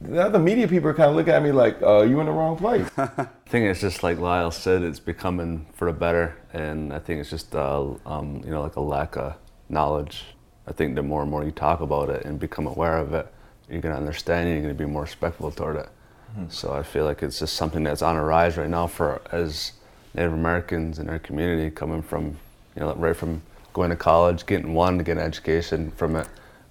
the 0.00 0.22
other 0.22 0.38
media 0.38 0.68
people 0.68 0.90
are 0.90 0.94
kind 0.94 1.10
of 1.10 1.16
looking 1.16 1.32
at 1.32 1.42
me 1.42 1.52
like, 1.52 1.80
uh, 1.82 2.02
"You 2.02 2.20
in 2.20 2.26
the 2.26 2.32
wrong 2.32 2.56
place." 2.56 2.88
I 2.98 3.28
think 3.46 3.66
it's 3.66 3.80
just 3.80 4.02
like 4.02 4.18
Lyle 4.18 4.50
said, 4.50 4.82
it's 4.82 5.00
becoming 5.00 5.66
for 5.72 5.86
the 5.86 5.98
better, 5.98 6.36
and 6.52 6.92
I 6.92 6.98
think 6.98 7.20
it's 7.20 7.30
just 7.30 7.54
uh, 7.54 7.94
um, 8.06 8.42
you 8.44 8.50
know 8.50 8.62
like 8.62 8.76
a 8.76 8.80
lack 8.80 9.16
of 9.16 9.36
knowledge. 9.68 10.24
I 10.66 10.72
think 10.72 10.94
the 10.94 11.02
more 11.02 11.22
and 11.22 11.30
more 11.30 11.44
you 11.44 11.50
talk 11.50 11.80
about 11.80 12.08
it 12.10 12.24
and 12.24 12.40
become 12.40 12.66
aware 12.66 12.98
of 12.98 13.12
it, 13.14 13.32
you're 13.68 13.80
gonna 13.80 13.96
understand 13.96 14.48
it. 14.48 14.52
You're 14.52 14.62
gonna 14.62 14.74
be 14.74 14.86
more 14.86 15.02
respectful 15.02 15.50
toward 15.50 15.76
it. 15.76 15.88
Mm-hmm. 16.32 16.50
So 16.50 16.72
I 16.72 16.82
feel 16.82 17.04
like 17.04 17.22
it's 17.22 17.38
just 17.38 17.54
something 17.54 17.84
that's 17.84 18.02
on 18.02 18.16
a 18.16 18.24
rise 18.24 18.56
right 18.56 18.68
now 18.68 18.86
for 18.86 19.20
as 19.30 19.72
Native 20.14 20.32
Americans 20.32 20.98
in 20.98 21.08
our 21.08 21.18
community, 21.18 21.70
coming 21.70 22.02
from 22.02 22.36
you 22.76 22.80
know 22.80 22.94
right 22.94 23.16
from 23.16 23.42
going 23.72 23.90
to 23.90 23.96
college, 23.96 24.46
getting 24.46 24.74
one 24.74 24.98
to 24.98 25.04
get 25.04 25.18
an 25.18 25.22
education 25.22 25.90
from 25.92 26.16
it, 26.16 26.28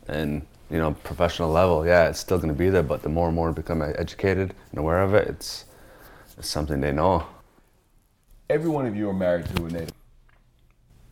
and 0.07 0.45
you 0.69 0.77
know 0.77 0.93
professional 1.03 1.51
level. 1.51 1.85
Yeah, 1.85 2.09
it's 2.09 2.19
still 2.19 2.39
gonna 2.39 2.53
be 2.53 2.69
there, 2.69 2.83
but 2.83 3.03
the 3.03 3.09
more 3.09 3.27
and 3.27 3.35
more 3.35 3.51
become 3.51 3.81
educated 3.81 4.53
and 4.71 4.79
aware 4.79 5.01
of 5.01 5.13
it, 5.13 5.27
it's 5.27 5.65
it's 6.37 6.49
something 6.49 6.81
they 6.81 6.91
know. 6.91 7.25
Every 8.49 8.69
one 8.69 8.85
of 8.85 8.95
you 8.95 9.09
are 9.09 9.13
married 9.13 9.45
to 9.55 9.65
a 9.65 9.69
native. 9.69 9.91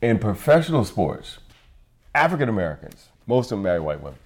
In 0.01 0.17
professional 0.17 0.83
sports, 0.83 1.37
African 2.13 2.49
Americans, 2.49 3.09
most 3.27 3.51
of 3.51 3.57
them 3.57 3.63
marry 3.63 3.79
white 3.79 4.01
women. 4.01 4.19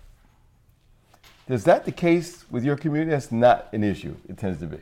Is 1.47 1.63
that 1.65 1.85
the 1.85 1.91
case 1.91 2.43
with 2.49 2.63
your 2.63 2.75
community? 2.75 3.11
That's 3.11 3.31
not 3.31 3.69
an 3.71 3.83
issue. 3.83 4.15
It 4.27 4.37
tends 4.37 4.59
to 4.59 4.65
be. 4.65 4.79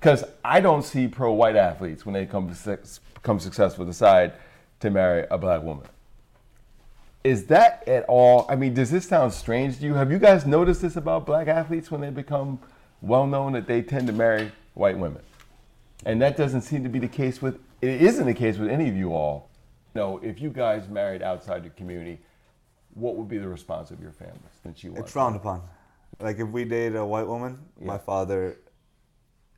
Because 0.00 0.24
I 0.44 0.60
don't 0.60 0.82
see 0.82 1.08
pro 1.08 1.32
white 1.32 1.56
athletes 1.56 2.06
when 2.06 2.14
they 2.14 2.24
come, 2.26 2.54
become 3.14 3.40
successful 3.40 3.84
decide 3.84 4.32
to 4.80 4.90
marry 4.90 5.26
a 5.30 5.36
black 5.36 5.62
woman. 5.62 5.86
Is 7.24 7.46
that 7.46 7.86
at 7.88 8.04
all? 8.04 8.46
I 8.48 8.56
mean, 8.56 8.72
does 8.72 8.90
this 8.90 9.06
sound 9.06 9.32
strange 9.32 9.78
to 9.78 9.84
you? 9.84 9.94
Have 9.94 10.12
you 10.12 10.18
guys 10.18 10.46
noticed 10.46 10.82
this 10.82 10.96
about 10.96 11.26
black 11.26 11.48
athletes 11.48 11.90
when 11.90 12.00
they 12.00 12.10
become 12.10 12.60
well 13.02 13.26
known 13.26 13.52
that 13.52 13.66
they 13.66 13.82
tend 13.82 14.06
to 14.06 14.12
marry 14.12 14.52
white 14.74 14.96
women? 14.96 15.22
And 16.04 16.22
that 16.22 16.36
doesn't 16.36 16.60
seem 16.60 16.84
to 16.84 16.88
be 16.88 17.00
the 17.00 17.08
case 17.08 17.42
with, 17.42 17.58
it 17.82 18.00
isn't 18.00 18.26
the 18.26 18.34
case 18.34 18.58
with 18.58 18.70
any 18.70 18.88
of 18.88 18.96
you 18.96 19.12
all. 19.12 19.48
No, 19.96 20.18
if 20.18 20.40
you 20.42 20.50
guys 20.50 20.88
married 20.88 21.22
outside 21.22 21.64
your 21.64 21.72
community, 21.72 22.20
what 22.92 23.16
would 23.16 23.28
be 23.28 23.38
the 23.38 23.48
response 23.48 23.90
of 23.90 24.00
your 24.00 24.12
families? 24.12 24.42
Since 24.62 24.84
you 24.84 24.94
It's 24.96 25.10
frowned 25.10 25.36
upon. 25.36 25.62
Like 26.20 26.38
if 26.38 26.48
we 26.48 26.64
date 26.66 26.94
a 26.94 27.04
white 27.04 27.26
woman, 27.26 27.58
my 27.80 27.96
father, 27.96 28.58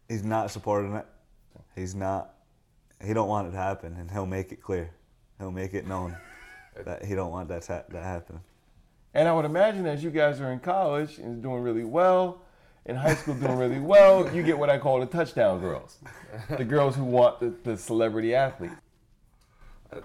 he's 0.09 0.23
not 0.23 0.51
supporting 0.51 0.95
it. 0.95 1.07
He's 1.75 1.95
not. 1.95 2.35
He 3.05 3.13
don't 3.13 3.29
want 3.29 3.49
it 3.49 3.51
to 3.53 3.57
happen, 3.57 3.97
and 3.99 4.11
he'll 4.11 4.27
make 4.27 4.51
it 4.53 4.63
clear. 4.63 4.91
he'll 5.39 5.53
make 5.53 5.75
it 5.75 5.87
known 5.87 6.17
that 6.85 7.05
he 7.05 7.15
don't 7.15 7.31
want 7.31 7.49
that 7.49 7.63
to, 7.63 7.85
that 7.89 8.03
happen. 8.03 8.41
And 9.15 9.29
I 9.29 9.33
would 9.33 9.45
imagine 9.45 9.87
as 9.87 10.05
you 10.05 10.11
guys 10.11 10.41
are 10.41 10.53
in 10.53 10.61
college 10.61 11.19
and 11.19 11.43
doing 11.43 11.63
really 11.63 11.85
well, 11.85 12.43
in 12.87 12.97
high 12.97 13.15
school 13.15 13.35
doing 13.35 13.57
really 13.57 13.81
well, 13.81 14.33
you 14.35 14.43
get 14.43 14.59
what 14.59 14.71
I 14.71 14.79
call 14.79 15.01
the 15.01 15.07
touchdown 15.07 15.61
girls, 15.61 15.99
the 16.57 16.65
girls 16.65 16.95
who 16.97 17.05
want 17.05 17.41
the, 17.41 17.53
the 17.65 17.77
celebrity 17.77 18.35
athlete. 18.35 18.71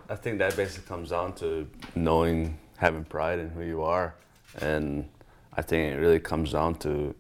I 0.10 0.16
think 0.16 0.40
that 0.40 0.56
basically 0.56 0.88
comes 0.88 1.10
down 1.10 1.34
to 1.36 1.68
knowing, 1.96 2.58
having 2.78 3.04
pride 3.04 3.40
in 3.40 3.50
who 3.50 3.64
you 3.64 3.84
are, 3.84 4.16
and 4.62 5.10
I 5.54 5.62
think 5.62 5.94
it 5.94 5.98
really 5.98 6.20
comes 6.20 6.54
down 6.54 6.76
to, 6.76 7.14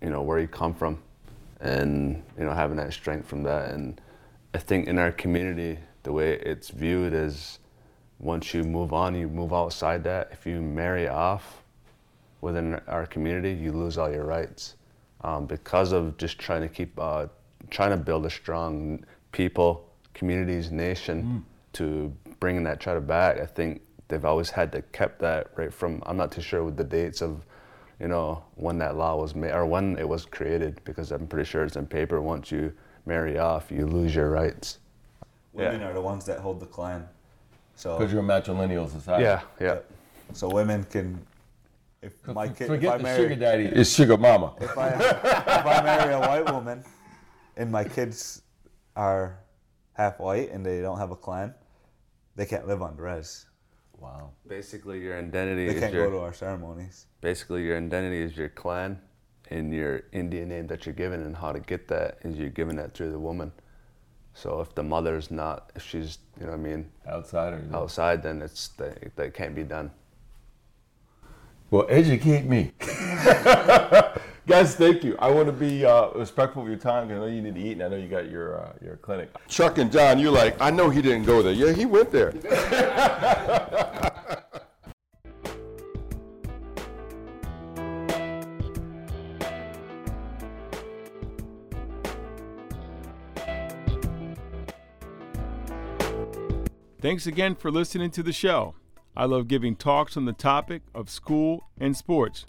you 0.00 0.10
know, 0.10 0.22
where 0.22 0.38
you 0.38 0.48
come 0.48 0.74
from, 0.74 1.02
and 1.60 2.22
you 2.38 2.44
know, 2.44 2.52
having 2.52 2.78
that 2.78 2.92
strength 2.94 3.28
from 3.28 3.42
that. 3.42 3.72
And 3.72 4.00
I 4.54 4.58
think 4.58 4.88
in 4.88 4.98
our 4.98 5.12
community, 5.12 5.78
the 6.02 6.12
way 6.12 6.34
it's 6.38 6.70
viewed 6.70 7.12
is, 7.12 7.58
once 8.18 8.54
you 8.54 8.64
move 8.64 8.92
on, 8.94 9.14
you 9.14 9.28
move 9.28 9.52
outside 9.52 10.02
that. 10.04 10.30
If 10.32 10.46
you 10.46 10.62
marry 10.62 11.08
off 11.08 11.62
within 12.40 12.80
our 12.88 13.06
community, 13.06 13.52
you 13.52 13.72
lose 13.72 13.98
all 13.98 14.10
your 14.10 14.24
rights 14.24 14.76
um, 15.22 15.46
because 15.46 15.92
of 15.92 16.16
just 16.16 16.38
trying 16.38 16.62
to 16.62 16.68
keep, 16.68 16.98
uh, 16.98 17.26
trying 17.70 17.90
to 17.90 17.96
build 17.96 18.24
a 18.24 18.30
strong 18.30 19.04
people, 19.30 19.88
communities, 20.14 20.70
nation 20.70 21.44
to 21.74 22.12
bringing 22.40 22.62
that 22.64 22.80
charter 22.80 23.00
back. 23.00 23.38
I 23.40 23.46
think 23.46 23.82
they've 24.08 24.24
always 24.24 24.50
had 24.50 24.72
to 24.72 24.82
kept 24.82 25.18
that 25.20 25.48
right 25.56 25.72
from. 25.72 26.02
I'm 26.06 26.16
not 26.16 26.32
too 26.32 26.42
sure 26.42 26.64
with 26.64 26.76
the 26.76 26.84
dates 26.84 27.22
of, 27.22 27.44
you 28.00 28.08
know, 28.08 28.44
when 28.56 28.78
that 28.78 28.96
law 28.96 29.16
was 29.16 29.34
made 29.34 29.52
or 29.52 29.64
when 29.66 29.96
it 29.98 30.08
was 30.08 30.24
created 30.24 30.80
because 30.84 31.12
I'm 31.12 31.26
pretty 31.26 31.48
sure 31.48 31.64
it's 31.64 31.76
in 31.76 31.86
paper. 31.86 32.20
Once 32.20 32.50
you 32.50 32.72
marry 33.06 33.38
off, 33.38 33.70
you 33.70 33.86
lose 33.86 34.14
your 34.14 34.30
rights. 34.30 34.78
Women 35.52 35.80
Yeah. 35.80 35.88
are 35.88 35.92
the 35.94 36.00
ones 36.00 36.24
that 36.26 36.38
hold 36.40 36.60
the 36.60 36.66
clan. 36.66 37.08
So 37.74 37.98
Because 37.98 38.12
you're 38.12 38.22
a 38.22 38.24
matrilineal 38.24 38.88
society. 38.88 39.24
Yeah, 39.24 39.40
yeah. 39.60 39.78
so 40.32 40.48
women 40.48 40.84
can. 40.84 41.24
If 42.02 42.26
my 42.26 42.48
kid, 42.48 42.62
if 42.64 42.70
I 42.70 42.74
Forget 42.74 42.98
the 42.98 43.02
marry, 43.04 43.22
sugar 43.22 43.34
daddy. 43.36 43.64
It's 43.66 43.90
sugar 43.90 44.16
mama. 44.16 44.54
if 44.60 44.76
I 44.76 44.88
if 44.88 45.66
I 45.66 45.82
marry 45.82 46.12
a 46.14 46.18
white 46.20 46.50
woman, 46.52 46.82
and 47.56 47.70
my 47.70 47.84
kids 47.84 48.42
are 48.96 49.38
half 49.92 50.18
white 50.18 50.50
and 50.50 50.66
they 50.66 50.80
don't 50.80 50.98
have 50.98 51.12
a 51.12 51.16
clan, 51.16 51.54
they 52.36 52.46
can't 52.46 52.66
live 52.66 52.82
on 52.82 52.96
res. 52.96 53.46
Wow. 53.98 54.30
Basically, 54.48 55.00
your 55.00 55.16
identity 55.18 55.66
They 55.68 55.74
is 55.74 55.80
can't 55.80 55.92
your 55.94 56.06
go 56.06 56.10
to 56.12 56.18
our 56.24 56.32
ceremonies. 56.32 57.06
basically 57.20 57.62
your 57.64 57.76
identity 57.76 58.20
is 58.20 58.36
your 58.36 58.48
clan 58.48 58.98
and 59.50 59.72
your 59.72 60.02
Indian 60.12 60.48
name 60.48 60.66
that 60.68 60.86
you're 60.86 60.94
given 60.94 61.20
and 61.22 61.36
how 61.36 61.52
to 61.52 61.60
get 61.60 61.86
that 61.88 62.18
is 62.22 62.36
you're 62.38 62.48
given 62.48 62.74
that 62.76 62.94
through 62.94 63.12
the 63.12 63.18
woman. 63.18 63.52
So 64.34 64.60
if 64.60 64.74
the 64.74 64.82
mother's 64.82 65.30
not, 65.30 65.70
if 65.76 65.84
she's, 65.86 66.18
you 66.40 66.46
know 66.46 66.52
what 66.52 66.58
I 66.60 66.62
mean, 66.62 66.90
Outsider. 67.06 67.62
outside, 67.72 68.22
then 68.22 68.40
it's, 68.42 68.68
that, 68.78 69.14
that 69.16 69.34
can't 69.34 69.54
be 69.54 69.62
done. 69.62 69.90
Well, 71.70 71.86
educate 71.88 72.44
me. 72.46 72.72
Guys, 74.44 74.74
thank 74.74 75.04
you. 75.04 75.16
I 75.20 75.30
want 75.30 75.46
to 75.46 75.52
be 75.52 75.86
uh, 75.86 76.08
respectful 76.16 76.62
of 76.62 76.68
your 76.68 76.76
time 76.76 77.06
because 77.06 77.22
I 77.22 77.26
know 77.26 77.32
you 77.32 77.42
need 77.42 77.54
to 77.54 77.60
eat 77.60 77.72
and 77.72 77.82
I 77.84 77.88
know 77.88 77.96
you 77.96 78.08
got 78.08 78.28
your, 78.28 78.60
uh, 78.60 78.72
your 78.82 78.96
clinic. 78.96 79.30
Chuck 79.46 79.78
and 79.78 79.92
John, 79.92 80.18
you're 80.18 80.32
like, 80.32 80.60
I 80.60 80.68
know 80.68 80.90
he 80.90 81.00
didn't 81.00 81.26
go 81.26 81.42
there. 81.42 81.52
Yeah, 81.52 81.72
he 81.72 81.86
went 81.86 82.10
there. 82.10 82.32
Thanks 97.00 97.28
again 97.28 97.54
for 97.54 97.70
listening 97.70 98.10
to 98.12 98.24
the 98.24 98.32
show. 98.32 98.74
I 99.16 99.26
love 99.26 99.46
giving 99.46 99.76
talks 99.76 100.16
on 100.16 100.24
the 100.24 100.32
topic 100.32 100.82
of 100.94 101.10
school 101.10 101.64
and 101.78 101.96
sports. 101.96 102.44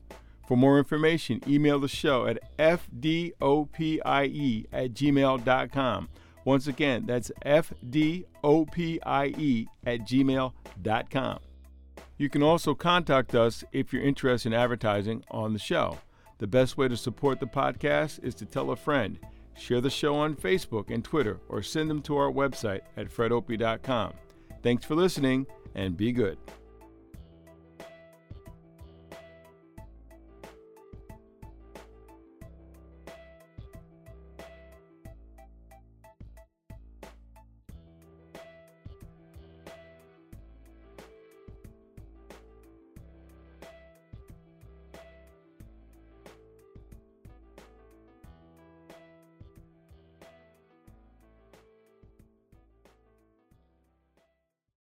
For 0.47 0.57
more 0.57 0.77
information, 0.77 1.41
email 1.47 1.79
the 1.79 1.87
show 1.87 2.25
at 2.27 2.39
fdopie 2.57 3.99
at 4.05 4.93
gmail.com. 4.93 6.09
Once 6.45 6.67
again, 6.67 7.05
that's 7.05 7.31
fdopie 7.45 8.99
at 9.85 9.99
gmail.com. 9.99 11.39
You 12.17 12.29
can 12.29 12.43
also 12.43 12.75
contact 12.75 13.33
us 13.33 13.63
if 13.71 13.91
you're 13.91 14.03
interested 14.03 14.53
in 14.53 14.59
advertising 14.59 15.23
on 15.31 15.53
the 15.53 15.59
show. 15.59 15.97
The 16.39 16.47
best 16.47 16.77
way 16.77 16.87
to 16.87 16.97
support 16.97 17.39
the 17.39 17.47
podcast 17.47 18.23
is 18.23 18.35
to 18.35 18.45
tell 18.45 18.71
a 18.71 18.75
friend, 18.75 19.17
share 19.55 19.81
the 19.81 19.89
show 19.89 20.15
on 20.15 20.35
Facebook 20.35 20.89
and 20.89 21.03
Twitter, 21.03 21.39
or 21.47 21.61
send 21.61 21.89
them 21.89 22.01
to 22.03 22.17
our 22.17 22.31
website 22.31 22.81
at 22.97 23.09
fredopie.com. 23.09 24.13
Thanks 24.61 24.85
for 24.85 24.95
listening 24.95 25.47
and 25.75 25.95
be 25.95 26.11
good. 26.11 26.37